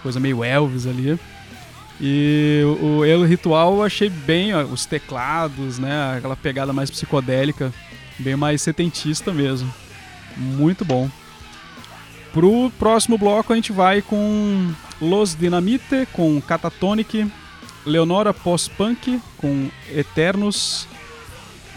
coisa 0.01 0.19
meio 0.19 0.43
Elvis 0.43 0.87
ali. 0.87 1.19
E 1.99 2.61
o, 2.81 2.97
o 2.99 3.05
El 3.05 3.23
Ritual 3.25 3.75
eu 3.75 3.83
achei 3.83 4.09
bem 4.09 4.55
ó, 4.55 4.63
os 4.63 4.85
teclados, 4.85 5.77
né? 5.77 6.15
Aquela 6.17 6.35
pegada 6.35 6.73
mais 6.73 6.89
psicodélica, 6.89 7.71
bem 8.17 8.35
mais 8.35 8.61
setentista 8.61 9.31
mesmo. 9.31 9.71
Muito 10.35 10.83
bom. 10.83 11.09
Pro 12.33 12.71
próximo 12.79 13.17
bloco 13.17 13.53
a 13.53 13.55
gente 13.55 13.71
vai 13.71 14.01
com 14.01 14.71
Los 15.01 15.35
Dinamite, 15.35 16.07
com 16.13 16.39
Catatonic, 16.41 17.29
Leonora 17.85 18.33
Post-Punk 18.33 19.19
com 19.37 19.69
Eternos. 19.89 20.87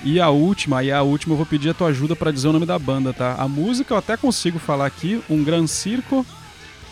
E 0.05 0.21
a 0.21 0.29
última, 0.29 0.85
e 0.85 0.93
a 0.93 1.03
última 1.03 1.33
eu 1.33 1.39
vou 1.39 1.47
pedir 1.47 1.71
a 1.71 1.75
tua 1.75 1.89
ajuda 1.89 2.15
para 2.15 2.31
dizer 2.31 2.49
o 2.49 2.53
nome 2.53 2.67
da 2.67 2.79
banda, 2.79 3.15
tá? 3.15 3.37
A 3.39 3.49
música 3.49 3.95
eu 3.95 3.99
até 3.99 4.19
consigo 4.19 4.59
falar 4.59 4.85
aqui, 4.85 5.23
Um 5.31 5.43
Gran 5.43 5.67
Circo, 5.67 6.27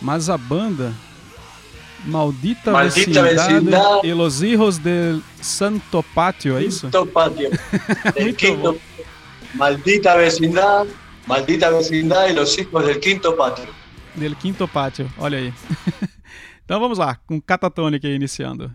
mas 0.00 0.30
a 0.30 0.38
banda 0.38 0.94
Maldita, 2.06 2.70
Maldita 2.72 3.22
Vecindade 3.22 3.54
Vecindade. 3.60 4.06
e 4.06 4.14
Los 4.14 4.42
Hijos 4.42 4.78
del 4.78 5.20
Santo 5.42 6.02
Patio, 6.14 6.56
é 6.56 6.64
isso? 6.64 6.88
Quinto 6.90 7.06
patio. 7.06 7.50
Quinto, 8.36 8.80
maldita 9.54 10.16
vecindad, 10.16 10.86
maldita 11.26 11.70
vecindad 11.70 12.28
y 12.28 12.32
los 12.32 12.58
hijos 12.58 12.86
del 12.86 12.98
quinto 12.98 13.36
patio. 13.36 13.68
Del 14.14 14.34
Quinto 14.36 14.66
Pátio, 14.66 15.10
olha 15.18 15.38
aí. 15.38 15.52
então 16.64 16.80
vamos 16.80 16.98
lá, 16.98 17.16
com 17.26 17.40
Catatonic 17.40 18.06
aí 18.06 18.14
iniciando. 18.14 18.74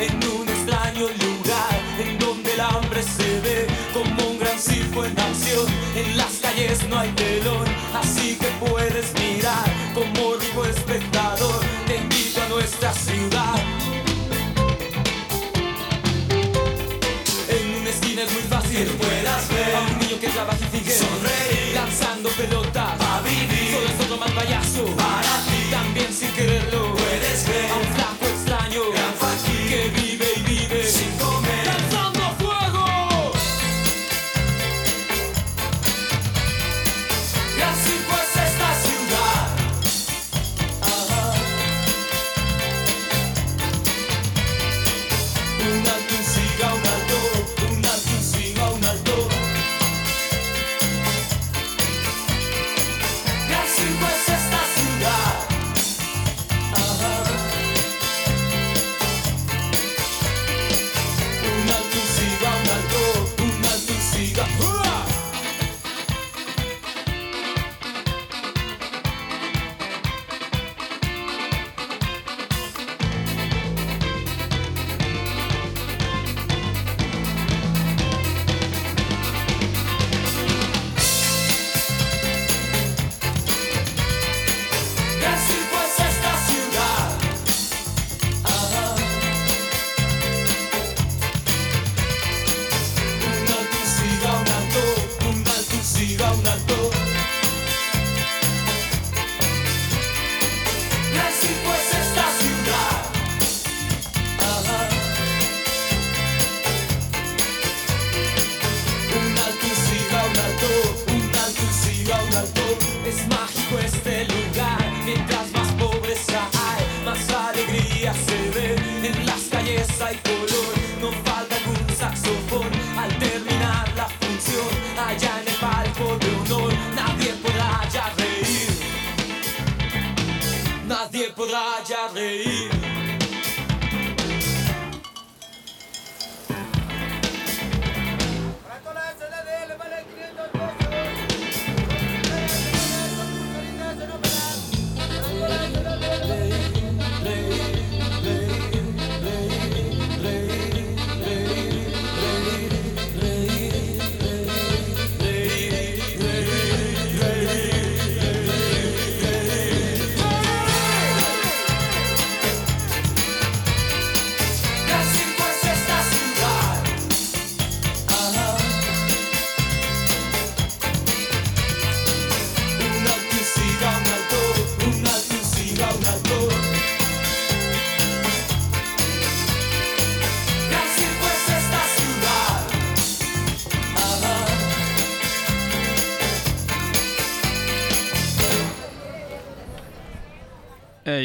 En 0.00 0.16
un 0.32 0.48
extraño 0.48 1.08
lugar 1.08 1.80
en 1.98 2.18
donde 2.18 2.54
el 2.54 2.60
hambre 2.60 3.02
se 3.02 3.40
ve 3.40 3.66
como 3.92 4.30
un 4.30 4.38
gran 4.38 4.58
circo 4.58 5.04
en 5.04 5.18
acción. 5.18 5.66
En 5.94 6.16
las 6.16 6.32
calles 6.40 6.88
no 6.88 6.98
hay 6.98 7.10
telón, 7.10 7.66
así 7.94 8.29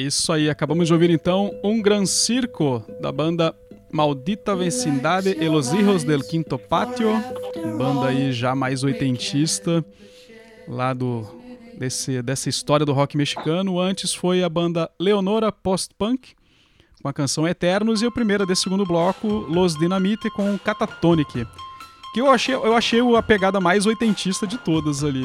isso 0.06 0.32
aí, 0.32 0.50
acabamos 0.50 0.88
de 0.88 0.94
ouvir 0.94 1.10
então 1.10 1.52
Um 1.64 1.82
Gran 1.82 2.06
Circo, 2.06 2.84
da 3.02 3.12
banda 3.12 3.56
Maldita 3.92 4.56
Vecindade 4.56 5.36
e 5.40 5.48
los 5.48 5.72
Hijos 5.74 6.04
del 6.04 6.22
Quinto 6.22 6.58
Patio, 6.58 7.12
banda 7.78 8.08
aí 8.08 8.32
já 8.32 8.54
mais 8.54 8.84
oitentista, 8.84 9.84
lá 10.68 10.94
do, 10.94 11.26
desse, 11.78 12.22
dessa 12.22 12.50
história 12.50 12.86
do 12.86 12.94
rock 12.94 13.16
mexicano. 13.16 13.80
Antes 13.80 14.14
foi 14.14 14.44
a 14.44 14.50
banda 14.50 14.90
Leonora 15.00 15.52
Post-Punk, 15.52 16.34
com 17.02 17.08
a 17.08 17.14
canção 17.14 17.48
Eternos, 17.48 18.02
e 18.02 18.06
a 18.06 18.12
primeira 18.12 18.46
desse 18.46 18.64
segundo 18.64 18.86
bloco, 18.86 19.28
Los 19.28 19.78
Dinamite, 19.78 20.30
com 20.32 20.58
Catatonic. 20.60 21.48
Que 22.14 22.22
eu 22.22 22.30
achei, 22.30 22.56
eu 22.56 22.76
achei 22.76 23.00
a 23.16 23.22
pegada 23.22 23.60
mais 23.60 23.86
oitentista 23.86 24.46
de 24.46 24.58
todas 24.58 25.04
ali, 25.04 25.24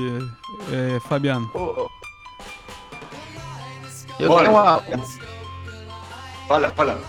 é, 0.72 1.00
Fabiano. 1.00 1.50
Eu 4.20 4.30
Olha. 4.30 4.48
tenho, 4.48 4.56
uma, 4.58 4.82
Fala, 6.48 6.70
fala. 6.70 7.00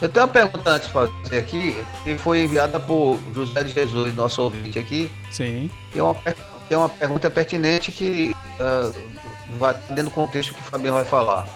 eu 0.00 0.08
tenho 0.08 0.24
uma 0.26 0.32
pergunta 0.32 0.70
antes 0.70 0.86
de 0.88 0.92
fazer 0.92 1.38
aqui, 1.38 1.76
que 2.02 2.16
foi 2.18 2.44
enviada 2.44 2.80
por 2.80 3.18
José 3.34 3.62
de 3.64 3.72
Jesus, 3.72 4.14
nosso 4.14 4.42
ouvinte 4.42 4.78
aqui. 4.78 5.10
Sim. 5.30 5.70
que 5.92 5.98
é 5.98 6.02
uma, 6.02 6.16
é 6.70 6.76
uma 6.76 6.88
pergunta 6.88 7.30
pertinente 7.30 7.92
que 7.92 8.34
ah, 8.58 8.90
vai 9.58 9.74
dentro 9.90 10.04
do 10.04 10.10
contexto 10.10 10.54
que 10.54 10.60
o 10.60 10.64
Fabiano 10.64 10.96
vai 10.96 11.04
falar. 11.04 11.46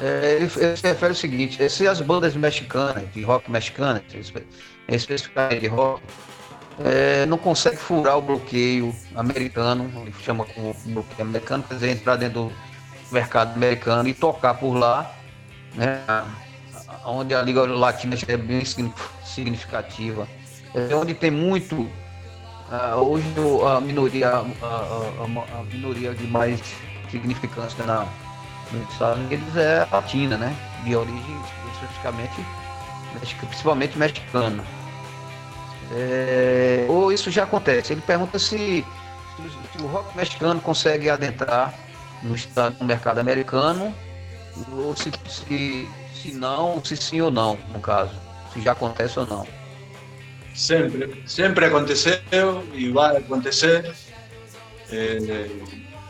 É, 0.00 0.36
ele, 0.40 0.50
ele 0.56 0.76
se 0.76 0.86
refere 0.86 1.10
ao 1.12 1.14
seguinte, 1.14 1.70
se 1.70 1.86
as 1.86 2.00
bandas 2.00 2.34
mexicanas, 2.34 3.04
de 3.14 3.22
rock 3.22 3.48
mexicana, 3.50 4.02
espe- 4.12 4.44
especificamente 4.88 5.60
de 5.60 5.68
rock, 5.68 6.02
é, 6.84 7.24
não 7.26 7.38
consegue 7.38 7.76
furar 7.76 8.18
o 8.18 8.20
bloqueio 8.20 8.92
americano, 9.14 9.88
ele 10.02 10.12
chama 10.20 10.44
como 10.46 10.74
bloqueio 10.86 11.22
americano, 11.28 11.62
quer 11.62 11.74
dizer, 11.74 11.90
entrar 11.92 12.16
dentro 12.16 12.46
do 12.48 12.52
mercado 13.10 13.54
americano 13.54 14.08
e 14.08 14.14
tocar 14.14 14.54
por 14.54 14.74
lá, 14.74 15.10
né, 15.74 16.00
onde 17.04 17.34
a 17.34 17.42
Liga 17.42 17.64
Latina 17.66 18.16
é 18.26 18.36
bem 18.36 18.64
signi- 18.64 18.92
significativa, 19.24 20.26
é 20.74 20.94
onde 20.94 21.14
tem 21.14 21.30
muito 21.30 21.88
ah, 22.70 22.96
hoje 22.96 23.26
a 23.76 23.80
minoria, 23.80 24.28
a, 24.28 24.38
a- 24.38 25.60
a- 25.60 25.64
minoria 25.72 26.14
de 26.14 26.26
mais 26.26 26.60
significância 27.10 27.84
na, 27.84 28.06
nos 28.72 28.90
Estados 28.92 29.18
Unidos 29.18 29.56
é 29.56 29.86
latina, 29.92 30.36
né? 30.36 30.56
De 30.82 30.96
origem 30.96 31.40
especificamente, 31.74 32.32
principalmente 33.46 33.96
mexicana. 33.98 34.64
É, 35.92 36.86
ou 36.88 37.12
isso 37.12 37.30
já 37.30 37.44
acontece. 37.44 37.92
Ele 37.92 38.00
pergunta 38.00 38.38
se, 38.38 38.84
se 39.76 39.82
o 39.82 39.86
rock 39.86 40.16
mexicano 40.16 40.60
consegue 40.60 41.10
adentrar 41.10 41.74
no, 42.24 42.86
mercado 42.86 43.20
americano, 43.20 43.94
ou 44.72 44.96
se, 44.96 45.10
se, 45.28 45.88
se 46.14 46.32
não, 46.32 46.82
se 46.84 46.96
sim 46.96 47.20
ou 47.20 47.30
não, 47.30 47.58
no 47.72 47.80
caso. 47.80 48.12
Se 48.52 48.60
já 48.60 48.72
acontece 48.72 49.18
ou 49.18 49.26
não. 49.26 49.46
Siempre, 50.54 51.22
siempre 51.26 51.66
aconteceu 51.66 52.62
y 52.72 52.90
va 52.90 53.08
a 53.08 53.18
acontecer. 53.18 53.92
Eh, 54.90 55.50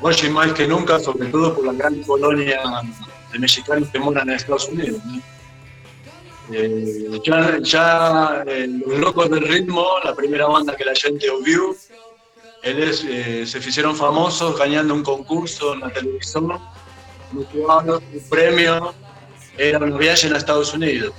hoy 0.00 0.30
más 0.30 0.52
que 0.52 0.68
nunca, 0.68 1.00
sobre 1.00 1.28
todo 1.28 1.54
por 1.54 1.64
la 1.64 1.72
gran 1.72 2.02
colonia 2.02 2.60
de 3.32 3.38
mexicanos 3.38 3.88
que 3.88 3.98
moran 3.98 4.28
en 4.28 4.36
Estados 4.36 4.68
Unidos. 4.68 5.00
¿no? 5.04 5.22
Eh, 6.52 7.20
ya 7.62 8.44
eh, 8.46 8.68
Los 8.86 8.98
Locos 8.98 9.30
del 9.30 9.48
Ritmo, 9.48 9.86
la 10.04 10.14
primera 10.14 10.46
banda 10.46 10.76
que 10.76 10.84
la 10.84 10.94
gente 10.94 11.30
ouviu, 11.30 11.74
eles 12.64 13.04
eh, 13.04 13.46
se 13.46 13.58
hicieron 13.58 13.94
famosos 13.94 14.58
ganando 14.58 14.94
un 14.94 15.02
concurso 15.02 15.74
en 15.74 15.80
la 15.80 15.92
televisión, 15.92 16.58
el 17.36 18.20
premio 18.30 18.94
era 19.58 19.78
un 19.78 19.98
viaje 19.98 20.28
a 20.28 20.36
Estados 20.36 20.72
Unidos, 20.72 21.12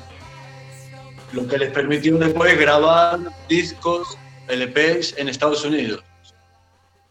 lo 1.33 1.47
que 1.47 1.57
les 1.57 1.71
permitió 1.71 2.17
después 2.17 2.57
grabar 2.59 3.19
discos, 3.47 4.17
LPs 4.47 5.17
en 5.17 5.29
Estados 5.29 5.63
Unidos. 5.63 6.03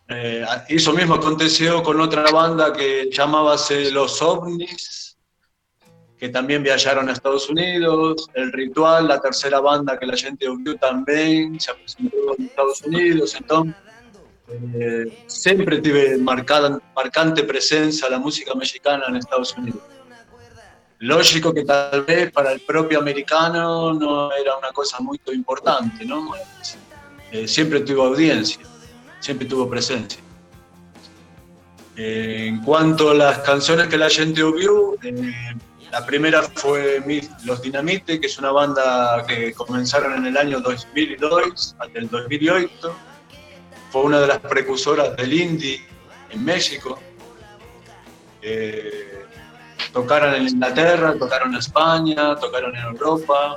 Eh, 0.08 0.44
eso 0.68 0.92
mismo 0.92 1.14
aconteció 1.14 1.82
con 1.82 2.00
otra 2.00 2.30
banda 2.30 2.72
que 2.72 3.08
llamábase 3.10 3.90
Los 3.90 4.20
OVNIs, 4.20 5.16
que 6.18 6.28
también 6.28 6.62
viajaron 6.62 7.08
a 7.08 7.12
Estados 7.12 7.48
Unidos. 7.48 8.28
El 8.34 8.52
Ritual, 8.52 9.08
la 9.08 9.20
tercera 9.20 9.60
banda 9.60 9.98
que 9.98 10.06
la 10.06 10.16
gente 10.16 10.48
ouviu 10.48 10.76
también, 10.76 11.58
se 11.58 11.72
presentó 11.74 12.34
en 12.38 12.46
Estados 12.46 12.82
Unidos. 12.82 13.34
Entonces, 13.34 13.74
eh, 14.48 15.24
siempre 15.26 15.80
tuve 15.80 16.18
marcada, 16.18 16.78
marcante 16.94 17.44
presencia 17.44 18.08
la 18.08 18.18
música 18.18 18.54
mexicana 18.54 19.04
en 19.08 19.16
Estados 19.16 19.56
Unidos. 19.56 19.82
Lógico 20.98 21.52
que 21.52 21.64
tal 21.64 22.02
vez 22.04 22.30
para 22.32 22.52
el 22.52 22.60
propio 22.60 22.98
americano 22.98 23.92
no 23.92 24.32
era 24.32 24.56
una 24.56 24.72
cosa 24.72 25.00
muy 25.00 25.20
importante, 25.32 26.04
¿no? 26.04 26.32
Eh, 27.32 27.48
siempre 27.48 27.80
tuvo 27.80 28.04
audiencia, 28.04 28.60
siempre 29.20 29.46
tuvo 29.46 29.68
presencia. 29.68 30.20
Eh, 31.96 32.46
en 32.48 32.62
cuanto 32.62 33.10
a 33.10 33.14
las 33.14 33.38
canciones 33.40 33.88
que 33.88 33.98
la 33.98 34.08
gente 34.08 34.42
ouviu, 34.42 34.96
eh, 35.02 35.32
la 35.90 36.04
primera 36.06 36.42
fue 36.42 37.02
Los 37.44 37.62
Dinamite, 37.62 38.20
que 38.20 38.26
es 38.26 38.38
una 38.38 38.50
banda 38.50 39.24
que 39.28 39.52
comenzaron 39.52 40.14
en 40.14 40.26
el 40.26 40.36
año 40.36 40.60
2002 40.60 41.76
hasta 41.78 41.98
el 41.98 42.08
2008. 42.08 42.96
Fue 43.94 44.02
una 44.02 44.18
de 44.18 44.26
las 44.26 44.40
precursoras 44.40 45.16
del 45.16 45.32
indie 45.32 45.80
en 46.30 46.44
México. 46.44 46.98
Eh, 48.42 49.24
tocaron 49.92 50.34
en 50.34 50.48
Inglaterra, 50.48 51.14
tocaron 51.16 51.52
en 51.52 51.60
España, 51.60 52.34
tocaron 52.34 52.74
en 52.74 52.86
Europa. 52.86 53.56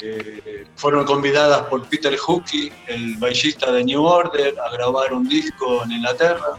Eh, 0.00 0.66
fueron 0.76 1.04
convidadas 1.04 1.60
por 1.66 1.86
Peter 1.90 2.16
Hookey, 2.16 2.72
el 2.86 3.18
baillista 3.18 3.70
de 3.70 3.84
New 3.84 4.02
Order, 4.02 4.58
a 4.58 4.70
grabar 4.70 5.12
un 5.12 5.28
disco 5.28 5.84
en 5.84 5.92
Inglaterra. 5.92 6.56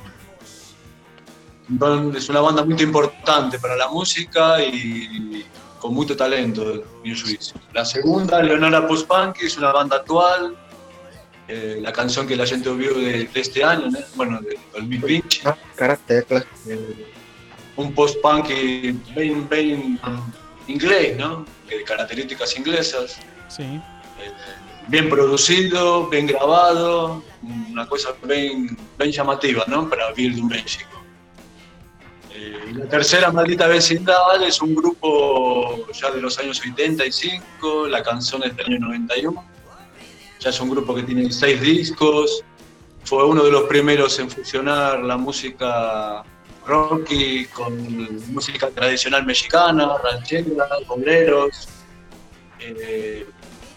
Entonces, 1.67 2.25
es 2.25 2.29
una 2.29 2.41
banda 2.41 2.63
muy 2.63 2.79
importante 2.79 3.57
para 3.57 3.75
la 3.75 3.87
música 3.87 4.61
y 4.61 5.43
con 5.79 5.95
mucho 5.95 6.15
talento, 6.15 6.83
mi 7.03 7.19
juicio. 7.19 7.59
La 7.73 7.83
segunda, 7.83 8.43
Leonora 8.43 8.87
Post-Punk, 8.87 9.37
es 9.41 9.57
una 9.57 9.71
banda 9.71 9.95
actual. 9.95 10.55
Eh, 11.47 11.79
la 11.81 11.91
canción 11.91 12.25
que 12.25 12.35
la 12.35 12.45
gente 12.45 12.69
ouviu 12.69 12.93
de, 12.95 13.25
de 13.25 13.39
este 13.39 13.63
año, 13.63 13.89
¿no? 13.89 13.99
bueno, 14.15 14.39
de 14.41 14.57
2020. 14.73 15.41
Ah, 15.43 15.57
cara 15.75 15.97
tecla. 15.97 16.45
Eh, 16.67 17.05
un 17.75 17.93
post-punk 17.93 18.47
bien, 19.15 19.49
bien 19.49 19.99
inglés, 20.67 21.17
¿no? 21.17 21.45
De 21.67 21.83
características 21.83 22.57
inglesas. 22.57 23.17
Sí. 23.49 23.63
Eh, 23.63 24.31
bien 24.87 25.09
producido, 25.09 26.07
bien 26.07 26.27
grabado, 26.27 27.23
una 27.41 27.85
cosa 27.87 28.09
bien, 28.23 28.77
bien 28.97 29.11
llamativa, 29.11 29.63
¿no? 29.67 29.89
Para 29.89 30.11
vivir 30.13 30.35
de 30.35 30.43
México. 30.43 30.89
Eh, 32.33 32.73
la 32.73 32.85
tercera, 32.85 33.31
Maldita 33.31 33.67
Vecindad, 33.67 34.41
es 34.43 34.61
un 34.61 34.75
grupo 34.75 35.87
ya 35.93 36.11
de 36.11 36.21
los 36.21 36.37
años 36.39 36.59
85, 36.59 37.87
la 37.87 38.01
canción 38.01 38.43
es 38.43 38.55
del 38.55 38.65
año 38.67 38.79
91. 38.79 39.43
Ya 40.43 40.49
es 40.49 40.59
un 40.59 40.69
grupo 40.69 40.93
que 40.93 41.03
tiene 41.03 41.31
seis 41.31 41.61
discos. 41.61 42.43
Fue 43.05 43.25
uno 43.25 43.45
de 43.45 43.51
los 43.51 43.63
primeros 43.63 44.19
en 44.19 44.29
fusionar 44.29 44.99
la 44.99 45.15
música 45.15 46.21
rocky 46.67 47.45
con 47.45 47.73
música 48.33 48.69
tradicional 48.69 49.25
mexicana, 49.25 49.93
ranchera, 50.03 50.67
boleros. 50.85 51.69
Eh, 52.59 53.25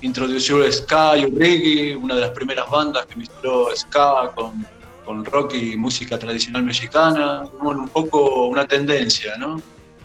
introdució 0.01 0.71
ska 0.73 1.17
y 1.17 1.23
el 1.23 1.97
una 1.99 2.17
de 2.17 2.23
las 2.23 2.31
primeras 2.31 2.69
bandas 2.69 3.07
que 3.07 3.15
mezcló 3.15 3.69
ska 3.77 4.33
con, 4.35 4.67
con 5.05 5.25
rock 5.25 5.55
y 5.55 5.77
música 5.77 6.19
tradicional 6.19 6.65
mexicana. 6.65 7.45
Bueno, 7.63 7.83
un 7.83 7.89
poco 7.89 8.47
una 8.47 8.67
tendencia, 8.67 9.37
¿no? 9.37 9.63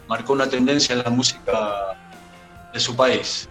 Marcó 0.07 0.33
una 0.33 0.47
tendencia 0.47 0.93
en 0.93 1.01
la 1.01 1.09
música 1.09 1.97
de 2.71 2.79
su 2.79 2.95
país. 2.95 3.49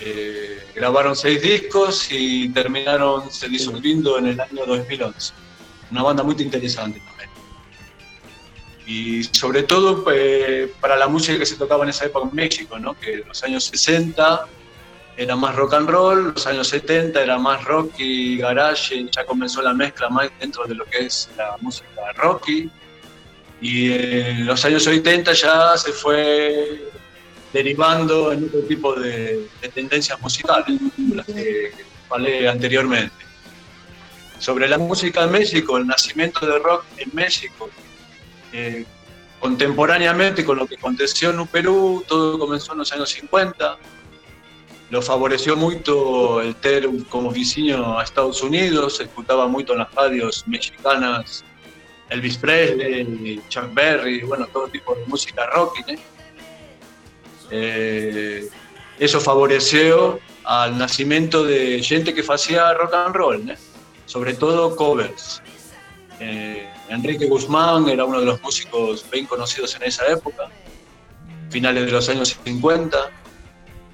Eh, 0.00 0.62
grabaron 0.74 1.16
seis 1.16 1.40
discos 1.40 2.08
y 2.10 2.50
terminaron 2.50 3.30
se 3.30 3.48
disolviendo 3.48 4.18
en 4.18 4.26
el 4.26 4.40
año 4.40 4.66
2011. 4.66 5.32
Una 5.90 6.02
banda 6.02 6.22
muy 6.22 6.34
interesante 6.38 7.00
también. 7.00 7.30
Y 8.86 9.24
sobre 9.24 9.62
todo 9.62 10.04
eh, 10.12 10.72
para 10.80 10.96
la 10.96 11.08
música 11.08 11.38
que 11.38 11.46
se 11.46 11.56
tocaba 11.56 11.84
en 11.84 11.90
esa 11.90 12.04
época 12.06 12.28
en 12.28 12.36
México, 12.36 12.78
¿no? 12.78 12.98
que 12.98 13.14
en 13.14 13.28
los 13.28 13.42
años 13.42 13.64
60 13.64 14.46
era 15.16 15.34
más 15.34 15.56
rock 15.56 15.74
and 15.74 15.88
roll, 15.88 16.32
los 16.34 16.46
años 16.46 16.68
70 16.68 17.22
era 17.22 17.38
más 17.38 17.64
rock 17.64 17.94
y 17.98 18.36
garage, 18.36 18.94
y 18.94 19.08
ya 19.10 19.24
comenzó 19.24 19.62
la 19.62 19.72
mezcla 19.72 20.10
más 20.10 20.30
dentro 20.38 20.66
de 20.66 20.74
lo 20.74 20.84
que 20.84 21.06
es 21.06 21.30
la 21.36 21.56
música 21.60 22.12
rocky. 22.16 22.70
Y 23.62 23.92
en 23.92 24.44
los 24.44 24.62
años 24.66 24.86
80 24.86 25.32
ya 25.32 25.76
se 25.78 25.92
fue 25.92 26.90
derivando 27.56 28.32
en 28.32 28.44
otro 28.44 28.60
tipo 28.60 28.94
de, 28.94 29.48
de 29.62 29.68
tendencias 29.70 30.20
musicales, 30.20 30.78
las 31.14 31.24
que 31.24 31.72
hablé 32.10 32.46
anteriormente. 32.46 33.14
Sobre 34.38 34.68
la 34.68 34.76
música 34.76 35.24
en 35.24 35.30
México, 35.30 35.78
el 35.78 35.86
nacimiento 35.86 36.44
del 36.46 36.62
rock 36.62 36.84
en 36.98 37.10
México, 37.14 37.70
eh, 38.52 38.84
contemporáneamente 39.40 40.44
con 40.44 40.58
lo 40.58 40.66
que 40.66 40.74
aconteció 40.74 41.30
en 41.30 41.46
Perú, 41.46 42.04
todo 42.06 42.38
comenzó 42.38 42.72
en 42.72 42.78
los 42.80 42.92
años 42.92 43.08
50, 43.08 43.78
lo 44.90 45.00
favoreció 45.00 45.56
mucho 45.56 46.42
el 46.42 46.54
ter 46.56 46.86
como 47.08 47.30
vizinho 47.30 47.98
a 47.98 48.04
Estados 48.04 48.42
Unidos, 48.42 48.98
se 48.98 49.04
escuchaba 49.04 49.48
mucho 49.48 49.72
en 49.72 49.78
las 49.78 49.94
radios 49.94 50.44
mexicanas 50.46 51.42
Elvis 52.10 52.36
Presley, 52.36 53.40
Chuck 53.48 53.72
Berry, 53.72 54.20
bueno, 54.22 54.46
todo 54.52 54.68
tipo 54.68 54.94
de 54.94 55.06
música 55.06 55.46
rock. 55.46 55.78
¿eh? 55.88 55.98
Eh, 57.50 58.48
eso 58.98 59.20
favoreció 59.20 60.18
al 60.44 60.78
nacimiento 60.78 61.44
de 61.44 61.82
gente 61.82 62.14
que 62.14 62.24
hacía 62.26 62.72
rock 62.74 62.94
and 62.94 63.14
roll, 63.14 63.50
¿eh? 63.50 63.56
sobre 64.06 64.34
todo 64.34 64.74
covers. 64.76 65.42
Eh, 66.20 66.66
Enrique 66.88 67.26
Guzmán 67.26 67.88
era 67.88 68.04
uno 68.04 68.20
de 68.20 68.26
los 68.26 68.40
músicos 68.42 69.04
bien 69.10 69.26
conocidos 69.26 69.74
en 69.76 69.82
esa 69.82 70.06
época, 70.06 70.48
finales 71.50 71.86
de 71.86 71.92
los 71.92 72.08
años 72.08 72.38
50. 72.44 73.10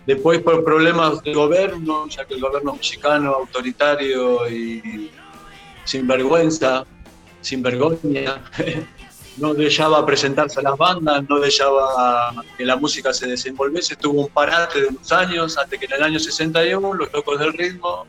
Después 0.07 0.41
por 0.41 0.65
problemas 0.65 1.23
de 1.23 1.33
gobierno, 1.33 2.09
ya 2.09 2.24
que 2.24 2.35
el 2.35 2.41
gobierno 2.41 2.74
mexicano 2.74 3.35
autoritario 3.35 4.49
y 4.49 5.11
sin 5.85 6.07
vergüenza, 6.07 6.85
sin 7.41 7.62
vergüenza, 7.62 8.41
no 9.37 9.55
dejaba 9.55 10.05
presentarse 10.05 10.61
a 10.61 10.63
las 10.63 10.77
bandas, 10.77 11.25
no 11.29 11.39
dejaba 11.39 12.45
que 12.57 12.65
la 12.65 12.77
música 12.77 13.13
se 13.13 13.27
desenvolviese, 13.27 13.97
tuvo 13.97 14.23
un 14.23 14.29
parate 14.29 14.81
de 14.81 14.87
unos 14.89 15.11
años, 15.13 15.57
hasta 15.57 15.77
que 15.77 15.87
en 15.87 15.93
el 15.93 16.03
año 16.03 16.19
61 16.19 16.95
Los 16.95 17.13
Locos 17.13 17.39
del 17.39 17.53
Ritmo 17.53 18.07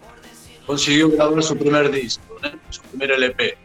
consiguió 0.65 1.09
grabar 1.09 1.41
su 1.43 1.57
primer 1.57 1.91
disco, 1.91 2.39
su 2.69 2.81
primer 2.81 3.11
LP. 3.11 3.57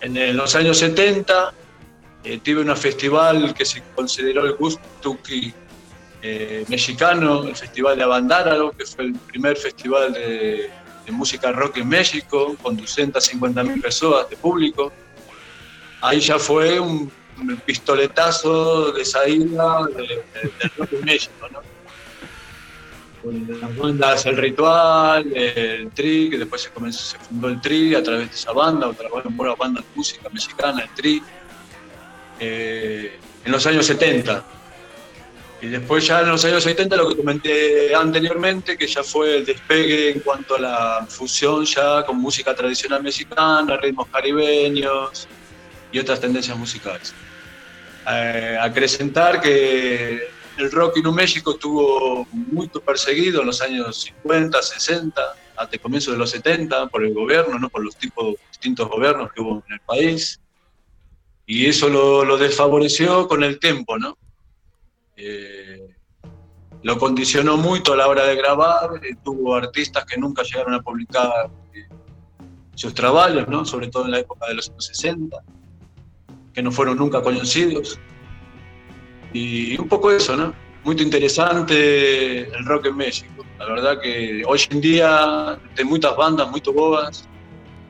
En 0.00 0.36
los 0.36 0.54
años 0.56 0.78
70 0.78 1.54
eh, 2.24 2.40
tuve 2.42 2.62
un 2.62 2.76
festival 2.76 3.54
que 3.54 3.64
se 3.64 3.82
consideró 3.94 4.46
el 4.46 4.54
Gustuki 4.54 5.52
eh, 6.22 6.64
mexicano, 6.68 7.44
el 7.44 7.56
Festival 7.56 7.96
de 7.96 8.04
Abandáralo, 8.04 8.72
que 8.72 8.86
fue 8.86 9.04
el 9.04 9.14
primer 9.14 9.56
festival 9.56 10.12
de, 10.12 10.70
de 11.04 11.12
música 11.12 11.52
rock 11.52 11.78
en 11.78 11.88
México, 11.88 12.56
con 12.62 12.78
250.000 12.78 13.82
personas 13.82 14.30
de 14.30 14.36
público. 14.36 14.92
Ahí 16.02 16.20
ya 16.20 16.38
fue 16.38 16.78
un, 16.80 17.10
pistoletazo 17.66 18.92
de 18.92 19.04
salida 19.04 19.86
de- 19.96 20.02
de- 20.02 20.22
del 20.60 20.70
rock 20.76 20.92
en 20.92 21.04
México, 21.04 21.48
¿no? 21.50 21.60
Las 23.60 23.76
bandas 23.76 24.26
El 24.26 24.36
Ritual, 24.36 25.32
el 25.34 25.90
Tri, 25.90 26.28
que 26.30 26.38
después 26.38 26.62
se, 26.62 26.70
comenzó, 26.70 27.04
se 27.04 27.18
fundó 27.18 27.48
el 27.48 27.60
Tri 27.60 27.94
a 27.94 28.02
través 28.02 28.28
de 28.30 28.34
esa 28.34 28.52
banda, 28.52 28.88
otra 28.88 29.08
buena 29.30 29.54
banda 29.54 29.80
de 29.80 29.86
música 29.94 30.28
mexicana, 30.30 30.82
el 30.82 30.90
Tri, 30.90 31.22
eh, 32.40 33.18
en 33.44 33.52
los 33.52 33.64
años 33.66 33.86
70. 33.86 34.44
Y 35.62 35.66
después 35.68 36.04
ya 36.06 36.20
en 36.20 36.28
los 36.30 36.44
años 36.44 36.64
70 36.64 36.96
lo 36.96 37.08
que 37.08 37.16
comenté 37.16 37.94
anteriormente, 37.94 38.76
que 38.76 38.86
ya 38.88 39.04
fue 39.04 39.36
el 39.38 39.44
despegue 39.46 40.10
en 40.10 40.20
cuanto 40.20 40.56
a 40.56 40.60
la 40.60 41.06
fusión 41.08 41.64
ya 41.64 42.04
con 42.04 42.18
música 42.18 42.54
tradicional 42.54 43.02
mexicana, 43.02 43.76
ritmos 43.76 44.08
caribeños 44.08 45.28
y 45.92 45.98
otras 45.98 46.20
tendencias 46.20 46.56
musicales. 46.56 47.14
Eh, 48.10 48.58
acrecentar 48.60 49.40
que 49.40 50.22
el 50.58 50.70
rock 50.72 50.96
en 50.96 51.14
México 51.14 51.52
estuvo 51.52 52.26
muy 52.32 52.68
perseguido 52.68 53.42
en 53.42 53.46
los 53.46 53.60
años 53.62 54.02
50, 54.02 54.60
60, 54.60 55.22
hasta 55.56 55.76
el 55.76 55.80
comienzo 55.80 56.10
de 56.10 56.18
los 56.18 56.30
70 56.30 56.88
por 56.88 57.04
el 57.04 57.14
gobierno, 57.14 57.58
¿no? 57.58 57.68
por 57.68 57.84
los 57.84 57.96
tipos, 57.96 58.34
distintos 58.50 58.88
gobiernos 58.88 59.32
que 59.32 59.40
hubo 59.40 59.62
en 59.66 59.74
el 59.74 59.80
país. 59.80 60.40
Y 61.46 61.66
eso 61.66 61.88
lo, 61.88 62.24
lo 62.24 62.38
desfavoreció 62.38 63.28
con 63.28 63.42
el 63.44 63.58
tiempo, 63.58 63.98
¿no? 63.98 64.16
Eh, 65.16 65.94
lo 66.82 66.98
condicionó 66.98 67.56
mucho 67.56 67.92
a 67.92 67.96
la 67.96 68.08
hora 68.08 68.24
de 68.26 68.34
grabar, 68.34 68.90
eh, 69.02 69.14
tuvo 69.22 69.54
artistas 69.54 70.04
que 70.04 70.18
nunca 70.18 70.42
llegaron 70.42 70.74
a 70.74 70.82
publicar 70.82 71.50
eh, 71.74 71.88
sus 72.74 72.92
trabajos, 72.92 73.46
¿no? 73.48 73.64
sobre 73.64 73.88
todo 73.88 74.06
en 74.06 74.12
la 74.12 74.18
época 74.18 74.48
de 74.48 74.54
los 74.54 74.68
años 74.68 74.86
60, 74.86 75.36
que 76.52 76.62
no 76.62 76.70
fueron 76.70 76.98
nunca 76.98 77.22
conocidos. 77.22 77.98
Y 79.32 79.78
un 79.78 79.88
poco 79.88 80.10
eso, 80.10 80.36
¿no? 80.36 80.54
Muy 80.84 81.00
interesante 81.00 82.48
el 82.48 82.64
rock 82.64 82.86
en 82.86 82.96
México. 82.96 83.44
La 83.58 83.66
verdad 83.66 84.00
que 84.00 84.42
hoy 84.46 84.60
en 84.70 84.80
día 84.80 85.52
hay 85.52 85.84
muchas 85.84 86.16
bandas 86.16 86.50
muy 86.50 86.60
boas 86.74 87.28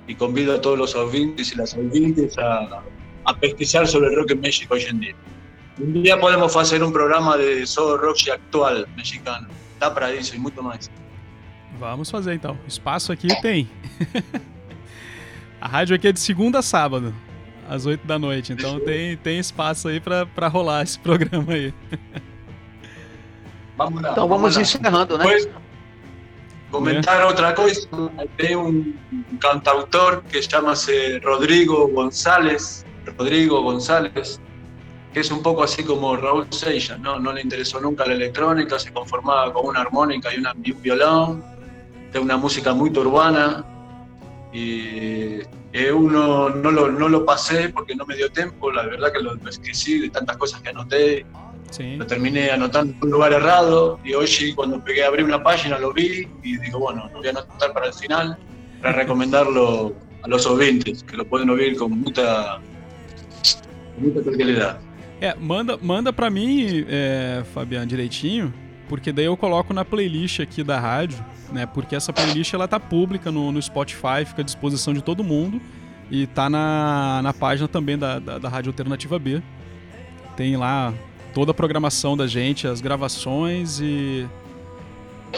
y 0.06 0.14
convido 0.14 0.55
a 0.55 0.60
todos 0.60 0.78
los 0.78 0.94
oyentes 0.94 1.52
y 1.52 1.56
las 1.56 1.74
oyentes 1.74 2.36
a, 2.39 2.82
a 3.24 3.36
pesquisar 3.40 3.86
sobre 3.89 4.09
el 4.09 4.16
rock 4.16 4.32
en 4.32 4.40
México 4.40 4.74
hoy 4.74 4.82
en 4.82 5.01
día. 5.01 5.14
Un 5.78 6.02
día 6.02 6.20
podemos 6.20 6.55
hacer 6.55 6.82
um 6.82 6.93
programa 6.93 7.36
de 7.39 7.66
solo 7.66 7.97
rock 7.97 8.30
actual 8.30 8.86
mexicano. 8.94 9.48
Dá 9.80 9.90
para 9.90 10.14
isso 10.14 10.36
e 10.36 10.39
muito 10.39 10.62
mais. 10.62 10.90
Vamos 11.78 12.10
fazer 12.10 12.34
então. 12.34 12.59
Espaço 12.68 13.10
aqui 13.10 13.28
tem. 13.40 13.68
a 15.60 15.66
rádio 15.66 15.97
aqui 15.97 16.09
é 16.09 16.12
de 16.12 16.20
segunda 16.20 16.59
a 16.59 16.62
sábado, 16.62 17.14
às 17.68 17.86
8 17.86 18.06
da 18.06 18.18
noite. 18.18 18.52
Então 18.52 18.80
tem, 18.80 19.16
tem 19.16 19.39
espaço 19.39 19.89
aí 19.89 20.01
para 20.01 20.48
rolar 20.48 20.82
esse 20.82 20.98
programa 20.98 21.52
aí. 21.52 21.74
Vamos 23.76 24.02
lá, 24.02 24.12
então 24.12 24.28
vamos, 24.28 24.55
vamos 24.55 24.74
encerrando, 24.74 25.16
né? 25.16 25.24
Pois, 25.24 25.48
comentar 26.70 27.22
é. 27.22 27.24
outra 27.24 27.55
coisa. 27.55 27.89
Tem 28.36 28.55
um 28.55 28.94
cantautor 29.40 30.22
que 30.24 30.43
chama-se 30.43 31.18
Rodrigo 31.20 31.89
González. 31.89 32.84
Rodrigo 33.18 33.62
González 33.62 34.39
que 35.12 35.20
es 35.20 35.30
un 35.30 35.43
poco 35.43 35.62
así 35.62 35.84
como 35.84 36.16
Raúl 36.16 36.47
Seixas, 36.51 36.98
¿no? 36.98 37.18
no 37.18 37.32
le 37.32 37.43
interesó 37.43 37.80
nunca 37.80 38.06
la 38.06 38.14
electrónica, 38.14 38.78
se 38.78 38.93
conformaba 38.93 39.52
con 39.52 39.66
una 39.66 39.80
armónica 39.80 40.34
y, 40.34 40.39
una, 40.39 40.52
un 40.52 40.82
violón, 40.82 41.44
de 42.12 42.18
una 42.18 42.36
música 42.36 42.72
muy 42.72 42.90
urbana. 42.90 43.64
Y 44.52 45.40
eh, 45.73 45.90
uno 45.90 46.51
no 46.51 46.70
lo, 46.70 46.90
no 46.90 47.09
lo 47.09 47.24
pasé 47.24 47.70
porque 47.70 47.94
no 47.94 48.05
me 48.05 48.15
dio 48.15 48.31
tiempo, 48.31 48.70
la 48.70 48.85
verdad 48.85 49.12
que 49.12 49.20
lo 49.20 49.35
escribí 49.49 50.01
de 50.01 50.11
tantas 50.11 50.36
cosas 50.36 50.61
que 50.61 50.69
anoté. 50.69 51.27
Lo 51.97 52.07
terminé 52.07 52.51
anotando 52.51 52.93
en 52.93 52.99
un 53.03 53.11
lugar 53.11 53.32
errado 53.32 53.99
y 54.05 54.12
hoy 54.12 54.28
cuando 54.55 54.85
pegué 54.85 55.05
a 55.05 55.07
abrir 55.07 55.24
una 55.24 55.43
página 55.43 55.78
lo 55.78 55.90
vi 55.90 56.28
y 56.43 56.59
digo, 56.59 56.81
bueno, 56.81 57.09
lo 57.11 57.19
voy 57.19 57.28
a 57.28 57.31
anotar 57.31 57.73
para 57.73 57.86
el 57.86 57.94
final, 57.94 58.36
para 58.82 58.93
recomendarlo 59.03 59.94
a 60.23 60.28
los 60.28 60.47
oyentes, 60.47 61.03
que 61.03 61.16
lo 61.16 61.24
pueden 61.27 61.49
oír 61.49 61.77
con 61.77 61.99
mucha, 61.99 62.59
mucha 63.97 64.23
tranquilidad. 64.23 64.78
É, 65.23 65.36
manda, 65.36 65.78
manda 65.81 66.12
pra 66.12 66.28
mim, 66.28 66.85
é, 66.89 67.44
Fabiano, 67.55 67.86
direitinho, 67.86 68.53
porque 68.93 69.10
daí 69.10 69.24
eu 69.24 69.39
coloco 69.39 69.73
na 69.73 69.86
playlist 69.86 70.40
aqui 70.40 70.62
da 70.62 70.78
rádio, 70.78 71.24
né? 71.51 71.64
Porque 71.64 71.97
essa 71.97 72.12
playlist 72.12 72.52
ela 72.52 72.69
tá 72.69 72.78
pública 72.78 73.32
no, 73.32 73.51
no 73.51 73.62
Spotify, 73.62 74.23
fica 74.27 74.43
à 74.43 74.44
disposição 74.44 74.93
de 74.93 75.01
todo 75.01 75.24
mundo 75.24 75.62
e 76.10 76.27
tá 76.27 76.51
na, 76.51 77.20
na 77.23 77.32
página 77.32 77.66
também 77.66 77.97
da, 77.97 78.19
da, 78.19 78.36
da 78.36 78.51
Rádio 78.51 78.69
Alternativa 78.69 79.19
B. 79.19 79.40
Tem 80.36 80.59
lá 80.59 80.93
toda 81.32 81.52
a 81.52 81.55
programação 81.55 82.19
da 82.19 82.27
gente, 82.27 82.66
as 82.66 82.82
gravações 82.82 83.81
e. 83.81 84.28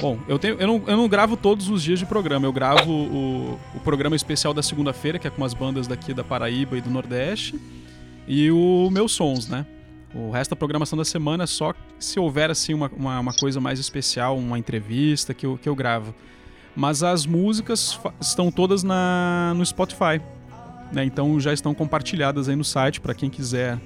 Bom, 0.01 0.19
eu, 0.27 0.37
tenho, 0.37 0.57
eu, 0.59 0.67
não, 0.67 0.83
eu 0.89 0.97
não 0.97 1.07
gravo 1.07 1.37
todos 1.37 1.69
os 1.69 1.81
dias 1.81 2.01
de 2.01 2.07
programa, 2.07 2.47
eu 2.47 2.53
gravo 2.53 2.91
o, 2.91 3.61
o 3.73 3.81
programa 3.85 4.17
especial 4.17 4.53
da 4.53 4.65
segunda-feira, 4.65 5.17
que 5.17 5.29
é 5.29 5.31
com 5.31 5.45
as 5.45 5.55
bandas 5.55 5.87
daqui 5.87 6.13
da 6.13 6.25
Paraíba 6.25 6.77
e 6.77 6.81
do 6.81 6.91
Nordeste, 6.91 7.57
e 8.27 8.51
o 8.51 8.91
Meus 8.91 9.13
Sons, 9.13 9.49
né? 9.49 9.65
O 10.15 10.31
resto 10.31 10.51
da 10.51 10.57
programação 10.57 10.97
da 10.97 11.05
semana 11.05 11.43
é 11.43 11.47
só 11.47 11.75
se 11.99 12.21
houver 12.21 12.49
assim 12.49 12.73
uma, 12.73 12.89
uma, 12.97 13.19
uma, 13.19 13.33
coisa 13.35 13.61
mais 13.61 13.81
especial, 13.81 14.39
uma 14.39 14.57
entrevista 14.57 15.35
que 15.35 15.45
eu, 15.45 15.59
que 15.61 15.69
eu 15.69 15.75
gravo. 15.75 16.15
Mas 16.77 17.03
as 17.03 17.27
músicas 17.27 17.99
estão 18.21 18.51
todas 18.51 18.85
na, 18.85 19.53
no 19.57 19.67
Spotify. 19.67 20.21
Né? 20.93 21.05
Então 21.05 21.41
já 21.41 21.53
estão 21.53 21.75
compartilhadas 21.75 22.49
aí 22.49 22.55
no 22.55 22.65
site 22.65 23.01
para 23.01 23.13
quem 23.13 23.29
quiser 23.29 23.81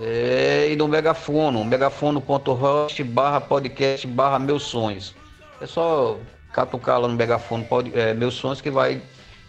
é, 0.00 0.68
e 0.70 0.76
no 0.76 0.86
megafono, 0.86 1.64
megafono.host 1.64 3.02
barra 3.02 3.40
podcast 3.40 4.06
barra 4.06 4.38
meus 4.38 4.62
sonhos. 4.62 5.16
É 5.60 5.66
só 5.66 6.16
catucar 6.52 7.00
lá 7.00 7.08
no 7.08 7.14
megafono 7.14 7.64
pode, 7.64 7.90
é, 7.98 8.14
meus 8.14 8.34
sonhos 8.34 8.60
que 8.60 8.70
vai, 8.70 9.02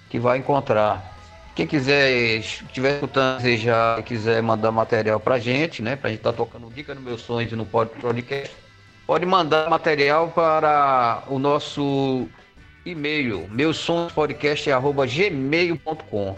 que 0.09 0.17
vai 0.17 0.39
encontrar. 0.39 1.13
Quem 1.55 1.67
quiser, 1.67 2.39
estiver 2.39 2.95
escutando, 2.95 3.37
desejar, 3.37 4.01
quiser 4.01 4.41
mandar 4.41 4.71
material 4.71 5.19
pra 5.19 5.37
gente, 5.37 5.83
né? 5.83 5.95
Pra 5.95 6.09
gente 6.09 6.17
estar 6.19 6.31
tá 6.31 6.37
tocando 6.37 6.73
dica 6.73 6.95
no 6.95 7.01
meus 7.01 7.21
sonhos 7.21 7.51
e 7.51 7.55
no 7.55 7.65
podcast, 7.65 8.51
pode 9.05 9.27
mandar 9.27 9.69
material 9.69 10.29
para 10.29 11.23
o 11.27 11.37
nosso 11.39 12.27
e-mail, 12.85 13.47
meusonspodcast.gmail.com. 13.49 16.37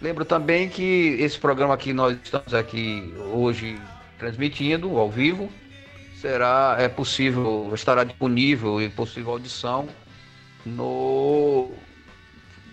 Lembro 0.00 0.24
também 0.24 0.68
que 0.68 1.16
esse 1.18 1.36
programa 1.38 1.76
que 1.76 1.92
nós 1.92 2.16
estamos 2.22 2.54
aqui 2.54 3.12
hoje 3.32 3.76
transmitindo 4.18 4.96
ao 4.96 5.10
vivo 5.10 5.50
será 6.20 6.76
é 6.78 6.88
possível, 6.88 7.72
estará 7.74 8.04
disponível 8.04 8.80
e 8.80 8.88
possível 8.88 9.32
audição 9.32 9.88
no 10.64 11.72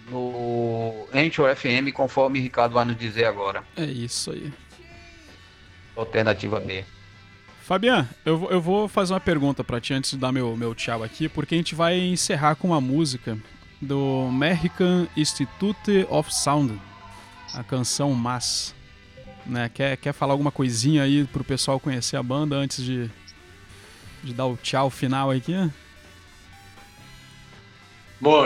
no 0.09 1.07
Anchor 1.13 1.55
FM, 1.55 1.91
conforme 1.93 2.39
o 2.39 2.41
Ricardo 2.41 2.73
vai 2.73 2.83
nos 2.83 2.97
dizer 2.97 3.25
agora. 3.25 3.63
É 3.77 3.85
isso 3.85 4.31
aí. 4.31 4.51
Alternativa 5.95 6.59
B. 6.59 6.83
Fabian, 7.71 8.05
eu, 8.25 8.49
eu 8.51 8.59
vou 8.59 8.89
fazer 8.89 9.13
uma 9.13 9.21
pergunta 9.21 9.63
pra 9.63 9.79
ti 9.79 9.93
antes 9.93 10.11
de 10.11 10.17
dar 10.17 10.33
meu, 10.33 10.57
meu 10.57 10.75
tchau 10.75 11.03
aqui, 11.03 11.29
porque 11.29 11.55
a 11.55 11.57
gente 11.57 11.73
vai 11.73 11.97
encerrar 11.97 12.55
com 12.55 12.67
uma 12.67 12.81
música 12.81 13.37
do 13.81 14.27
American 14.27 15.07
Institute 15.15 16.05
of 16.09 16.35
Sound, 16.35 16.77
a 17.53 17.63
canção 17.63 18.11
Mas. 18.11 18.75
Né? 19.45 19.71
Quer, 19.73 19.95
quer 19.95 20.11
falar 20.11 20.33
alguma 20.33 20.51
coisinha 20.51 21.03
aí 21.03 21.23
pro 21.23 21.45
pessoal 21.45 21.79
conhecer 21.79 22.17
a 22.17 22.23
banda 22.23 22.57
antes 22.57 22.83
de, 22.83 23.09
de 24.21 24.33
dar 24.33 24.47
o 24.47 24.57
tchau 24.57 24.89
final 24.89 25.31
aqui? 25.31 25.53
El 25.53 25.71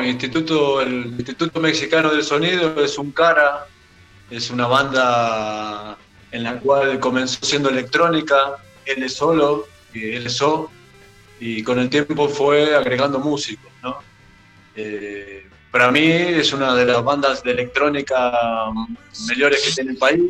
Instituto, 0.06 0.82
el 0.82 1.16
Instituto 1.18 1.60
Mexicano 1.60 2.12
del 2.12 2.24
Sonido 2.24 2.80
es 2.80 2.96
un 3.00 3.10
cara, 3.10 3.66
es 4.30 4.52
una 4.52 4.68
banda 4.68 5.98
en 6.32 6.44
la 6.44 6.60
cual 6.60 7.00
comenzó 7.00 7.44
siendo 7.44 7.70
electrónica, 7.70 8.60
él 8.86 9.04
es 9.04 9.14
solo, 9.14 9.68
él 9.94 10.26
es 10.26 10.38
so, 10.38 10.72
y 11.40 11.64
con 11.64 11.80
el 11.80 11.90
tiempo 11.90 12.30
fue 12.30 12.76
agregando 12.76 13.20
músicos, 13.20 13.72
¿no? 13.84 13.98
Eh, 14.76 15.48
para 15.72 15.92
mí 15.92 16.06
es 16.06 16.54
una 16.54 16.74
de 16.74 16.86
las 16.86 17.04
bandas 17.04 17.44
de 17.44 17.52
electrónica 17.52 18.32
mejores 19.28 19.62
que 19.62 19.72
tiene 19.74 19.92
el 19.92 19.98
país, 19.98 20.22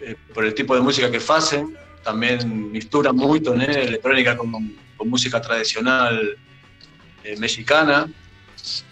eh, 0.00 0.16
por 0.32 0.44
el 0.44 0.54
tipo 0.54 0.74
de 0.74 0.80
música 0.80 1.10
que 1.10 1.20
hacen, 1.28 1.76
también 2.02 2.72
misturan 2.72 3.14
mucho 3.16 3.54
¿no? 3.54 3.62
electrónica 3.62 4.36
con, 4.36 4.74
con 4.96 5.08
música 5.08 5.40
tradicional 5.40 6.38
eh, 7.24 7.36
mexicana, 7.36 8.08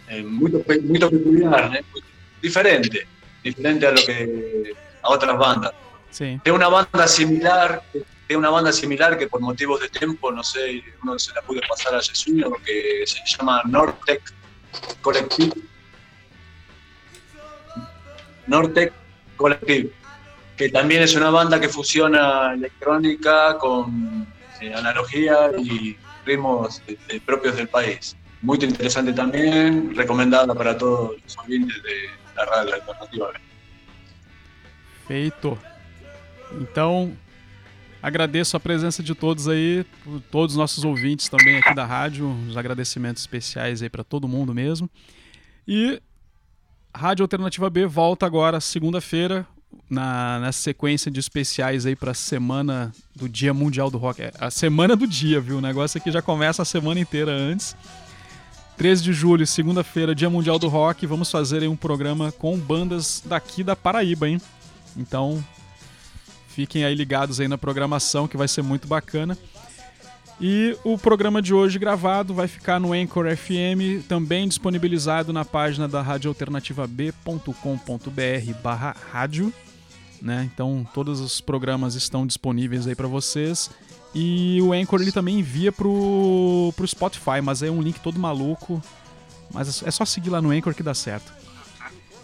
eh, 0.08 0.22
muy, 0.22 0.50
muy 0.50 0.98
peculiar. 0.98 1.70
Muy 1.70 2.02
diferente, 2.42 3.06
diferente 3.42 3.86
a 3.86 3.92
lo 3.92 4.04
que 4.04 4.72
a 5.02 5.10
otras 5.10 5.38
bandas. 5.38 5.72
Sim. 6.10 6.40
De 6.44 6.52
una 6.52 6.68
banda 6.68 7.08
similar, 7.08 7.82
de 8.28 8.36
una 8.36 8.50
banda 8.50 8.72
similar 8.72 9.18
que 9.18 9.28
por 9.28 9.40
motivos 9.40 9.80
de 9.80 9.88
tiempo, 9.88 10.32
no 10.32 10.42
sé, 10.42 10.82
no 11.04 11.18
se 11.18 11.32
la 11.34 11.42
pude 11.42 11.60
pasar 11.68 11.94
a 11.94 12.02
Jesuino, 12.02 12.50
que 12.64 13.04
se 13.06 13.20
llama 13.24 13.62
Nortec 13.66 14.32
Collective. 15.00 15.52
Nortec 18.46 18.92
Collective, 19.36 19.90
que 20.56 20.68
también 20.70 21.02
es 21.02 21.14
una 21.14 21.30
banda 21.30 21.60
que 21.60 21.68
fusiona 21.68 22.54
electrónica 22.54 23.56
con 23.58 24.26
eh, 24.60 24.74
analogía 24.74 25.50
y 25.58 25.96
ritmos 26.24 26.82
de 26.86 27.20
propios 27.20 27.56
del 27.56 27.68
país. 27.68 28.16
Muy 28.42 28.58
interesante 28.60 29.12
también, 29.12 29.94
recomendada 29.94 30.54
para 30.54 30.76
todos 30.76 31.16
los 31.22 31.38
oyentes 31.38 31.82
de 31.82 32.10
la 32.36 32.44
radio 32.44 32.74
alternativa. 32.74 33.30
Feito. 35.06 35.56
Então, 36.60 37.16
agradeço 38.06 38.56
a 38.56 38.60
presença 38.60 39.02
de 39.02 39.16
todos 39.16 39.48
aí, 39.48 39.84
todos 40.30 40.54
os 40.54 40.56
nossos 40.56 40.84
ouvintes 40.84 41.28
também 41.28 41.56
aqui 41.56 41.74
da 41.74 41.84
rádio, 41.84 42.30
os 42.48 42.56
agradecimentos 42.56 43.20
especiais 43.20 43.82
aí 43.82 43.90
para 43.90 44.04
todo 44.04 44.28
mundo 44.28 44.54
mesmo. 44.54 44.88
E 45.66 46.00
Rádio 46.94 47.24
Alternativa 47.24 47.68
B 47.68 47.84
volta 47.84 48.24
agora 48.24 48.60
segunda-feira 48.60 49.44
na, 49.90 50.38
na 50.38 50.52
sequência 50.52 51.10
de 51.10 51.18
especiais 51.18 51.84
aí 51.84 51.96
para 51.96 52.12
a 52.12 52.14
semana 52.14 52.92
do 53.12 53.28
Dia 53.28 53.52
Mundial 53.52 53.90
do 53.90 53.98
Rock. 53.98 54.22
É 54.22 54.32
a 54.38 54.52
semana 54.52 54.94
do 54.94 55.04
dia, 55.04 55.40
viu? 55.40 55.58
O 55.58 55.60
negócio 55.60 55.98
aqui 55.98 56.12
já 56.12 56.22
começa 56.22 56.62
a 56.62 56.64
semana 56.64 57.00
inteira 57.00 57.32
antes. 57.32 57.76
13 58.76 59.02
de 59.02 59.12
julho, 59.12 59.44
segunda-feira, 59.44 60.14
Dia 60.14 60.30
Mundial 60.30 60.60
do 60.60 60.68
Rock. 60.68 61.04
Vamos 61.06 61.28
fazer 61.28 61.62
aí 61.62 61.68
um 61.68 61.76
programa 61.76 62.30
com 62.30 62.56
bandas 62.56 63.20
daqui 63.26 63.64
da 63.64 63.74
Paraíba, 63.74 64.28
hein? 64.28 64.40
Então, 64.96 65.44
fiquem 66.56 66.84
aí 66.86 66.94
ligados 66.94 67.38
aí 67.38 67.46
na 67.46 67.58
programação 67.58 68.26
que 68.26 68.34
vai 68.34 68.48
ser 68.48 68.62
muito 68.62 68.88
bacana. 68.88 69.36
E 70.40 70.74
o 70.84 70.96
programa 70.96 71.42
de 71.42 71.52
hoje 71.52 71.78
gravado 71.78 72.32
vai 72.32 72.48
ficar 72.48 72.80
no 72.80 72.94
Anchor 72.94 73.26
FM, 73.36 74.02
também 74.08 74.48
disponibilizado 74.48 75.34
na 75.34 75.44
página 75.44 75.86
da 75.86 76.00
radioalternativab.com.br 76.00 78.52
barra 78.62 78.96
rádio. 79.12 79.52
Né? 80.22 80.48
Então 80.50 80.88
todos 80.94 81.20
os 81.20 81.42
programas 81.42 81.94
estão 81.94 82.26
disponíveis 82.26 82.86
aí 82.86 82.94
para 82.94 83.06
vocês. 83.06 83.70
E 84.14 84.58
o 84.62 84.72
Anchor 84.72 85.02
ele 85.02 85.12
também 85.12 85.40
envia 85.40 85.70
pro, 85.70 86.72
pro 86.74 86.88
Spotify, 86.88 87.42
mas 87.42 87.62
é 87.62 87.70
um 87.70 87.82
link 87.82 88.00
todo 88.00 88.18
maluco. 88.18 88.82
Mas 89.52 89.82
é 89.82 89.90
só 89.90 90.06
seguir 90.06 90.30
lá 90.30 90.40
no 90.40 90.52
Anchor 90.52 90.74
que 90.74 90.82
dá 90.82 90.94
certo. 90.94 91.30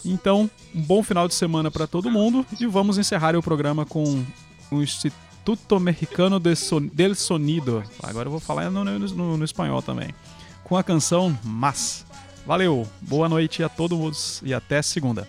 Então, 0.05 0.51
um 0.75 0.81
bom 0.83 1.03
final 1.03 1.29
de 1.29 1.35
semana 1.35 1.71
para 1.71 1.87
todo 1.87 2.11
mundo 2.11 2.45
e 2.61 2.67
vamos 2.67 2.99
encerrar 2.99 3.37
o 3.37 3.43
programa 3.43 3.85
com 3.87 4.25
o 4.71 4.83
Instituto 4.83 5.79
Mexicano 5.79 6.39
de 6.41 6.55
Son- 6.57 6.89
del 6.93 7.15
Sonido. 7.15 7.83
Agora 8.03 8.27
eu 8.27 8.31
vou 8.31 8.41
falar 8.41 8.71
no- 8.71 8.85
no- 8.85 9.37
no 9.37 9.45
espanhol 9.45 9.81
também. 9.83 10.15
Com 10.65 10.77
a 10.77 10.83
canção 10.83 11.37
Mas. 11.45 12.05
Valeu, 12.47 12.87
boa 13.01 13.29
noite 13.29 13.63
a 13.63 13.69
todos 13.69 14.41
e 14.45 14.53
até 14.53 14.83
segunda. 14.83 15.29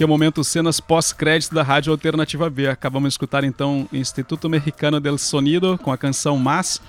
Aqui 0.00 0.04
é 0.04 0.06
o 0.06 0.08
momento 0.08 0.42
cenas 0.42 0.80
pós-crédito 0.80 1.54
da 1.54 1.62
Rádio 1.62 1.92
Alternativa 1.92 2.48
B. 2.48 2.66
Acabamos 2.66 3.08
de 3.08 3.12
escutar 3.12 3.44
então 3.44 3.86
Instituto 3.92 4.48
Mexicano 4.48 4.98
del 4.98 5.18
Sonido 5.18 5.76
com 5.76 5.92
a 5.92 5.98
canção 5.98 6.38
Mas. 6.38 6.80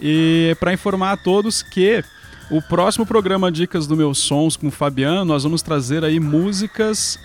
E 0.00 0.56
para 0.58 0.72
informar 0.72 1.12
a 1.12 1.16
todos 1.18 1.62
que 1.62 2.02
o 2.50 2.62
próximo 2.62 3.04
programa 3.04 3.52
Dicas 3.52 3.86
do 3.86 3.94
Meus 3.94 4.16
Sons 4.20 4.56
com 4.56 4.68
o 4.68 4.70
Fabiano, 4.70 5.26
nós 5.26 5.42
vamos 5.42 5.60
trazer 5.60 6.02
aí 6.02 6.18
músicas 6.18 7.18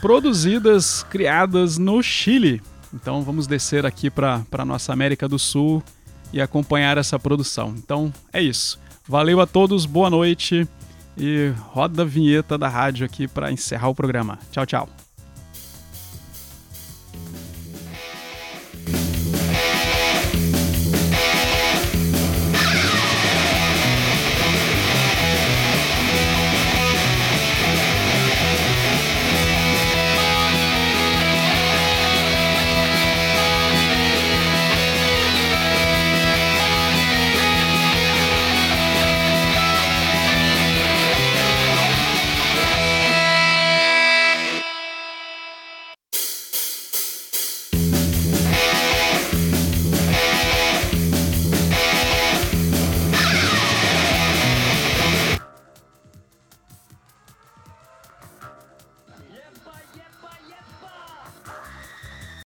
produzidas, 0.00 1.02
criadas 1.10 1.76
no 1.76 2.02
Chile. 2.02 2.62
Então 2.94 3.20
vamos 3.20 3.46
descer 3.46 3.84
aqui 3.84 4.08
para 4.08 4.42
a 4.50 4.64
nossa 4.64 4.90
América 4.90 5.28
do 5.28 5.38
Sul 5.38 5.82
e 6.32 6.40
acompanhar 6.40 6.96
essa 6.96 7.18
produção. 7.18 7.74
Então 7.76 8.10
é 8.32 8.40
isso. 8.40 8.80
Valeu 9.06 9.38
a 9.42 9.46
todos, 9.46 9.84
boa 9.84 10.08
noite 10.08 10.66
e 11.16 11.52
roda 11.70 12.02
a 12.02 12.04
vinheta 12.04 12.56
da 12.58 12.68
rádio 12.68 13.06
aqui 13.06 13.26
para 13.26 13.52
encerrar 13.52 13.88
o 13.88 13.94
programa. 13.94 14.38
Tchau, 14.50 14.66
tchau. 14.66 15.03